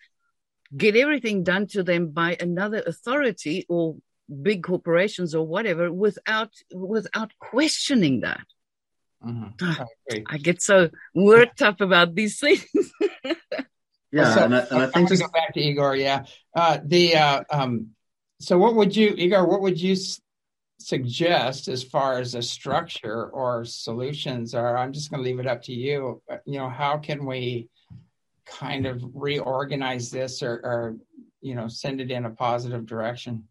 get 0.76 0.96
everything 0.96 1.42
done 1.42 1.66
to 1.68 1.82
them 1.82 2.10
by 2.10 2.36
another 2.38 2.82
authority 2.86 3.66
or 3.68 3.96
big 4.30 4.62
corporations 4.62 5.34
or 5.34 5.46
whatever 5.46 5.92
without 5.92 6.50
without 6.72 7.32
questioning 7.38 8.20
that. 8.20 8.46
Mm-hmm. 9.24 9.84
I, 10.10 10.24
I, 10.26 10.38
get 10.38 10.62
so 10.62 10.88
worked 11.14 11.60
up 11.60 11.82
about 11.82 12.14
these 12.14 12.38
things. 12.40 12.64
yeah, 14.10 14.34
so, 14.34 14.44
and, 14.44 14.56
I, 14.56 14.58
and 14.70 14.78
I 14.78 14.86
think 14.86 15.08
to 15.08 15.16
go 15.18 15.28
back 15.28 15.52
to 15.52 15.60
Igor. 15.60 15.96
Yeah, 15.96 16.24
uh, 16.54 16.78
the 16.82 17.16
uh, 17.16 17.42
um, 17.50 17.88
so 18.40 18.56
what 18.56 18.76
would 18.76 18.96
you, 18.96 19.14
Igor? 19.18 19.46
What 19.46 19.60
would 19.60 19.78
you 19.78 19.94
suggest 20.80 21.68
as 21.68 21.82
far 21.82 22.18
as 22.18 22.34
a 22.34 22.40
structure 22.40 23.26
or 23.26 23.66
solutions 23.66 24.54
are 24.54 24.78
i'm 24.78 24.92
just 24.92 25.10
going 25.10 25.22
to 25.22 25.28
leave 25.28 25.38
it 25.38 25.46
up 25.46 25.62
to 25.62 25.74
you 25.74 26.22
you 26.46 26.58
know 26.58 26.70
how 26.70 26.96
can 26.96 27.26
we 27.26 27.68
kind 28.46 28.86
of 28.86 29.02
reorganize 29.14 30.10
this 30.10 30.42
or, 30.42 30.52
or 30.52 30.96
you 31.42 31.54
know 31.54 31.68
send 31.68 32.00
it 32.00 32.10
in 32.10 32.24
a 32.24 32.30
positive 32.30 32.86
direction 32.86 33.44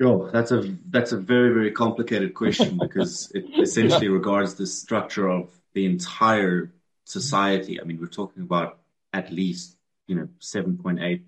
Sure, 0.00 0.30
that's 0.30 0.50
a 0.50 0.62
that's 0.88 1.12
a 1.12 1.18
very 1.18 1.52
very 1.52 1.72
complicated 1.72 2.34
question 2.34 2.78
because 2.80 3.30
it 3.34 3.44
essentially 3.58 4.06
yeah. 4.06 4.12
regards 4.12 4.54
the 4.54 4.66
structure 4.66 5.28
of 5.28 5.50
the 5.74 5.84
entire 5.84 6.72
society. 7.04 7.80
I 7.80 7.84
mean, 7.84 8.00
we're 8.00 8.06
talking 8.06 8.42
about 8.42 8.78
at 9.12 9.30
least 9.30 9.76
you 10.06 10.14
know 10.14 10.28
7.8 10.40 11.22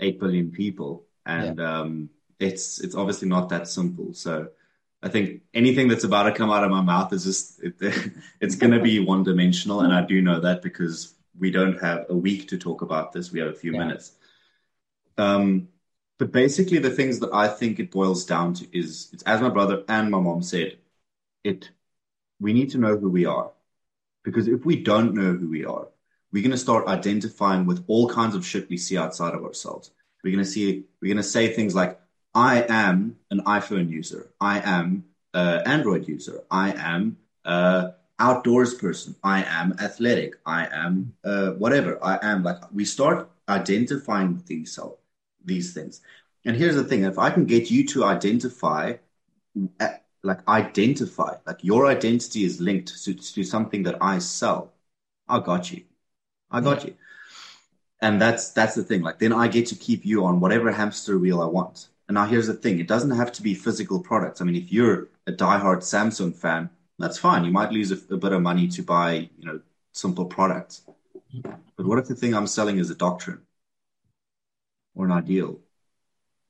8 0.00 0.20
billion 0.20 0.50
people, 0.50 1.04
and 1.24 1.58
yeah. 1.58 1.80
um, 1.80 2.10
it's 2.40 2.80
it's 2.80 2.96
obviously 2.96 3.28
not 3.28 3.50
that 3.50 3.68
simple. 3.68 4.12
So 4.14 4.48
I 5.02 5.08
think 5.08 5.42
anything 5.54 5.86
that's 5.86 6.04
about 6.04 6.24
to 6.24 6.32
come 6.32 6.50
out 6.50 6.64
of 6.64 6.70
my 6.70 6.80
mouth 6.80 7.12
is 7.12 7.22
just 7.22 7.62
it, 7.62 7.74
it's 8.40 8.56
going 8.56 8.72
to 8.72 8.80
be 8.80 8.98
one 9.12 9.22
dimensional, 9.22 9.80
and 9.80 9.92
I 9.92 10.04
do 10.04 10.20
know 10.20 10.40
that 10.40 10.62
because 10.62 11.14
we 11.38 11.52
don't 11.52 11.80
have 11.80 12.06
a 12.08 12.16
week 12.16 12.48
to 12.48 12.58
talk 12.58 12.82
about 12.82 13.12
this. 13.12 13.30
We 13.30 13.38
have 13.38 13.50
a 13.50 13.54
few 13.54 13.72
yeah. 13.72 13.78
minutes. 13.78 14.12
Um, 15.16 15.68
but 16.18 16.32
basically, 16.32 16.78
the 16.78 16.90
things 16.90 17.18
that 17.20 17.30
I 17.32 17.48
think 17.48 17.78
it 17.78 17.90
boils 17.90 18.24
down 18.24 18.54
to 18.54 18.78
is 18.78 19.10
it's 19.12 19.22
as 19.24 19.40
my 19.40 19.50
brother 19.50 19.84
and 19.88 20.10
my 20.10 20.20
mom 20.20 20.42
said, 20.42 20.78
it 21.44 21.70
we 22.40 22.52
need 22.52 22.70
to 22.70 22.78
know 22.78 22.96
who 22.96 23.10
we 23.10 23.26
are 23.26 23.50
because 24.24 24.48
if 24.48 24.64
we 24.64 24.82
don't 24.82 25.14
know 25.14 25.32
who 25.32 25.48
we 25.48 25.64
are, 25.64 25.88
we're 26.32 26.42
going 26.42 26.50
to 26.50 26.58
start 26.58 26.86
identifying 26.86 27.66
with 27.66 27.84
all 27.86 28.08
kinds 28.08 28.34
of 28.34 28.46
shit 28.46 28.68
we 28.68 28.76
see 28.76 28.98
outside 28.98 29.34
of 29.34 29.44
ourselves. 29.44 29.90
We're 30.24 30.32
going 30.32 30.44
to 30.44 30.50
see 30.50 30.84
we're 31.00 31.08
going 31.08 31.16
to 31.18 31.22
say 31.22 31.52
things 31.52 31.74
like 31.74 32.00
I 32.34 32.64
am 32.68 33.16
an 33.30 33.40
iPhone 33.42 33.90
user. 33.90 34.30
I 34.40 34.60
am 34.60 35.04
an 35.34 35.62
Android 35.66 36.08
user. 36.08 36.44
I 36.50 36.72
am 36.72 37.18
an 37.44 37.92
outdoors 38.18 38.74
person. 38.74 39.14
I 39.22 39.44
am 39.44 39.76
athletic. 39.80 40.36
I 40.46 40.66
am 40.72 41.14
uh, 41.24 41.50
whatever. 41.52 42.02
I 42.02 42.18
am 42.22 42.42
like 42.42 42.58
we 42.72 42.84
start 42.84 43.28
identifying 43.48 44.34
with 44.34 44.46
these 44.46 44.72
these 45.46 45.72
things. 45.72 46.00
And 46.44 46.56
here's 46.56 46.76
the 46.76 46.84
thing: 46.84 47.04
if 47.04 47.18
I 47.18 47.30
can 47.30 47.46
get 47.46 47.70
you 47.70 47.86
to 47.88 48.04
identify, 48.04 48.94
uh, 49.80 49.88
like 50.22 50.46
identify, 50.48 51.36
like 51.46 51.64
your 51.64 51.86
identity 51.86 52.44
is 52.44 52.60
linked 52.60 53.02
to, 53.04 53.14
to 53.14 53.44
something 53.44 53.82
that 53.84 53.96
I 54.00 54.18
sell, 54.18 54.72
I 55.28 55.40
got 55.40 55.72
you. 55.72 55.84
I 56.50 56.60
got 56.60 56.82
yeah. 56.82 56.88
you. 56.88 56.94
And 58.00 58.20
that's 58.20 58.50
that's 58.50 58.74
the 58.74 58.84
thing. 58.84 59.02
Like 59.02 59.18
then 59.18 59.32
I 59.32 59.48
get 59.48 59.66
to 59.68 59.74
keep 59.74 60.04
you 60.04 60.24
on 60.24 60.40
whatever 60.40 60.70
hamster 60.70 61.18
wheel 61.18 61.40
I 61.40 61.46
want. 61.46 61.88
And 62.08 62.14
now 62.14 62.26
here's 62.26 62.46
the 62.46 62.54
thing: 62.54 62.78
it 62.78 62.88
doesn't 62.88 63.10
have 63.10 63.32
to 63.32 63.42
be 63.42 63.54
physical 63.54 64.00
products. 64.00 64.40
I 64.40 64.44
mean, 64.44 64.56
if 64.56 64.72
you're 64.72 65.08
a 65.26 65.32
diehard 65.32 65.78
Samsung 65.78 66.34
fan, 66.34 66.70
that's 66.98 67.18
fine. 67.18 67.44
You 67.44 67.50
might 67.50 67.72
lose 67.72 67.90
a, 67.90 68.14
a 68.14 68.16
bit 68.16 68.32
of 68.32 68.42
money 68.42 68.68
to 68.68 68.82
buy, 68.82 69.28
you 69.38 69.46
know, 69.46 69.60
simple 69.92 70.26
products. 70.26 70.82
Mm-hmm. 71.34 71.52
But 71.76 71.86
what 71.86 71.98
if 71.98 72.06
the 72.06 72.14
thing 72.14 72.34
I'm 72.34 72.46
selling 72.46 72.78
is 72.78 72.90
a 72.90 72.94
doctrine, 72.94 73.40
or 74.96 75.06
an 75.06 75.12
ideal, 75.12 75.60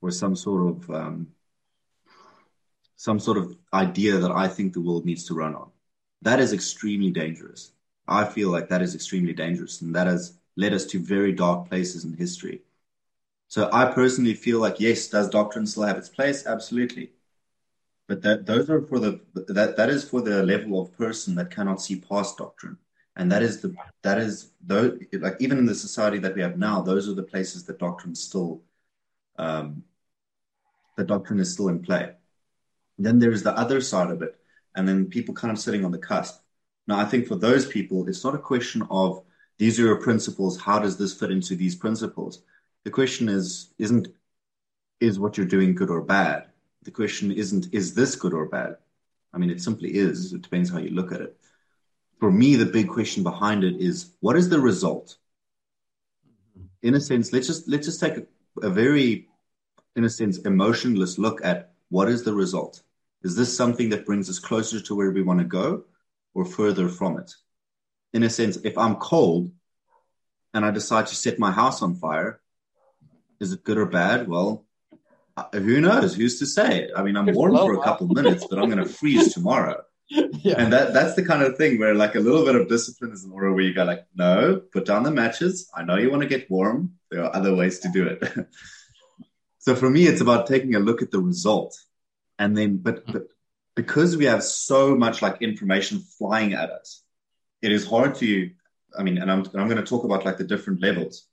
or 0.01 0.11
some 0.11 0.35
sort 0.35 0.67
of 0.69 0.91
um, 0.91 1.27
some 2.95 3.19
sort 3.19 3.37
of 3.37 3.55
idea 3.73 4.17
that 4.17 4.31
I 4.31 4.47
think 4.47 4.73
the 4.73 4.81
world 4.81 5.05
needs 5.05 5.25
to 5.25 5.33
run 5.35 5.55
on? 5.55 5.71
That 6.23 6.39
is 6.39 6.53
extremely 6.53 7.11
dangerous. 7.11 7.71
I 8.07 8.25
feel 8.25 8.49
like 8.49 8.69
that 8.69 8.81
is 8.81 8.95
extremely 8.95 9.33
dangerous, 9.33 9.81
and 9.81 9.95
that 9.95 10.07
has 10.07 10.37
led 10.55 10.73
us 10.73 10.85
to 10.87 10.99
very 10.99 11.33
dark 11.33 11.69
places 11.69 12.05
in 12.05 12.13
history. 12.13 12.63
So 13.49 13.69
I 13.73 13.91
personally 13.91 14.35
feel 14.35 14.59
like 14.59 14.79
yes, 14.79 15.07
does 15.09 15.29
doctrine 15.29 15.67
still 15.67 15.83
have 15.83 15.97
its 15.97 16.09
place? 16.09 16.45
Absolutely. 16.47 17.11
But 18.07 18.21
that 18.23 18.45
those 18.45 18.69
are 18.69 18.81
for 18.81 18.99
the 18.99 19.21
that 19.35 19.77
that 19.77 19.89
is 19.89 20.09
for 20.09 20.21
the 20.21 20.43
level 20.43 20.81
of 20.81 20.93
person 20.97 21.35
that 21.35 21.51
cannot 21.51 21.81
see 21.81 21.99
past 21.99 22.37
doctrine. 22.37 22.77
And 23.17 23.31
that 23.31 23.41
is 23.41 23.61
the 23.61 23.75
that 24.03 24.19
is 24.19 24.51
though 24.61 24.97
like 25.13 25.37
even 25.39 25.57
in 25.57 25.65
the 25.65 25.75
society 25.75 26.19
that 26.19 26.35
we 26.35 26.41
have 26.41 26.57
now, 26.57 26.81
those 26.81 27.09
are 27.09 27.15
the 27.15 27.23
places 27.23 27.65
that 27.65 27.79
doctrine 27.79 28.15
still 28.15 28.61
um 29.37 29.83
the 30.95 31.03
doctrine 31.03 31.39
is 31.39 31.51
still 31.51 31.67
in 31.67 31.81
play. 31.81 32.13
Then 32.97 33.19
there 33.19 33.31
is 33.31 33.43
the 33.43 33.57
other 33.57 33.81
side 33.81 34.11
of 34.11 34.21
it, 34.21 34.35
and 34.75 34.87
then 34.87 35.07
people 35.07 35.33
kind 35.33 35.51
of 35.51 35.59
sitting 35.59 35.83
on 35.83 35.91
the 35.91 35.97
cusp. 35.97 36.41
Now 36.87 36.99
I 36.99 37.05
think 37.05 37.27
for 37.27 37.35
those 37.35 37.65
people, 37.65 38.07
it's 38.07 38.23
not 38.23 38.35
a 38.35 38.39
question 38.39 38.83
of 38.89 39.23
these 39.57 39.79
are 39.79 39.83
your 39.85 40.01
principles, 40.01 40.61
how 40.61 40.79
does 40.79 40.97
this 40.97 41.13
fit 41.15 41.31
into 41.31 41.55
these 41.55 41.75
principles? 41.75 42.43
The 42.83 42.91
question 42.91 43.27
is, 43.27 43.73
isn't 43.79 44.07
is 44.99 45.19
what 45.19 45.37
you're 45.37 45.45
doing 45.47 45.75
good 45.75 45.89
or 45.89 46.01
bad? 46.01 46.47
The 46.83 46.91
question 46.91 47.31
isn't, 47.31 47.73
is 47.73 47.93
this 47.93 48.15
good 48.15 48.33
or 48.33 48.45
bad? 48.45 48.77
I 49.33 49.37
mean, 49.37 49.49
it 49.49 49.61
simply 49.61 49.89
is. 49.95 50.33
It 50.33 50.41
depends 50.41 50.69
how 50.69 50.79
you 50.79 50.91
look 50.91 51.11
at 51.11 51.21
it. 51.21 51.37
For 52.19 52.31
me, 52.31 52.55
the 52.55 52.65
big 52.65 52.89
question 52.89 53.23
behind 53.23 53.63
it 53.63 53.79
is, 53.79 54.11
what 54.19 54.35
is 54.35 54.49
the 54.49 54.59
result? 54.59 55.17
In 56.81 56.95
a 56.95 57.01
sense, 57.01 57.31
let's 57.33 57.47
just 57.47 57.67
let's 57.67 57.85
just 57.85 57.99
take 57.99 58.17
a, 58.17 58.25
a 58.61 58.69
very, 58.69 59.27
in 59.95 60.03
a 60.03 60.09
sense, 60.09 60.39
emotionless 60.39 61.17
look 61.17 61.43
at 61.43 61.73
what 61.89 62.09
is 62.09 62.23
the 62.23 62.33
result. 62.33 62.81
Is 63.23 63.35
this 63.35 63.55
something 63.55 63.89
that 63.89 64.05
brings 64.05 64.29
us 64.29 64.39
closer 64.39 64.79
to 64.79 64.95
where 64.95 65.11
we 65.11 65.21
want 65.21 65.39
to 65.39 65.45
go, 65.45 65.83
or 66.33 66.45
further 66.45 66.87
from 66.87 67.19
it? 67.19 67.33
In 68.13 68.23
a 68.23 68.29
sense, 68.29 68.57
if 68.57 68.77
I'm 68.77 68.95
cold 68.95 69.51
and 70.53 70.65
I 70.65 70.71
decide 70.71 71.07
to 71.07 71.15
set 71.15 71.39
my 71.39 71.51
house 71.51 71.81
on 71.81 71.95
fire, 71.95 72.39
is 73.39 73.53
it 73.53 73.63
good 73.63 73.77
or 73.77 73.85
bad? 73.85 74.27
Well, 74.27 74.65
who 75.53 75.81
knows? 75.81 76.15
Who's 76.15 76.39
to 76.39 76.45
say? 76.45 76.89
I 76.95 77.03
mean, 77.03 77.15
I'm 77.15 77.31
warm 77.33 77.55
for 77.55 77.73
a 77.73 77.83
couple 77.83 78.07
minutes, 78.07 78.45
but 78.49 78.59
I'm 78.59 78.69
going 78.69 78.83
to 78.83 78.91
freeze 78.91 79.33
tomorrow. 79.35 79.83
Yeah. 80.09 80.55
And 80.57 80.71
that 80.71 80.93
that's 80.93 81.15
the 81.15 81.25
kind 81.25 81.43
of 81.43 81.57
thing 81.57 81.79
where 81.79 81.93
like 81.93 82.15
a 82.15 82.19
little 82.19 82.45
bit 82.45 82.55
of 82.55 82.69
discipline 82.69 83.11
is 83.11 83.25
in 83.25 83.31
order 83.31 83.51
where 83.51 83.63
you 83.63 83.73
go 83.73 83.83
like, 83.83 84.05
no, 84.15 84.61
put 84.71 84.85
down 84.85 85.03
the 85.03 85.11
matches. 85.11 85.69
I 85.75 85.83
know 85.83 85.97
you 85.97 86.09
want 86.09 86.23
to 86.23 86.29
get 86.29 86.49
warm. 86.49 86.93
There 87.11 87.23
are 87.23 87.35
other 87.35 87.55
ways 87.55 87.79
to 87.79 87.89
do 87.89 88.07
it. 88.07 88.23
so 89.59 89.75
for 89.75 89.89
me, 89.89 90.07
it's 90.07 90.21
about 90.21 90.47
taking 90.47 90.75
a 90.75 90.79
look 90.79 91.01
at 91.01 91.11
the 91.11 91.19
result. 91.19 91.77
And 92.39 92.55
then, 92.55 92.77
but, 92.77 93.05
but 93.07 93.27
because 93.75 94.15
we 94.15 94.25
have 94.25 94.43
so 94.43 94.95
much 94.95 95.21
like 95.21 95.41
information 95.41 95.99
flying 95.99 96.53
at 96.53 96.69
us, 96.69 97.03
it 97.61 97.71
is 97.71 97.85
hard 97.85 98.15
to, 98.15 98.49
I 98.97 99.03
mean, 99.03 99.17
and 99.17 99.31
I'm, 99.31 99.39
I'm 99.55 99.67
going 99.67 99.77
to 99.77 99.83
talk 99.83 100.03
about 100.03 100.23
like 100.23 100.37
the 100.37 100.43
different 100.43 100.81
levels. 100.81 101.27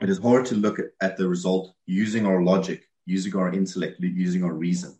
It 0.00 0.08
is 0.08 0.18
hard 0.18 0.46
to 0.46 0.54
look 0.54 0.78
at, 0.78 0.86
at 1.00 1.16
the 1.16 1.28
result 1.28 1.74
using 1.86 2.24
our 2.24 2.40
logic 2.42 2.88
using 3.08 3.34
our 3.34 3.52
intellect, 3.52 3.96
using 4.00 4.44
our 4.44 4.52
reason. 4.52 4.96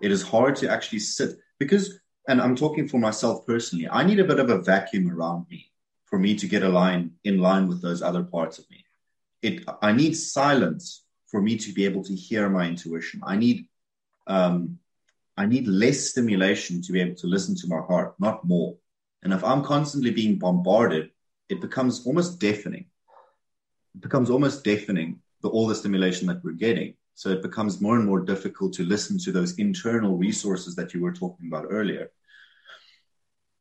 It 0.00 0.10
is 0.10 0.22
hard 0.22 0.56
to 0.56 0.70
actually 0.70 1.00
sit 1.00 1.36
because, 1.58 2.00
and 2.28 2.40
I'm 2.40 2.56
talking 2.56 2.88
for 2.88 2.98
myself 2.98 3.46
personally, 3.46 3.88
I 3.88 4.04
need 4.04 4.20
a 4.20 4.24
bit 4.24 4.38
of 4.38 4.50
a 4.50 4.62
vacuum 4.62 5.10
around 5.10 5.46
me 5.50 5.70
for 6.06 6.18
me 6.18 6.34
to 6.36 6.46
get 6.46 6.62
a 6.62 6.68
line 6.68 7.12
in 7.24 7.38
line 7.38 7.68
with 7.68 7.82
those 7.82 8.02
other 8.02 8.22
parts 8.22 8.58
of 8.58 8.68
me. 8.70 8.84
It, 9.42 9.64
I 9.82 9.92
need 9.92 10.14
silence 10.14 11.04
for 11.26 11.42
me 11.42 11.58
to 11.58 11.72
be 11.72 11.84
able 11.84 12.04
to 12.04 12.14
hear 12.14 12.48
my 12.48 12.66
intuition. 12.66 13.20
I 13.24 13.36
need, 13.36 13.66
um, 14.26 14.78
I 15.36 15.46
need 15.46 15.66
less 15.66 16.10
stimulation 16.10 16.80
to 16.82 16.92
be 16.92 17.00
able 17.00 17.16
to 17.16 17.26
listen 17.26 17.56
to 17.56 17.66
my 17.66 17.80
heart, 17.80 18.14
not 18.18 18.44
more. 18.44 18.76
And 19.22 19.32
if 19.32 19.42
I'm 19.42 19.64
constantly 19.64 20.10
being 20.10 20.38
bombarded, 20.38 21.10
it 21.48 21.60
becomes 21.60 22.06
almost 22.06 22.38
deafening. 22.38 22.86
It 23.94 24.00
becomes 24.00 24.30
almost 24.30 24.64
deafening, 24.64 25.20
the, 25.42 25.48
all 25.48 25.66
the 25.66 25.74
stimulation 25.74 26.26
that 26.28 26.42
we're 26.42 26.52
getting. 26.52 26.94
So 27.14 27.30
it 27.30 27.42
becomes 27.42 27.80
more 27.80 27.96
and 27.96 28.06
more 28.06 28.20
difficult 28.20 28.72
to 28.74 28.84
listen 28.84 29.18
to 29.20 29.32
those 29.32 29.58
internal 29.58 30.16
resources 30.16 30.74
that 30.76 30.94
you 30.94 31.00
were 31.00 31.12
talking 31.12 31.46
about 31.46 31.66
earlier. 31.70 32.10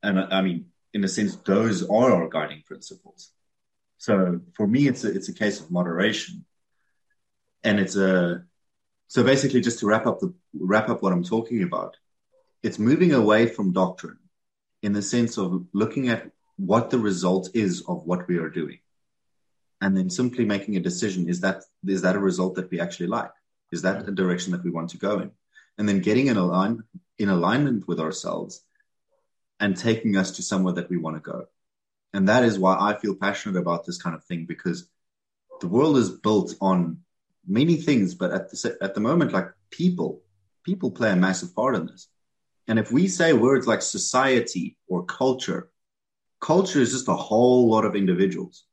And 0.01 0.19
I 0.19 0.41
mean, 0.41 0.65
in 0.93 1.03
a 1.03 1.07
sense, 1.07 1.35
those 1.37 1.83
are 1.83 2.11
our 2.13 2.27
guiding 2.29 2.63
principles. 2.65 3.31
So 3.97 4.41
for 4.53 4.67
me, 4.67 4.87
it's 4.87 5.03
a, 5.03 5.13
it's 5.13 5.29
a 5.29 5.33
case 5.33 5.59
of 5.59 5.71
moderation. 5.71 6.45
And 7.63 7.79
it's 7.79 7.95
a, 7.95 8.43
so 9.07 9.23
basically 9.23 9.61
just 9.61 9.79
to 9.79 9.85
wrap 9.85 10.07
up 10.07 10.19
the, 10.19 10.33
wrap 10.53 10.89
up 10.89 11.01
what 11.01 11.13
I'm 11.13 11.23
talking 11.23 11.63
about, 11.63 11.95
it's 12.63 12.79
moving 12.79 13.13
away 13.13 13.45
from 13.47 13.71
doctrine 13.71 14.17
in 14.81 14.93
the 14.93 15.01
sense 15.01 15.37
of 15.37 15.65
looking 15.73 16.09
at 16.09 16.31
what 16.57 16.89
the 16.89 16.99
result 16.99 17.49
is 17.53 17.83
of 17.87 18.03
what 18.05 18.27
we 18.27 18.37
are 18.37 18.49
doing 18.49 18.79
and 19.83 19.97
then 19.97 20.09
simply 20.09 20.45
making 20.45 20.77
a 20.77 20.79
decision 20.79 21.27
is 21.27 21.41
that 21.41 21.63
is 21.85 22.01
that 22.01 22.15
a 22.15 22.19
result 22.19 22.55
that 22.55 22.71
we 22.71 22.79
actually 22.79 23.07
like 23.07 23.31
is 23.73 23.81
that 23.81 24.07
a 24.07 24.11
direction 24.11 24.51
that 24.53 24.63
we 24.63 24.71
want 24.71 24.91
to 24.91 24.97
go 24.97 25.19
in? 25.19 25.31
And 25.77 25.89
then 25.89 25.99
getting 25.99 26.27
in 26.27 26.37
align 26.37 26.83
in 27.17 27.29
alignment 27.29 27.87
with 27.87 27.99
ourselves 27.99 28.63
and 29.59 29.75
taking 29.75 30.15
us 30.17 30.31
to 30.31 30.43
somewhere 30.43 30.73
that 30.73 30.89
we 30.89 30.97
want 30.97 31.15
to 31.15 31.31
go. 31.31 31.45
And 32.13 32.29
that 32.29 32.43
is 32.43 32.59
why 32.59 32.77
I 32.79 32.93
feel 32.95 33.15
passionate 33.15 33.59
about 33.59 33.85
this 33.85 34.01
kind 34.01 34.15
of 34.15 34.23
thing 34.23 34.45
because 34.45 34.87
the 35.61 35.67
world 35.67 35.97
is 35.97 36.09
built 36.09 36.53
on 36.61 36.99
many 37.47 37.77
things, 37.77 38.13
but 38.13 38.31
at 38.31 38.51
the 38.51 38.77
at 38.81 38.93
the 38.93 39.01
moment, 39.01 39.33
like 39.33 39.49
people, 39.69 40.21
people 40.63 40.91
play 40.91 41.11
a 41.11 41.15
massive 41.15 41.55
part 41.55 41.75
in 41.75 41.87
this. 41.87 42.07
And 42.67 42.79
if 42.79 42.91
we 42.91 43.07
say 43.07 43.33
words 43.33 43.67
like 43.67 43.81
society 43.81 44.77
or 44.87 45.03
culture, 45.05 45.69
culture 46.39 46.79
is 46.79 46.91
just 46.91 47.07
a 47.07 47.15
whole 47.15 47.69
lot 47.69 47.85
of 47.85 47.95
individuals. 47.95 48.65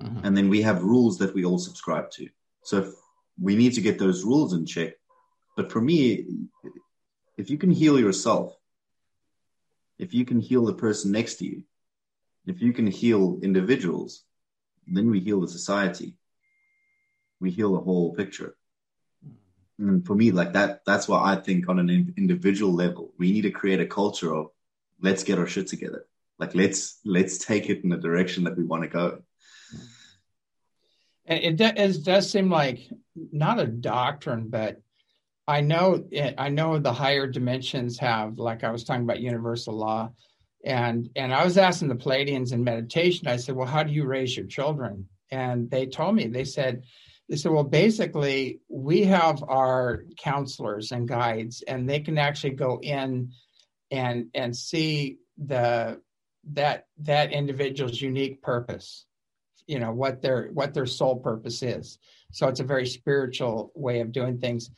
Mm-hmm. 0.00 0.24
And 0.24 0.36
then 0.36 0.48
we 0.48 0.62
have 0.62 0.82
rules 0.82 1.18
that 1.18 1.34
we 1.34 1.44
all 1.44 1.58
subscribe 1.58 2.10
to. 2.12 2.28
So 2.62 2.92
we 3.40 3.56
need 3.56 3.74
to 3.74 3.80
get 3.80 3.98
those 3.98 4.24
rules 4.24 4.52
in 4.52 4.66
check. 4.66 4.94
But 5.56 5.70
for 5.70 5.80
me, 5.80 6.26
if 7.36 7.50
you 7.50 7.58
can 7.58 7.70
heal 7.70 7.98
yourself, 7.98 8.56
if 9.98 10.12
you 10.14 10.24
can 10.24 10.40
heal 10.40 10.64
the 10.64 10.74
person 10.74 11.12
next 11.12 11.36
to 11.36 11.46
you, 11.46 11.62
if 12.46 12.60
you 12.60 12.72
can 12.72 12.86
heal 12.86 13.38
individuals, 13.42 14.24
then 14.86 15.10
we 15.10 15.20
heal 15.20 15.40
the 15.40 15.48
society. 15.48 16.16
We 17.40 17.50
heal 17.50 17.72
the 17.72 17.80
whole 17.80 18.14
picture. 18.14 18.56
And 19.78 20.06
for 20.06 20.14
me, 20.14 20.30
like 20.30 20.52
that, 20.52 20.82
that's 20.86 21.08
why 21.08 21.32
I 21.32 21.36
think 21.36 21.68
on 21.68 21.78
an 21.78 22.14
individual 22.16 22.72
level, 22.72 23.12
we 23.18 23.32
need 23.32 23.42
to 23.42 23.50
create 23.50 23.80
a 23.80 23.86
culture 23.86 24.32
of 24.32 24.50
let's 25.00 25.24
get 25.24 25.38
our 25.38 25.46
shit 25.46 25.66
together. 25.66 26.06
Like 26.38 26.54
let's 26.54 27.00
let's 27.04 27.38
take 27.38 27.68
it 27.70 27.82
in 27.82 27.90
the 27.90 27.96
direction 27.96 28.44
that 28.44 28.56
we 28.56 28.64
want 28.64 28.82
to 28.82 28.88
go. 28.88 29.22
It, 31.26 31.60
it 31.60 32.04
does 32.04 32.30
seem 32.30 32.50
like 32.50 32.80
not 33.14 33.60
a 33.60 33.66
doctrine, 33.66 34.48
but 34.48 34.80
I 35.46 35.60
know 35.60 36.04
I 36.38 36.48
know 36.48 36.78
the 36.78 36.92
higher 36.92 37.26
dimensions 37.26 37.98
have, 37.98 38.38
like 38.38 38.64
I 38.64 38.70
was 38.70 38.84
talking 38.84 39.04
about 39.04 39.20
universal 39.20 39.74
law, 39.74 40.12
and 40.64 41.08
and 41.16 41.32
I 41.34 41.44
was 41.44 41.58
asking 41.58 41.88
the 41.88 41.96
Pleiadians 41.96 42.52
in 42.52 42.64
meditation. 42.64 43.28
I 43.28 43.36
said, 43.36 43.54
well, 43.54 43.66
how 43.66 43.82
do 43.82 43.92
you 43.92 44.04
raise 44.06 44.36
your 44.36 44.46
children? 44.46 45.08
And 45.30 45.70
they 45.70 45.86
told 45.86 46.14
me 46.14 46.26
they 46.26 46.44
said 46.44 46.84
they 47.28 47.36
said, 47.36 47.52
well, 47.52 47.64
basically 47.64 48.60
we 48.68 49.04
have 49.04 49.42
our 49.42 50.04
counselors 50.18 50.92
and 50.92 51.08
guides, 51.08 51.62
and 51.66 51.88
they 51.88 52.00
can 52.00 52.18
actually 52.18 52.54
go 52.54 52.80
in 52.82 53.32
and 53.90 54.28
and 54.34 54.56
see 54.56 55.18
the 55.38 56.00
that 56.52 56.86
that 56.98 57.32
individual's 57.32 58.00
unique 58.00 58.42
purpose 58.42 59.06
you 59.66 59.78
know 59.78 59.92
what 59.92 60.22
their 60.22 60.48
what 60.52 60.74
their 60.74 60.86
sole 60.86 61.16
purpose 61.16 61.62
is. 61.62 61.98
So 62.32 62.48
it's 62.48 62.60
a 62.60 62.64
very 62.64 62.86
spiritual 62.86 63.72
way 63.74 64.00
of 64.00 64.12
doing 64.12 64.38
things. 64.38 64.70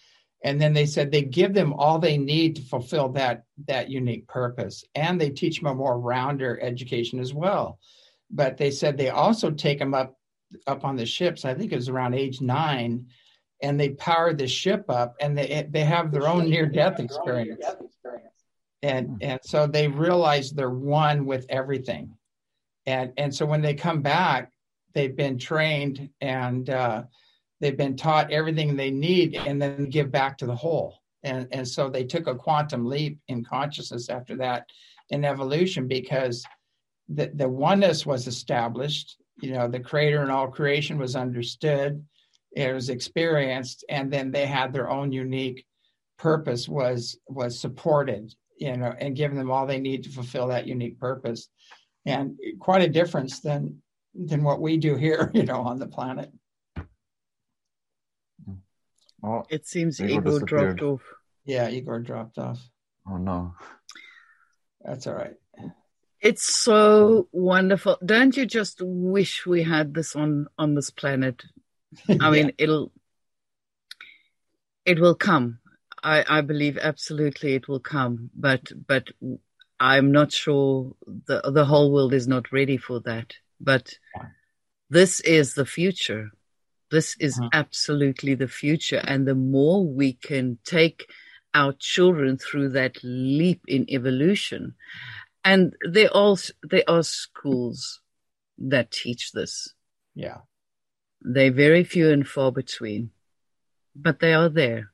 And 0.44 0.60
then 0.60 0.74
they 0.74 0.86
said 0.86 1.10
they 1.10 1.22
give 1.22 1.54
them 1.54 1.72
all 1.72 1.98
they 1.98 2.18
need 2.18 2.56
to 2.56 2.62
fulfill 2.62 3.10
that 3.10 3.44
that 3.66 3.90
unique 3.90 4.28
purpose. 4.28 4.84
And 4.94 5.20
they 5.20 5.30
teach 5.30 5.58
them 5.58 5.66
a 5.66 5.74
more 5.74 5.98
rounder 5.98 6.58
education 6.60 7.18
as 7.18 7.34
well. 7.34 7.78
But 8.30 8.56
they 8.56 8.70
said 8.70 8.96
they 8.96 9.10
also 9.10 9.50
take 9.50 9.78
them 9.78 9.94
up 9.94 10.16
up 10.66 10.84
on 10.84 10.96
the 10.96 11.06
ships. 11.06 11.44
I 11.44 11.54
think 11.54 11.72
it 11.72 11.76
was 11.76 11.88
around 11.88 12.14
age 12.14 12.40
nine. 12.40 13.06
And 13.62 13.80
they 13.80 13.90
power 13.90 14.34
the 14.34 14.46
ship 14.46 14.84
up 14.88 15.16
and 15.20 15.36
they 15.36 15.66
they 15.70 15.84
have 15.84 16.12
their 16.12 16.28
own 16.28 16.50
near 16.50 16.66
death 16.66 17.00
experience. 17.00 17.64
And 18.82 19.08
hmm. 19.08 19.16
and 19.22 19.40
so 19.42 19.66
they 19.66 19.88
realize 19.88 20.52
they're 20.52 20.70
one 20.70 21.24
with 21.26 21.46
everything. 21.48 22.14
And 22.84 23.12
and 23.16 23.34
so 23.34 23.46
when 23.46 23.62
they 23.62 23.74
come 23.74 24.02
back 24.02 24.52
they've 24.96 25.14
been 25.14 25.38
trained 25.38 26.08
and 26.22 26.70
uh, 26.70 27.02
they've 27.60 27.76
been 27.76 27.96
taught 27.96 28.32
everything 28.32 28.74
they 28.74 28.90
need 28.90 29.36
and 29.36 29.60
then 29.60 29.90
give 29.90 30.10
back 30.10 30.38
to 30.38 30.46
the 30.46 30.56
whole. 30.56 31.02
And 31.22 31.46
and 31.52 31.68
so 31.68 31.88
they 31.88 32.04
took 32.04 32.26
a 32.26 32.34
quantum 32.34 32.86
leap 32.86 33.18
in 33.28 33.44
consciousness 33.44 34.08
after 34.08 34.36
that 34.36 34.66
in 35.10 35.24
evolution 35.24 35.86
because 35.86 36.44
the, 37.08 37.30
the 37.34 37.48
oneness 37.48 38.04
was 38.04 38.26
established 38.26 39.18
you 39.40 39.52
know 39.52 39.68
the 39.68 39.78
creator 39.78 40.22
and 40.22 40.30
all 40.32 40.48
creation 40.48 40.98
was 40.98 41.14
understood 41.14 42.04
it 42.56 42.72
was 42.72 42.88
experienced 42.88 43.84
and 43.88 44.12
then 44.12 44.32
they 44.32 44.46
had 44.46 44.72
their 44.72 44.90
own 44.90 45.12
unique 45.12 45.64
purpose 46.18 46.68
was 46.68 47.18
was 47.28 47.60
supported 47.60 48.34
you 48.58 48.76
know 48.76 48.92
and 48.98 49.16
given 49.16 49.36
them 49.36 49.50
all 49.50 49.66
they 49.66 49.78
need 49.78 50.02
to 50.04 50.10
fulfill 50.10 50.48
that 50.48 50.66
unique 50.66 50.98
purpose. 50.98 51.48
And 52.06 52.38
quite 52.60 52.82
a 52.82 52.88
difference 52.88 53.40
than 53.40 53.82
than 54.18 54.42
what 54.42 54.60
we 54.60 54.76
do 54.76 54.96
here 54.96 55.30
you 55.34 55.44
know 55.44 55.60
on 55.62 55.78
the 55.78 55.86
planet. 55.86 56.30
Oh, 59.22 59.44
it 59.48 59.66
seems 59.66 60.00
Igor, 60.00 60.40
dropped 60.40 60.82
off. 60.82 61.02
Yeah 61.44 61.68
Igor 61.68 62.00
dropped 62.00 62.38
off. 62.38 62.60
Oh 63.08 63.16
no. 63.16 63.54
That's 64.84 65.06
all 65.06 65.14
right. 65.14 65.34
It's 66.20 66.46
so 66.46 67.28
wonderful. 67.32 67.98
Don't 68.04 68.36
you 68.36 68.46
just 68.46 68.80
wish 68.82 69.46
we 69.46 69.62
had 69.62 69.94
this 69.94 70.16
on 70.16 70.46
on 70.58 70.74
this 70.74 70.90
planet? 70.90 71.42
I 72.20 72.30
mean, 72.30 72.52
it'll 72.58 72.92
it 74.84 75.00
will 75.00 75.14
come. 75.14 75.58
I, 76.02 76.24
I 76.28 76.40
believe 76.40 76.78
absolutely 76.78 77.54
it 77.54 77.68
will 77.68 77.80
come, 77.80 78.30
but 78.34 78.70
but 78.86 79.08
I'm 79.80 80.12
not 80.12 80.32
sure 80.32 80.94
the 81.26 81.42
the 81.52 81.64
whole 81.64 81.92
world 81.92 82.14
is 82.14 82.28
not 82.28 82.52
ready 82.52 82.76
for 82.76 83.00
that. 83.00 83.34
But 83.60 83.98
this 84.90 85.20
is 85.20 85.54
the 85.54 85.66
future. 85.66 86.30
This 86.90 87.16
is 87.18 87.38
uh-huh. 87.38 87.50
absolutely 87.52 88.34
the 88.34 88.48
future, 88.48 89.02
and 89.04 89.26
the 89.26 89.34
more 89.34 89.84
we 89.84 90.12
can 90.12 90.58
take 90.64 91.10
our 91.54 91.72
children 91.72 92.36
through 92.36 92.68
that 92.70 92.98
leap 93.02 93.62
in 93.66 93.90
evolution, 93.90 94.74
and 95.44 95.74
there 95.90 96.14
are 96.14 96.36
there 96.62 96.84
are 96.86 97.02
schools 97.02 98.00
that 98.58 98.92
teach 98.92 99.32
this. 99.32 99.74
Yeah, 100.14 100.38
they're 101.20 101.50
very 101.50 101.82
few 101.82 102.10
and 102.10 102.26
far 102.26 102.52
between, 102.52 103.10
but 103.96 104.20
they 104.20 104.34
are 104.34 104.48
there. 104.48 104.92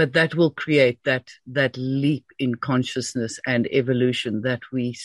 But 0.00 0.14
that 0.14 0.34
will 0.34 0.52
create 0.52 0.98
that 1.04 1.28
that 1.48 1.76
leap 1.76 2.24
in 2.38 2.54
consciousness 2.54 3.38
and 3.46 3.66
evolution 3.66 4.40
that 4.48 4.62
we 4.72 4.96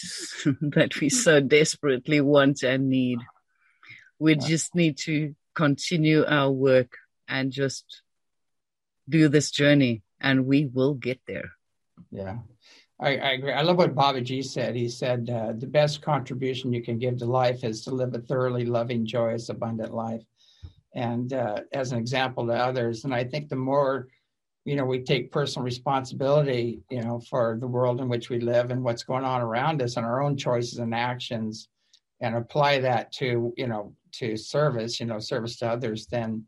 that 0.45 1.01
we 1.01 1.09
so 1.09 1.41
desperately 1.41 2.21
want 2.21 2.63
and 2.63 2.89
need. 2.89 3.19
We 4.19 4.35
just 4.35 4.73
need 4.73 4.97
to 4.99 5.35
continue 5.53 6.23
our 6.25 6.49
work 6.49 6.93
and 7.27 7.51
just 7.51 8.03
do 9.09 9.27
this 9.27 9.51
journey, 9.51 10.01
and 10.21 10.45
we 10.45 10.65
will 10.65 10.93
get 10.93 11.19
there. 11.27 11.51
Yeah, 12.09 12.37
I, 12.97 13.17
I, 13.17 13.31
agree. 13.31 13.51
I 13.51 13.63
love 13.63 13.75
what 13.75 13.95
Babaji 13.95 14.45
said. 14.45 14.77
He 14.77 14.87
said, 14.87 15.29
uh, 15.29 15.51
the 15.57 15.67
best 15.67 16.01
contribution 16.01 16.71
you 16.71 16.81
can 16.81 16.99
give 16.99 17.17
to 17.17 17.25
life 17.25 17.65
is 17.65 17.83
to 17.83 17.91
live 17.91 18.13
a 18.13 18.19
thoroughly 18.19 18.63
loving, 18.63 19.05
joyous, 19.05 19.49
abundant 19.49 19.93
life. 19.93 20.23
And 20.93 21.33
uh, 21.33 21.59
as 21.73 21.91
an 21.91 21.97
example 21.99 22.47
to 22.47 22.53
others. 22.53 23.03
And 23.03 23.13
I 23.13 23.25
think 23.25 23.49
the 23.49 23.57
more, 23.57 24.07
you 24.65 24.75
know, 24.75 24.83
we 24.83 24.99
take 25.03 25.31
personal 25.31 25.63
responsibility, 25.63 26.81
you 26.89 27.01
know, 27.01 27.19
for 27.29 27.57
the 27.59 27.67
world 27.67 28.01
in 28.01 28.09
which 28.09 28.29
we 28.29 28.39
live 28.39 28.71
and 28.71 28.83
what's 28.83 29.03
going 29.03 29.23
on 29.23 29.41
around 29.41 29.81
us 29.81 29.95
and 29.95 30.05
our 30.05 30.23
own 30.23 30.35
choices 30.35 30.79
and 30.79 30.93
actions 30.93 31.69
and 32.19 32.35
apply 32.35 32.79
that 32.79 33.11
to, 33.13 33.53
you 33.55 33.67
know, 33.67 33.93
to 34.13 34.35
service, 34.35 34.99
you 34.99 35.05
know, 35.05 35.19
service 35.19 35.57
to 35.57 35.67
others, 35.67 36.07
then, 36.07 36.45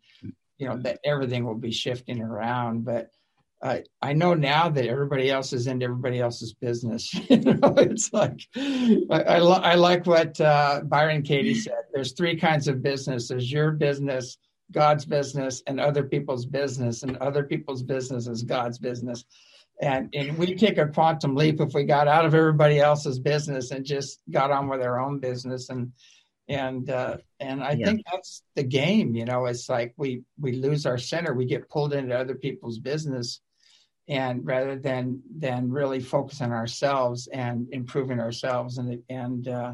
you 0.58 0.68
know, 0.68 0.78
that 0.78 1.00
everything 1.06 1.46
will 1.46 1.56
be 1.56 1.72
shifting 1.72 2.20
around. 2.20 2.84
But 2.86 3.12
I, 3.62 3.84
I 4.02 4.14
know 4.14 4.34
now 4.34 4.70
that 4.70 4.88
everybody 4.88 5.30
else 5.30 5.54
is 5.54 5.68
into 5.68 5.86
everybody 5.86 6.20
else's 6.20 6.54
business. 6.54 7.14
you 7.30 7.38
know, 7.38 7.74
it's 7.78 8.12
like 8.14 8.42
I, 8.56 9.06
I, 9.12 9.38
I 9.38 9.76
like 9.76 10.08
what 10.08 10.42
uh, 10.42 10.82
Byron 10.86 11.22
Katie 11.22 11.56
said. 11.56 11.74
There's 11.94 12.14
three 12.14 12.36
kinds 12.36 12.68
of 12.68 12.82
business. 12.82 13.28
There's 13.28 13.52
your 13.52 13.72
business, 13.72 14.38
God's 14.72 15.06
business, 15.06 15.64
and 15.68 15.80
other 15.80 16.04
people's 16.04 16.46
business. 16.46 17.04
And 17.04 17.18
other 17.18 17.44
people's 17.44 17.84
business 17.84 18.28
is 18.28 18.44
God's 18.44 18.80
business. 18.80 19.26
And 19.82 20.10
and 20.14 20.38
we 20.38 20.56
take 20.56 20.78
a 20.78 20.88
quantum 20.88 21.36
leap 21.36 21.62
if 21.62 21.74
we 21.74 21.84
got 21.84 22.08
out 22.08 22.26
of 22.26 22.34
everybody 22.34 22.80
else's 22.80 23.20
business 23.20 23.72
and 23.72 23.86
just 23.86 24.22
got 24.32 24.52
on 24.52 24.68
with 24.68 24.82
our 24.82 25.00
own 25.00 25.20
business. 25.20 25.70
And 25.70 25.92
and 26.50 26.90
uh, 26.90 27.18
and 27.40 27.64
I 27.64 27.74
yeah. 27.74 27.86
think 27.86 28.02
that's 28.12 28.44
the 28.56 28.64
game. 28.64 29.16
You 29.16 29.26
know, 29.26 29.46
it's 29.46 29.70
like 29.70 29.94
we 29.98 30.24
we 30.40 30.54
lose 30.54 30.86
our 30.86 30.98
center. 30.98 31.34
We 31.34 31.46
get 31.46 31.70
pulled 31.70 31.94
into 31.94 32.18
other 32.18 32.36
people's 32.36 32.80
business 32.80 33.42
and 34.08 34.46
rather 34.46 34.78
than 34.78 35.22
than 35.38 35.70
really 35.70 36.00
focus 36.00 36.42
on 36.42 36.52
ourselves 36.52 37.28
and 37.28 37.68
improving 37.72 38.20
ourselves 38.20 38.78
and 38.78 39.02
and 39.10 39.48
uh, 39.48 39.74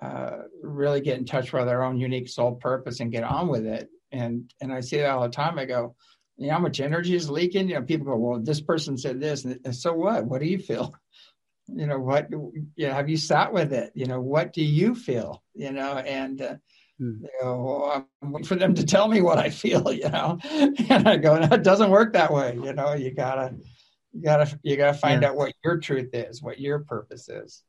uh, 0.00 0.38
really 0.62 1.00
get 1.00 1.18
in 1.18 1.24
touch 1.24 1.52
with 1.52 1.68
our 1.68 1.82
own 1.82 1.98
unique 1.98 2.28
soul 2.28 2.54
purpose 2.56 3.00
and 3.00 3.12
get 3.12 3.24
on 3.24 3.48
with 3.48 3.66
it. 3.66 3.88
And 4.12 4.52
and 4.60 4.72
I 4.72 4.80
see 4.80 4.98
that 4.98 5.10
all 5.10 5.22
the 5.22 5.28
time. 5.28 5.58
I 5.58 5.64
go, 5.64 5.96
you 6.36 6.46
know, 6.46 6.54
how 6.54 6.58
much 6.60 6.80
energy 6.80 7.14
is 7.14 7.30
leaking? 7.30 7.68
You 7.68 7.76
know, 7.76 7.82
people 7.82 8.06
go, 8.06 8.16
well, 8.16 8.40
this 8.40 8.60
person 8.60 8.98
said 8.98 9.20
this, 9.20 9.44
and 9.44 9.74
so 9.74 9.92
what? 9.94 10.26
What 10.26 10.40
do 10.40 10.46
you 10.46 10.58
feel? 10.58 10.94
You 11.68 11.86
know, 11.86 12.00
what? 12.00 12.28
You 12.28 12.88
know, 12.88 12.92
have 12.92 13.08
you 13.08 13.16
sat 13.16 13.52
with 13.52 13.72
it? 13.72 13.92
You 13.94 14.06
know, 14.06 14.20
what 14.20 14.52
do 14.52 14.62
you 14.62 14.96
feel? 14.96 15.42
You 15.54 15.70
know, 15.70 15.96
and 15.96 16.42
uh, 16.42 16.56
Hmm. 17.02 17.22
You 17.22 17.30
know, 17.42 18.06
I'm 18.22 18.32
waiting 18.32 18.46
for 18.46 18.54
them 18.54 18.74
to 18.74 18.86
tell 18.86 19.08
me 19.08 19.20
what 19.22 19.38
I 19.38 19.50
feel, 19.50 19.92
you 19.92 20.08
know. 20.08 20.38
And 20.50 21.08
I 21.08 21.16
go, 21.16 21.38
no, 21.38 21.48
it 21.54 21.64
doesn't 21.64 21.90
work 21.90 22.12
that 22.12 22.32
way. 22.32 22.54
You 22.62 22.72
know, 22.72 22.94
you 22.94 23.12
gotta 23.12 23.54
you 24.12 24.22
gotta 24.22 24.58
you 24.62 24.76
gotta 24.76 24.96
find 24.96 25.22
yeah. 25.22 25.28
out 25.28 25.36
what 25.36 25.52
your 25.64 25.78
truth 25.78 26.10
is, 26.12 26.42
what 26.42 26.60
your 26.60 26.80
purpose 26.80 27.28
is. 27.28 27.62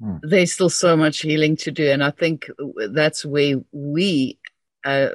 Hmm. 0.00 0.16
There's 0.22 0.52
still 0.52 0.70
so 0.70 0.96
much 0.96 1.20
healing 1.20 1.56
to 1.58 1.70
do, 1.70 1.88
and 1.90 2.04
I 2.04 2.10
think 2.10 2.48
that's 2.90 3.24
where 3.24 3.56
we 3.72 4.38
uh, 4.84 5.08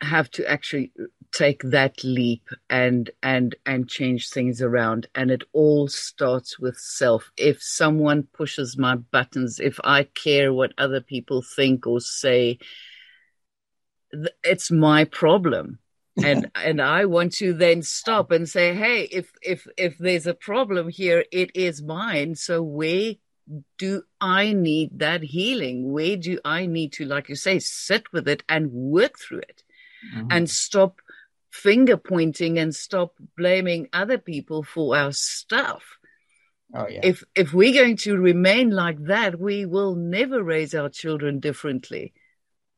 have 0.00 0.30
to 0.32 0.50
actually 0.50 0.92
take 1.32 1.62
that 1.62 2.02
leap 2.04 2.48
and 2.70 3.10
and 3.22 3.54
and 3.66 3.88
change 3.88 4.30
things 4.30 4.62
around. 4.62 5.06
And 5.14 5.30
it 5.30 5.44
all 5.52 5.88
starts 5.88 6.58
with 6.58 6.76
self. 6.76 7.30
If 7.36 7.62
someone 7.62 8.24
pushes 8.32 8.78
my 8.78 8.96
buttons 8.96 9.60
if 9.60 9.78
i 9.84 10.04
care 10.04 10.52
what 10.52 10.72
other 10.78 11.00
people 11.00 11.42
think 11.42 11.86
or 11.86 12.00
say 12.00 12.58
it's 14.42 14.70
my 14.70 15.04
problem. 15.04 15.78
And 16.24 16.50
and 16.54 16.80
i 16.80 17.04
want 17.04 17.34
to 17.34 17.52
then 17.52 17.82
stop 17.82 18.30
and 18.30 18.48
say 18.48 18.74
hey 18.74 19.02
if 19.02 19.30
if 19.42 19.66
if 19.76 19.98
there's 19.98 20.26
a 20.26 20.32
problem 20.32 20.88
here 20.88 21.26
it 21.30 21.54
is 21.54 21.82
mine. 21.82 22.36
So 22.36 22.62
where 22.62 23.16
do 23.78 24.02
i 24.20 24.52
need 24.52 24.98
that 24.98 25.22
healing 25.22 25.92
where 25.92 26.16
do 26.16 26.38
i 26.44 26.66
need 26.66 26.92
to 26.92 27.04
like 27.04 27.28
you 27.28 27.36
say 27.36 27.58
sit 27.58 28.12
with 28.12 28.26
it 28.26 28.42
and 28.48 28.72
work 28.72 29.18
through 29.18 29.38
it 29.38 29.62
mm-hmm. 30.14 30.26
and 30.30 30.50
stop 30.50 31.00
finger 31.56 31.96
pointing 31.96 32.58
and 32.58 32.74
stop 32.74 33.14
blaming 33.36 33.88
other 33.92 34.18
people 34.18 34.62
for 34.62 34.96
our 34.96 35.12
stuff. 35.12 35.82
Oh, 36.74 36.86
yeah. 36.88 37.00
If 37.02 37.24
if 37.34 37.52
we're 37.52 37.72
going 37.72 37.96
to 37.98 38.16
remain 38.16 38.70
like 38.70 39.02
that, 39.06 39.38
we 39.40 39.64
will 39.64 39.94
never 39.94 40.42
raise 40.42 40.74
our 40.74 40.88
children 40.88 41.40
differently. 41.40 42.12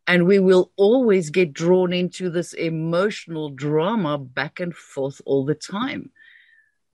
And 0.06 0.26
we 0.26 0.38
will 0.38 0.72
always 0.76 1.30
get 1.30 1.52
drawn 1.52 1.92
into 1.92 2.30
this 2.30 2.54
emotional 2.54 3.50
drama 3.50 4.16
back 4.16 4.60
and 4.60 4.74
forth 4.74 5.20
all 5.26 5.44
the 5.44 5.54
time. 5.54 6.10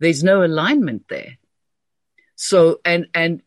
There's 0.01 0.25
no 0.25 0.43
alignment 0.43 1.05
there. 1.09 1.39
So 2.35 2.81
and 2.85 3.07
and 3.15 3.43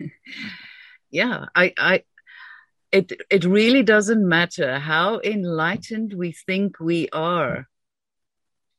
yeah, 1.10 1.46
I 1.54 1.72
I 1.78 2.02
it 2.92 3.12
it 3.30 3.44
really 3.44 3.82
doesn't 3.82 4.26
matter 4.26 4.78
how 4.78 5.20
enlightened 5.20 6.14
we 6.14 6.32
think 6.32 6.80
we 6.80 7.08
are 7.10 7.68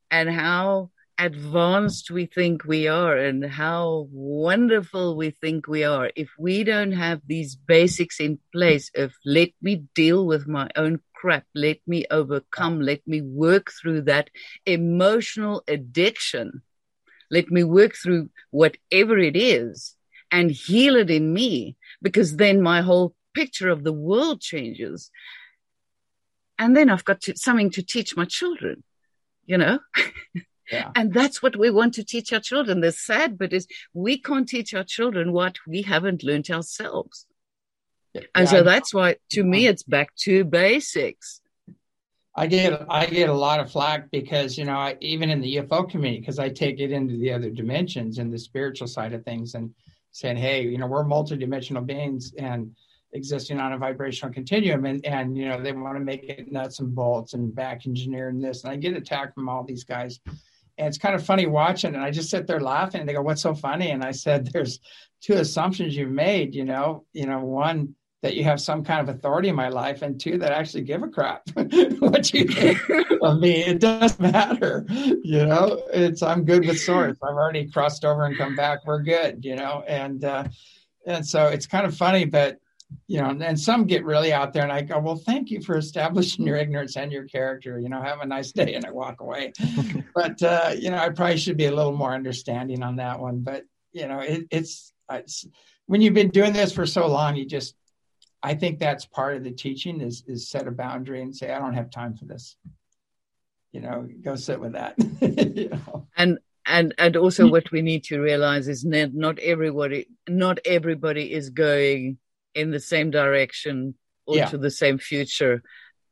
and 0.10 0.30
how 0.30 0.92
advanced 1.18 2.10
we 2.10 2.26
think 2.26 2.66
we 2.66 2.88
are 2.88 3.16
and 3.16 3.46
how 3.46 4.08
wonderful 4.12 5.16
we 5.16 5.30
think 5.30 5.68
we 5.68 5.84
are 5.84 6.10
if 6.16 6.30
we 6.40 6.64
don't 6.64 6.94
have 6.94 7.22
these 7.28 7.56
basics 7.56 8.20
in 8.20 8.40
place 8.52 8.90
of 8.96 9.14
let 9.24 9.50
me 9.62 9.84
deal 9.94 10.26
with 10.26 10.48
my 10.48 10.68
own 10.76 11.00
crap 11.14 11.46
let 11.54 11.78
me 11.86 12.04
overcome 12.10 12.82
let 12.82 13.06
me 13.08 13.22
work 13.22 13.72
through 13.72 14.02
that 14.02 14.32
emotional 14.66 15.64
addiction 15.68 16.64
let 17.30 17.50
me 17.52 17.64
work 17.64 17.94
through 17.96 18.28
whatever 18.50 19.18
it 19.20 19.36
is 19.36 19.96
and 20.32 20.52
heal 20.52 20.96
it 20.96 21.10
in 21.10 21.34
me 21.34 21.76
because 22.02 22.38
then 22.38 22.62
my 22.62 22.82
whole 22.82 23.14
picture 23.34 23.70
of 23.70 23.84
the 23.84 23.94
world 23.94 24.42
changes. 24.42 25.12
And 26.58 26.76
then 26.76 26.90
I've 26.90 27.06
got 27.06 27.22
to, 27.22 27.36
something 27.36 27.72
to 27.72 27.84
teach 27.84 28.16
my 28.16 28.26
children, 28.26 28.84
you 29.46 29.58
know? 29.58 29.80
Yeah. 30.72 30.92
and 30.96 31.14
that's 31.14 31.44
what 31.44 31.58
we 31.58 31.70
want 31.70 31.96
to 31.96 32.04
teach 32.06 32.32
our 32.32 32.40
children. 32.40 32.80
The 32.80 32.94
sad 32.94 33.38
bit 33.38 33.52
is 33.52 33.68
we 33.94 34.18
can't 34.18 34.48
teach 34.48 34.74
our 34.74 34.86
children 34.86 35.34
what 35.34 35.58
we 35.68 35.82
haven't 35.82 36.24
learned 36.24 36.50
ourselves. 36.50 37.26
Yeah. 38.14 38.22
And 38.34 38.48
so 38.48 38.64
that's 38.64 38.94
why, 38.94 39.18
to 39.32 39.44
me, 39.44 39.68
it's 39.68 39.84
back 39.84 40.16
to 40.20 40.46
basics. 40.46 41.42
I 42.34 42.48
get 42.48 42.86
I 42.90 43.06
get 43.06 43.28
a 43.28 43.34
lot 43.34 43.60
of 43.60 43.70
flack 43.70 44.10
because 44.10 44.58
you 44.58 44.64
know 44.64 44.78
I, 44.78 44.96
even 45.02 45.30
in 45.30 45.42
the 45.42 45.58
UFO 45.58 45.90
community 45.90 46.22
because 46.22 46.40
I 46.40 46.48
take 46.48 46.80
it 46.80 46.92
into 46.92 47.18
the 47.18 47.34
other 47.34 47.50
dimensions 47.50 48.20
and 48.20 48.32
the 48.32 48.40
spiritual 48.40 48.88
side 48.88 49.12
of 49.12 49.26
things 49.26 49.54
and 49.54 49.74
saying 50.12 50.38
hey 50.38 50.64
you 50.64 50.78
know 50.78 50.88
we're 50.88 51.04
multidimensional 51.04 51.86
beings 51.86 52.34
and 52.38 52.72
existing 53.14 53.60
on 53.60 53.74
a 53.74 53.78
vibrational 53.78 54.34
continuum 54.34 54.86
and 54.86 55.06
and 55.06 55.38
you 55.38 55.48
know 55.48 55.62
they 55.62 55.72
want 55.72 55.98
to 55.98 56.04
make 56.04 56.24
it 56.24 56.52
nuts 56.52 56.80
and 56.80 56.96
bolts 56.96 57.34
and 57.34 57.54
back 57.54 57.86
engineering 57.86 58.40
this 58.40 58.64
and 58.64 58.72
I 58.72 58.78
get 58.78 58.96
attacked 58.96 59.36
from 59.36 59.50
all 59.50 59.64
these 59.64 59.84
guys. 59.84 60.20
And 60.78 60.88
it's 60.88 60.98
kind 60.98 61.14
of 61.14 61.26
funny 61.26 61.46
watching 61.46 61.94
and 61.94 62.04
I 62.04 62.12
just 62.12 62.30
sit 62.30 62.48
there 62.48 62.62
laughing 62.62 63.02
and 63.02 63.10
they 63.10 63.14
go 63.14 63.22
what's 63.22 63.42
so 63.42 63.54
funny? 63.54 63.92
And 63.92 64.04
I 64.04 64.12
said 64.12 64.48
there's 64.48 64.80
two 65.22 65.34
assumptions 65.34 65.96
you've 65.96 66.10
made 66.10 66.56
you 66.56 66.64
know 66.64 67.06
you 67.14 67.26
know 67.26 67.40
one 67.40 67.96
that 68.22 68.36
you 68.36 68.44
have 68.44 68.62
some 68.62 68.84
kind 68.84 69.08
of 69.08 69.16
authority 69.16 69.50
in 69.50 69.56
my 69.56 69.70
life, 69.70 70.04
and 70.04 70.20
two, 70.20 70.38
that 70.38 70.52
I 70.52 70.56
actually 70.56 70.84
give 70.84 71.02
a 71.02 71.08
crap 71.08 71.42
what 71.56 72.34
you 72.34 72.46
think 72.46 72.80
of 73.22 73.40
me. 73.40 73.64
It 73.64 73.80
doesn't 73.80 74.20
matter, 74.20 74.86
you 74.90 75.46
know. 75.46 75.82
It's 75.92 76.22
I'm 76.22 76.46
good 76.46 76.66
with 76.66 76.80
source. 76.80 77.18
I've 77.24 77.36
already 77.36 77.68
crossed 77.68 78.06
over 78.06 78.26
and 78.26 78.38
come 78.38 78.56
back. 78.56 78.86
We're 78.86 79.02
good, 79.02 79.44
you 79.44 79.56
know. 79.56 79.84
And 79.88 80.24
uh, 80.24 80.46
and 81.08 81.26
so 81.26 81.48
it's 81.48 81.66
kind 81.66 81.86
of 81.86 81.98
funny, 81.98 82.26
but 82.26 82.60
you 83.08 83.22
know, 83.22 83.30
and 83.30 83.60
some 83.60 83.86
get 83.86 84.06
really 84.06 84.34
out 84.34 84.54
there, 84.54 84.64
and 84.64 84.72
I 84.72 84.82
go, 84.82 85.00
well, 85.00 85.16
thank 85.16 85.50
you 85.50 85.62
for 85.62 85.78
establishing 85.78 86.46
your 86.46 86.58
ignorance 86.58 86.98
and 86.98 87.12
your 87.12 87.26
character. 87.26 87.80
You 87.80 87.90
know, 87.90 88.02
have 88.02 88.22
a 88.22 88.26
nice 88.26 88.52
day, 88.52 88.76
and 88.76 88.86
I 88.86 88.92
walk 88.92 89.22
away. 89.22 89.54
but 90.16 90.42
uh, 90.44 90.74
you 90.78 90.90
know, 90.90 90.98
I 90.98 91.10
probably 91.10 91.38
should 91.38 91.58
be 91.58 91.66
a 91.66 91.76
little 91.76 91.96
more 91.96 92.14
understanding 92.14 92.84
on 92.84 92.98
that 92.98 93.20
one. 93.20 93.40
But 93.40 93.64
you 93.94 94.08
know, 94.08 94.20
it, 94.20 94.46
it's 94.52 94.94
it's 95.10 95.48
when 95.88 96.02
you've 96.02 96.14
been 96.14 96.30
doing 96.30 96.54
this 96.54 96.72
for 96.72 96.86
so 96.86 97.08
long, 97.08 97.36
you 97.36 97.46
just 97.46 97.76
I 98.44 98.56
think 98.56 98.80
that's 98.80 99.06
part 99.06 99.38
of 99.38 99.44
the 99.44 99.52
teaching 99.52 100.02
is 100.02 100.24
is 100.28 100.50
set 100.50 100.68
a 100.68 100.72
boundary 100.72 101.22
and 101.22 101.36
say, 101.36 101.52
I 101.52 101.60
don't 101.60 101.76
have 101.76 101.92
time 101.92 102.16
for 102.16 102.26
this. 102.26 102.56
You 103.72 103.82
know, 103.82 104.08
go 104.22 104.36
sit 104.36 104.60
with 104.60 104.74
that. 104.74 104.96
you 105.22 105.70
know? 105.70 106.08
And 106.18 106.40
and 106.66 106.94
and 106.98 107.16
also 107.18 107.48
mm. 107.48 107.52
what 107.52 107.72
we 107.72 107.82
need 107.82 108.04
to 108.06 108.20
realize 108.20 108.68
is 108.68 108.84
that 108.84 109.14
not 109.14 109.40
everybody 109.40 110.08
not 110.28 110.60
everybody 110.66 111.32
is 111.32 111.50
going 111.50 112.18
in 112.54 112.72
the 112.72 112.80
same 112.80 113.12
direction 113.12 113.96
or 114.26 114.38
yeah. 114.38 114.46
to 114.48 114.58
the 114.58 114.72
same 114.72 114.98
future. 114.98 115.64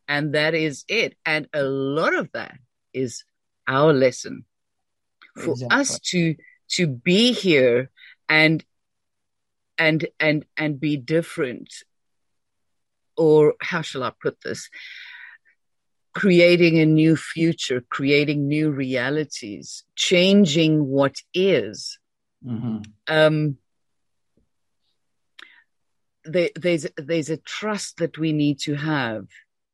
And 0.08 0.34
that 0.34 0.54
is 0.54 0.86
it. 0.88 1.16
And 1.26 1.48
a 1.54 1.64
lot 1.64 2.16
of 2.16 2.32
that 2.34 2.58
is 2.94 3.24
our 3.68 3.94
lesson 3.94 4.46
for 5.36 5.52
exactly. 5.52 5.80
us 5.80 6.00
to 6.00 6.36
to 6.70 6.88
be 6.88 7.34
here 7.34 7.90
and 8.28 8.64
and 9.78 10.08
and 10.20 10.46
and 10.58 10.80
be 10.80 10.98
different 10.98 11.72
or 13.20 13.56
how 13.62 13.82
shall 13.82 14.04
I 14.04 14.12
put 14.22 14.38
this? 14.42 14.70
Creating 16.16 16.80
a 16.80 16.86
new 16.86 17.16
future, 17.16 17.84
creating 17.90 18.48
new 18.48 18.72
realities, 18.72 19.84
changing 19.96 20.86
what 20.86 21.18
is. 21.34 22.00
Mm-hmm. 22.44 22.78
Um, 23.08 23.58
there, 26.24 26.50
there's 26.56 26.88
there's 26.98 27.30
a 27.30 27.38
trust 27.38 27.98
that 27.98 28.18
we 28.18 28.32
need 28.34 28.60
to 28.62 28.76
have 28.76 29.28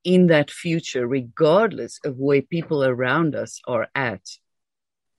in 0.04 0.28
that 0.28 0.52
future, 0.52 1.08
regardless 1.08 2.00
of 2.04 2.18
where 2.18 2.42
people 2.42 2.84
around 2.84 3.36
us 3.36 3.62
are 3.68 3.88
at. 3.96 4.22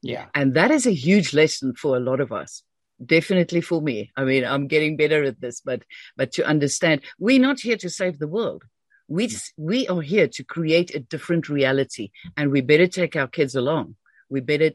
Yeah, 0.02 0.26
and 0.34 0.54
that 0.54 0.70
is 0.70 0.86
a 0.86 0.92
huge 0.92 1.32
lesson 1.32 1.74
for 1.74 1.96
a 1.96 2.00
lot 2.00 2.20
of 2.20 2.32
us 2.32 2.62
definitely 3.04 3.60
for 3.60 3.80
me. 3.80 4.10
I 4.16 4.24
mean, 4.24 4.44
I'm 4.44 4.66
getting 4.66 4.96
better 4.96 5.22
at 5.24 5.40
this, 5.40 5.60
but 5.60 5.82
but 6.16 6.32
to 6.32 6.46
understand, 6.46 7.02
we're 7.18 7.40
not 7.40 7.60
here 7.60 7.76
to 7.78 7.90
save 7.90 8.18
the 8.18 8.28
world. 8.28 8.64
We 9.08 9.30
we 9.56 9.86
are 9.88 10.00
here 10.00 10.28
to 10.28 10.44
create 10.44 10.94
a 10.94 11.00
different 11.00 11.48
reality, 11.48 12.10
and 12.36 12.50
we 12.50 12.60
better 12.60 12.86
take 12.86 13.16
our 13.16 13.28
kids 13.28 13.54
along. 13.54 13.96
We 14.28 14.40
better, 14.40 14.72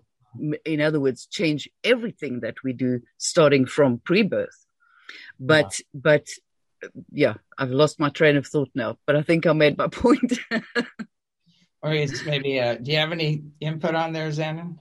in 0.65 0.81
other 0.81 0.99
words, 0.99 1.25
change 1.25 1.69
everything 1.83 2.39
that 2.41 2.63
we 2.63 2.73
do, 2.73 3.01
starting 3.17 3.65
from 3.65 3.99
pre-birth. 3.99 4.65
But 5.39 5.79
yeah. 5.79 5.85
but 5.93 6.27
yeah, 7.11 7.33
I've 7.57 7.71
lost 7.71 7.99
my 7.99 8.09
train 8.09 8.37
of 8.37 8.47
thought 8.47 8.69
now. 8.73 8.97
But 9.05 9.15
I 9.15 9.21
think 9.21 9.45
I 9.45 9.53
made 9.53 9.77
my 9.77 9.87
point. 9.91 10.39
or 11.81 11.93
it's 11.93 12.23
maybe. 12.25 12.59
Uh, 12.59 12.75
do 12.75 12.91
you 12.91 12.97
have 12.97 13.11
any 13.11 13.43
input 13.59 13.95
on 13.95 14.13
there, 14.13 14.29
Zander? 14.29 14.77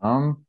Um, 0.00 0.46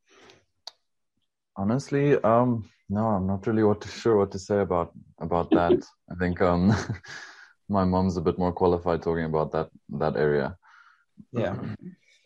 Honestly, 1.58 2.16
um, 2.24 2.70
no, 2.90 3.08
I'm 3.08 3.28
not 3.28 3.46
really 3.48 3.64
what 3.64 3.82
to, 3.82 3.88
sure 3.88 4.18
what 4.18 4.32
to 4.32 4.40
say 4.40 4.60
about 4.60 4.92
about 5.20 5.50
that. 5.52 5.74
I 6.12 6.16
think 6.16 6.42
um, 6.42 6.76
my 7.70 7.84
mom's 7.84 8.18
a 8.18 8.22
bit 8.22 8.38
more 8.38 8.52
qualified 8.54 9.02
talking 9.02 9.26
about 9.26 9.52
that 9.52 9.70
that 9.90 10.16
area. 10.18 10.58
Yeah, 11.32 11.56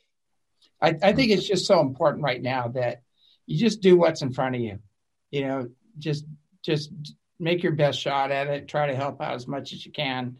I 0.81 0.95
I 1.01 1.13
think 1.13 1.31
it's 1.31 1.47
just 1.47 1.65
so 1.65 1.79
important 1.79 2.23
right 2.23 2.41
now 2.41 2.67
that 2.69 3.01
you 3.45 3.57
just 3.57 3.81
do 3.81 3.97
what's 3.97 4.21
in 4.21 4.33
front 4.33 4.55
of 4.55 4.61
you. 4.61 4.79
You 5.31 5.41
know, 5.41 5.69
just 5.97 6.25
just 6.63 6.91
make 7.39 7.63
your 7.63 7.73
best 7.73 7.99
shot 7.99 8.31
at 8.31 8.47
it. 8.47 8.67
Try 8.67 8.87
to 8.87 8.95
help 8.95 9.21
out 9.21 9.35
as 9.35 9.47
much 9.47 9.73
as 9.73 9.85
you 9.85 9.91
can, 9.91 10.37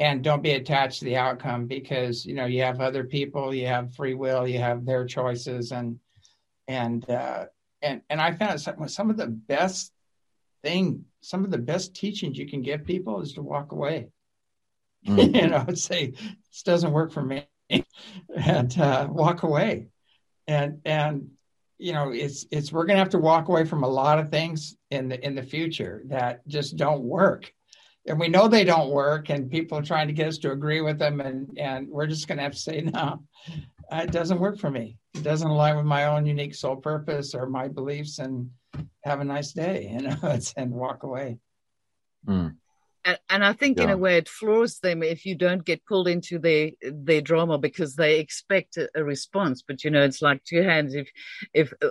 and 0.00 0.24
don't 0.24 0.42
be 0.42 0.52
attached 0.52 1.00
to 1.00 1.04
the 1.04 1.16
outcome 1.16 1.66
because 1.66 2.24
you 2.24 2.34
know 2.34 2.46
you 2.46 2.62
have 2.62 2.80
other 2.80 3.04
people, 3.04 3.54
you 3.54 3.66
have 3.66 3.94
free 3.94 4.14
will, 4.14 4.46
you 4.46 4.58
have 4.58 4.84
their 4.84 5.06
choices, 5.06 5.72
and 5.72 5.98
and 6.68 7.08
uh, 7.08 7.46
and 7.82 8.02
and 8.08 8.20
I 8.20 8.32
found 8.32 8.60
some, 8.60 8.88
some 8.88 9.10
of 9.10 9.16
the 9.16 9.26
best 9.26 9.92
thing, 10.62 11.04
some 11.20 11.44
of 11.44 11.50
the 11.50 11.58
best 11.58 11.94
teachings 11.94 12.38
you 12.38 12.48
can 12.48 12.62
give 12.62 12.84
people 12.84 13.20
is 13.20 13.32
to 13.34 13.42
walk 13.42 13.72
away. 13.72 14.08
Mm. 15.06 15.34
you 15.42 15.46
know, 15.48 15.74
say 15.74 16.10
this 16.10 16.62
doesn't 16.62 16.92
work 16.92 17.12
for 17.12 17.22
me, 17.22 17.46
and 18.36 18.78
uh, 18.78 19.08
walk 19.10 19.42
away, 19.42 19.88
and 20.46 20.80
and 20.84 21.30
you 21.78 21.92
know 21.92 22.10
it's 22.10 22.46
it's 22.50 22.72
we're 22.72 22.86
gonna 22.86 22.98
have 22.98 23.10
to 23.10 23.18
walk 23.18 23.48
away 23.48 23.64
from 23.64 23.82
a 23.82 23.88
lot 23.88 24.18
of 24.18 24.30
things 24.30 24.76
in 24.90 25.08
the 25.08 25.24
in 25.24 25.34
the 25.34 25.42
future 25.42 26.02
that 26.06 26.46
just 26.46 26.76
don't 26.76 27.02
work 27.02 27.52
and 28.06 28.18
we 28.18 28.28
know 28.28 28.48
they 28.48 28.64
don't 28.64 28.90
work 28.90 29.30
and 29.30 29.50
people 29.50 29.78
are 29.78 29.82
trying 29.82 30.08
to 30.08 30.12
get 30.12 30.28
us 30.28 30.38
to 30.38 30.50
agree 30.50 30.80
with 30.80 30.98
them 30.98 31.20
and 31.20 31.56
and 31.58 31.88
we're 31.88 32.06
just 32.06 32.26
going 32.28 32.38
to 32.38 32.42
have 32.42 32.52
to 32.52 32.58
say 32.58 32.80
no 32.94 33.22
it 34.00 34.12
doesn't 34.12 34.40
work 34.40 34.58
for 34.58 34.70
me. 34.70 34.98
It 35.14 35.22
doesn't 35.22 35.48
align 35.48 35.76
with 35.76 35.84
my 35.84 36.06
own 36.06 36.26
unique 36.26 36.54
soul 36.54 36.76
purpose 36.76 37.34
or 37.34 37.46
my 37.46 37.68
beliefs 37.68 38.18
and 38.18 38.50
have 39.04 39.20
a 39.20 39.24
nice 39.24 39.52
day 39.52 39.88
you 39.92 40.00
know 40.00 40.38
and 40.56 40.72
walk 40.72 41.02
away. 41.02 41.38
Mm 42.26 42.56
and, 43.04 43.18
and 43.28 43.44
I 43.44 43.52
think 43.52 43.78
yeah. 43.78 43.84
in 43.84 43.90
a 43.90 43.96
way 43.96 44.16
it 44.16 44.28
floors 44.28 44.78
them 44.78 45.02
if 45.02 45.26
you 45.26 45.34
don't 45.34 45.64
get 45.64 45.84
pulled 45.86 46.08
into 46.08 46.38
their 46.38 46.70
their 46.82 47.20
drama 47.20 47.58
because 47.58 47.96
they 47.96 48.18
expect 48.18 48.76
a, 48.76 48.88
a, 48.94 49.04
response. 49.04 49.62
But 49.66 49.84
you 49.84 49.90
know, 49.90 50.02
it's 50.02 50.22
like 50.22 50.44
two 50.44 50.62
hands. 50.62 50.94
If 50.94 51.08
if 51.52 51.72
uh, 51.82 51.88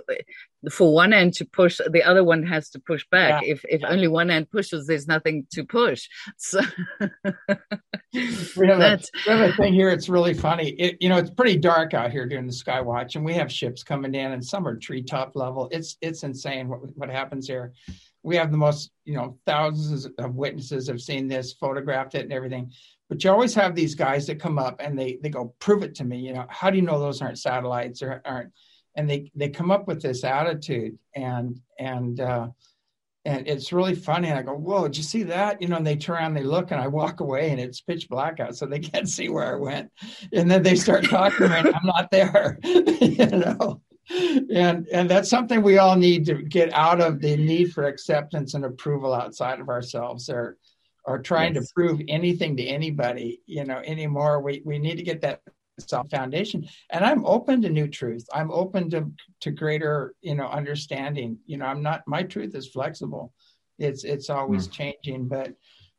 for 0.70 0.94
one 0.94 1.12
hand 1.12 1.34
to 1.34 1.44
push, 1.44 1.80
the 1.90 2.02
other 2.02 2.24
one 2.24 2.44
has 2.44 2.70
to 2.70 2.80
push 2.80 3.04
back. 3.10 3.42
Yeah. 3.42 3.52
If 3.52 3.64
if 3.68 3.82
only 3.84 4.08
one 4.08 4.28
hand 4.28 4.50
pushes, 4.50 4.86
there's 4.86 5.06
nothing 5.06 5.46
to 5.52 5.64
push. 5.64 6.08
So 6.38 6.60
we 7.00 8.66
have, 8.66 8.80
a, 8.80 9.00
we 9.26 9.32
have 9.32 9.50
a 9.50 9.52
thing 9.54 9.72
here. 9.72 9.90
It's 9.90 10.08
really 10.08 10.34
funny. 10.34 10.70
It, 10.70 10.96
you 11.00 11.08
know, 11.08 11.16
it's 11.18 11.30
pretty 11.30 11.56
dark 11.56 11.94
out 11.94 12.10
here 12.10 12.26
during 12.26 12.46
the 12.46 12.52
sky 12.52 12.80
watch, 12.80 13.16
and 13.16 13.24
we 13.24 13.34
have 13.34 13.50
ships 13.50 13.82
coming 13.82 14.14
in, 14.14 14.32
and 14.32 14.44
some 14.44 14.66
are 14.66 14.76
treetop 14.76 15.32
level. 15.34 15.68
It's 15.70 15.96
it's 16.00 16.22
insane 16.22 16.68
what 16.68 16.80
what 16.96 17.10
happens 17.10 17.46
here 17.46 17.72
we 18.22 18.36
have 18.36 18.50
the 18.50 18.56
most, 18.56 18.90
you 19.04 19.14
know, 19.14 19.38
thousands 19.46 20.06
of 20.18 20.34
witnesses 20.34 20.88
have 20.88 21.00
seen 21.00 21.26
this, 21.26 21.52
photographed 21.54 22.14
it, 22.14 22.22
and 22.22 22.32
everything. 22.32 22.72
But 23.08 23.22
you 23.22 23.30
always 23.30 23.54
have 23.54 23.74
these 23.74 23.94
guys 23.94 24.26
that 24.26 24.40
come 24.40 24.58
up 24.58 24.80
and 24.80 24.98
they 24.98 25.18
they 25.22 25.28
go, 25.28 25.54
prove 25.58 25.82
it 25.82 25.94
to 25.96 26.04
me. 26.04 26.18
You 26.18 26.34
know, 26.34 26.46
how 26.48 26.70
do 26.70 26.76
you 26.76 26.82
know 26.82 26.98
those 26.98 27.20
aren't 27.20 27.38
satellites 27.38 28.02
or 28.02 28.22
aren't? 28.24 28.52
And 28.96 29.08
they 29.08 29.30
they 29.34 29.48
come 29.48 29.70
up 29.70 29.88
with 29.88 30.00
this 30.00 30.24
attitude, 30.24 30.98
and 31.14 31.60
and 31.78 32.20
uh, 32.20 32.48
and 33.24 33.48
it's 33.48 33.72
really 33.72 33.94
funny. 33.94 34.28
And 34.28 34.38
I 34.38 34.42
go, 34.42 34.54
whoa, 34.54 34.84
did 34.84 34.96
you 34.96 35.02
see 35.02 35.24
that? 35.24 35.60
You 35.60 35.68
know, 35.68 35.76
and 35.76 35.86
they 35.86 35.96
turn 35.96 36.16
around, 36.16 36.34
they 36.34 36.42
look, 36.42 36.70
and 36.70 36.80
I 36.80 36.88
walk 36.88 37.20
away, 37.20 37.50
and 37.50 37.60
it's 37.60 37.80
pitch 37.80 38.08
black 38.08 38.38
out, 38.40 38.56
so 38.56 38.66
they 38.66 38.80
can't 38.80 39.08
see 39.08 39.28
where 39.28 39.54
I 39.54 39.58
went. 39.58 39.90
And 40.32 40.50
then 40.50 40.62
they 40.62 40.76
start 40.76 41.04
talking 41.04 41.46
and 41.46 41.68
I'm 41.68 41.86
not 41.86 42.10
there. 42.10 42.58
you 42.64 43.26
know 43.26 43.80
and 44.10 44.86
and 44.88 45.08
that's 45.08 45.30
something 45.30 45.62
we 45.62 45.78
all 45.78 45.96
need 45.96 46.26
to 46.26 46.34
get 46.34 46.72
out 46.72 47.00
of 47.00 47.20
the 47.20 47.36
need 47.36 47.72
for 47.72 47.84
acceptance 47.84 48.54
and 48.54 48.64
approval 48.64 49.14
outside 49.14 49.60
of 49.60 49.68
ourselves 49.68 50.28
or 50.28 50.56
or 51.04 51.18
trying 51.18 51.54
yes. 51.54 51.68
to 51.68 51.74
prove 51.74 52.00
anything 52.08 52.56
to 52.56 52.64
anybody 52.64 53.40
you 53.46 53.64
know 53.64 53.78
anymore 53.84 54.40
we 54.40 54.62
we 54.64 54.78
need 54.78 54.96
to 54.96 55.02
get 55.02 55.20
that 55.20 55.40
self 55.78 56.10
foundation 56.10 56.66
and 56.90 57.04
i'm 57.04 57.24
open 57.24 57.62
to 57.62 57.68
new 57.68 57.88
truth 57.88 58.26
i'm 58.34 58.50
open 58.50 58.90
to 58.90 59.10
to 59.40 59.50
greater 59.50 60.14
you 60.20 60.34
know 60.34 60.46
understanding 60.46 61.38
you 61.46 61.56
know 61.56 61.64
i'm 61.64 61.82
not 61.82 62.02
my 62.06 62.22
truth 62.22 62.54
is 62.54 62.68
flexible 62.68 63.32
It's 63.78 64.04
it's 64.04 64.30
always 64.30 64.68
mm. 64.68 64.72
changing, 64.72 65.28
but 65.28 65.54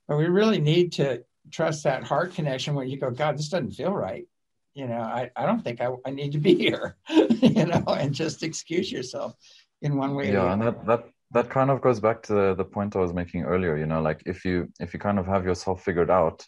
but 0.08 0.18
we 0.18 0.26
really 0.26 0.60
need 0.60 0.94
to 0.94 1.24
trust 1.52 1.84
that 1.84 2.04
heart 2.04 2.34
connection 2.34 2.76
where 2.76 2.86
you 2.86 2.98
go, 2.98 3.12
God, 3.12 3.38
this 3.38 3.50
doesn't 3.50 3.72
feel 3.72 3.92
right. 3.92 4.26
You 4.74 4.88
know, 4.88 5.02
I, 5.02 5.30
I 5.36 5.46
don't 5.46 5.64
think 5.64 5.82
I, 5.82 5.90
I 6.06 6.10
need 6.10 6.32
to 6.32 6.40
be 6.40 6.56
here, 6.56 6.98
you 7.10 7.66
know, 7.66 7.84
and 7.88 8.14
just 8.14 8.42
excuse 8.42 8.92
yourself 8.92 9.36
in 9.82 9.98
one 9.98 10.16
way. 10.16 10.32
Yeah, 10.32 10.52
and 10.52 10.62
that, 10.62 10.86
that 10.88 11.04
that 11.32 11.50
kind 11.50 11.70
of 11.70 11.82
goes 11.82 12.00
back 12.00 12.22
to 12.24 12.34
the, 12.34 12.56
the 12.56 12.66
point 12.66 12.96
I 12.96 13.00
was 13.00 13.14
making 13.14 13.44
earlier, 13.44 13.76
you 13.78 13.86
know, 13.86 14.02
like 14.02 14.24
if 14.26 14.46
you 14.46 14.70
if 14.80 14.94
you 14.94 15.00
kind 15.00 15.20
of 15.20 15.28
have 15.28 15.46
yourself 15.46 15.84
figured 15.84 16.10
out, 16.10 16.46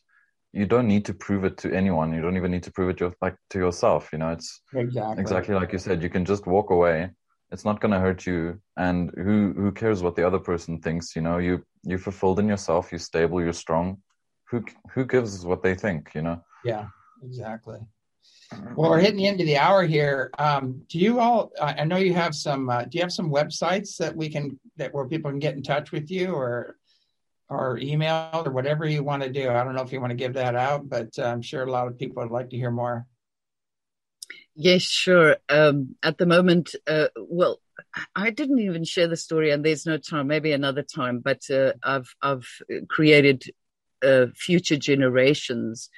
you 0.53 0.65
don't 0.65 0.87
need 0.87 1.05
to 1.05 1.13
prove 1.13 1.43
it 1.43 1.57
to 1.57 1.73
anyone. 1.73 2.13
You 2.13 2.21
don't 2.21 2.37
even 2.37 2.51
need 2.51 2.63
to 2.63 2.71
prove 2.71 2.89
it 2.89 2.99
your, 2.99 3.13
like 3.21 3.35
to 3.51 3.59
yourself, 3.59 4.09
you 4.11 4.19
know. 4.19 4.29
It's 4.29 4.61
exactly 4.73 5.21
exactly 5.21 5.55
like 5.55 5.71
you 5.71 5.79
said, 5.79 6.01
you 6.01 6.09
can 6.09 6.25
just 6.25 6.47
walk 6.47 6.71
away. 6.71 7.11
It's 7.51 7.65
not 7.65 7.79
going 7.79 7.91
to 7.91 7.99
hurt 7.99 8.25
you 8.25 8.59
and 8.75 9.11
who 9.15 9.53
who 9.55 9.71
cares 9.71 10.01
what 10.01 10.15
the 10.15 10.25
other 10.25 10.39
person 10.39 10.81
thinks, 10.81 11.15
you 11.15 11.21
know? 11.21 11.37
You 11.37 11.63
you 11.83 11.99
fulfilled 11.99 12.39
in 12.39 12.47
yourself, 12.47 12.91
you're 12.91 12.99
stable, 12.99 13.41
you're 13.41 13.53
strong 13.53 14.01
who 14.49 14.63
who 14.91 15.05
gives 15.05 15.45
what 15.45 15.63
they 15.63 15.75
think, 15.75 16.11
you 16.15 16.21
know? 16.21 16.41
Yeah, 16.63 16.87
exactly. 17.23 17.79
Well, 18.51 18.91
we're 18.91 18.99
hitting 18.99 19.17
the 19.17 19.27
end 19.27 19.41
of 19.41 19.47
the 19.47 19.57
hour 19.57 19.83
here. 19.83 20.31
Um, 20.37 20.83
do 20.87 20.99
you 20.99 21.19
all? 21.19 21.51
I 21.61 21.83
know 21.85 21.97
you 21.97 22.13
have 22.13 22.35
some. 22.35 22.69
Uh, 22.69 22.83
do 22.83 22.97
you 22.97 23.01
have 23.01 23.11
some 23.11 23.31
websites 23.31 23.97
that 23.97 24.15
we 24.15 24.29
can 24.29 24.59
that 24.77 24.93
where 24.93 25.05
people 25.07 25.31
can 25.31 25.39
get 25.39 25.55
in 25.55 25.63
touch 25.63 25.91
with 25.91 26.11
you, 26.11 26.33
or 26.33 26.77
or 27.49 27.77
email 27.79 28.43
or 28.45 28.51
whatever 28.51 28.87
you 28.87 29.03
want 29.03 29.23
to 29.23 29.31
do? 29.31 29.49
I 29.49 29.63
don't 29.63 29.75
know 29.75 29.81
if 29.81 29.91
you 29.91 29.99
want 29.99 30.11
to 30.11 30.17
give 30.17 30.33
that 30.33 30.55
out, 30.55 30.87
but 30.87 31.09
uh, 31.17 31.23
I'm 31.23 31.41
sure 31.41 31.63
a 31.63 31.71
lot 31.71 31.87
of 31.87 31.97
people 31.97 32.21
would 32.21 32.31
like 32.31 32.49
to 32.51 32.57
hear 32.57 32.71
more. 32.71 33.07
Yes, 34.55 34.83
sure. 34.83 35.37
Um, 35.49 35.95
at 36.01 36.17
the 36.17 36.25
moment, 36.25 36.75
uh, 36.87 37.07
well, 37.17 37.59
I 38.15 38.29
didn't 38.29 38.59
even 38.59 38.85
share 38.85 39.07
the 39.07 39.17
story, 39.17 39.51
and 39.51 39.65
there's 39.65 39.85
no 39.85 39.97
time. 39.97 40.27
Maybe 40.27 40.53
another 40.53 40.83
time. 40.83 41.19
But 41.19 41.49
uh, 41.49 41.73
I've 41.83 42.13
I've 42.21 42.47
created 42.89 43.43
uh, 44.03 44.27
future 44.35 44.77
generations 44.77 45.89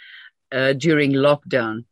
uh, 0.51 0.73
during 0.73 1.11
lockdown. 1.11 1.85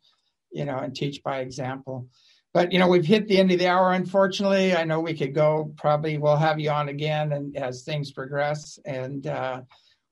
you 0.50 0.64
know 0.64 0.78
and 0.78 0.94
teach 0.94 1.22
by 1.22 1.40
example. 1.40 2.08
But 2.54 2.72
you 2.72 2.78
know 2.78 2.88
we've 2.88 3.04
hit 3.04 3.28
the 3.28 3.38
end 3.38 3.52
of 3.52 3.58
the 3.58 3.68
hour. 3.68 3.92
Unfortunately, 3.92 4.74
I 4.74 4.84
know 4.84 5.00
we 5.00 5.12
could 5.12 5.34
go. 5.34 5.74
Probably 5.76 6.16
we'll 6.16 6.36
have 6.36 6.58
you 6.58 6.70
on 6.70 6.88
again 6.88 7.32
and 7.32 7.54
as 7.54 7.82
things 7.82 8.12
progress 8.12 8.78
and. 8.86 9.26
Uh, 9.26 9.60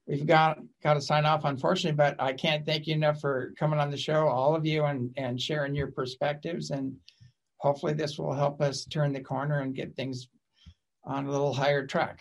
we've 0.07 0.27
got 0.27 0.59
got 0.83 0.95
to 0.95 1.01
sign 1.01 1.25
off 1.25 1.45
unfortunately 1.45 1.97
but 1.97 2.21
i 2.21 2.33
can't 2.33 2.67
thank 2.67 2.87
you 2.87 2.95
enough 2.95 3.21
for 3.21 3.55
coming 3.59 3.79
on 3.79 3.91
the 3.91 3.97
show 3.97 4.29
all 4.29 4.55
of 4.55 4.67
you 4.67 4.85
and 4.85 5.11
and 5.17 5.41
sharing 5.41 5.75
your 5.75 5.91
perspectives 5.91 6.71
and 6.71 6.95
hopefully 7.65 7.95
this 7.95 8.19
will 8.19 8.35
help 8.35 8.61
us 8.61 8.85
turn 8.85 9.13
the 9.13 9.21
corner 9.21 9.61
and 9.61 9.75
get 9.75 9.97
things 9.97 10.29
on 11.05 11.27
a 11.27 11.31
little 11.31 11.55
higher 11.55 11.87
track. 11.87 12.21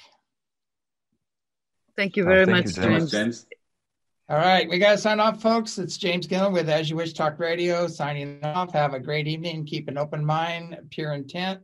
Thank 1.97 2.15
you 2.15 2.23
very 2.23 2.43
oh, 2.43 2.45
thank 2.45 2.65
much, 2.65 2.77
you 2.77 2.84
james. 2.84 3.11
james. 3.11 3.45
all 4.29 4.38
right 4.38 4.69
we 4.69 4.79
got 4.79 4.91
to 4.91 4.97
sign 4.97 5.19
off 5.19 5.41
folks. 5.41 5.77
It's 5.77 5.97
james 5.97 6.27
gilliland 6.27 6.53
with 6.53 6.69
as 6.69 6.89
you 6.89 6.95
wish 6.95 7.11
talk 7.11 7.38
radio 7.39 7.88
signing 7.88 8.39
off. 8.43 8.71
Have 8.71 8.93
a 8.93 8.99
great 8.99 9.27
evening. 9.27 9.65
Keep 9.65 9.89
an 9.89 9.97
open 9.97 10.25
mind 10.25 10.77
pure 10.89 11.11
intent 11.11 11.61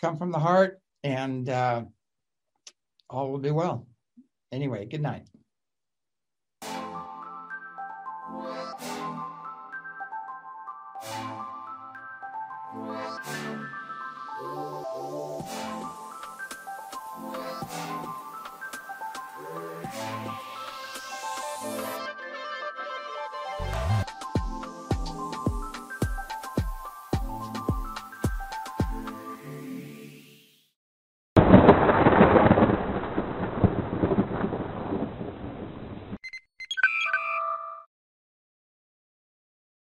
come 0.00 0.16
from 0.16 0.30
the 0.30 0.38
heart 0.38 0.80
and 1.02 1.48
uh, 1.48 1.82
all 3.10 3.30
will 3.30 3.38
be 3.38 3.50
well. 3.50 3.88
Anyway 4.52 4.86
good 4.86 5.02
night 5.02 5.26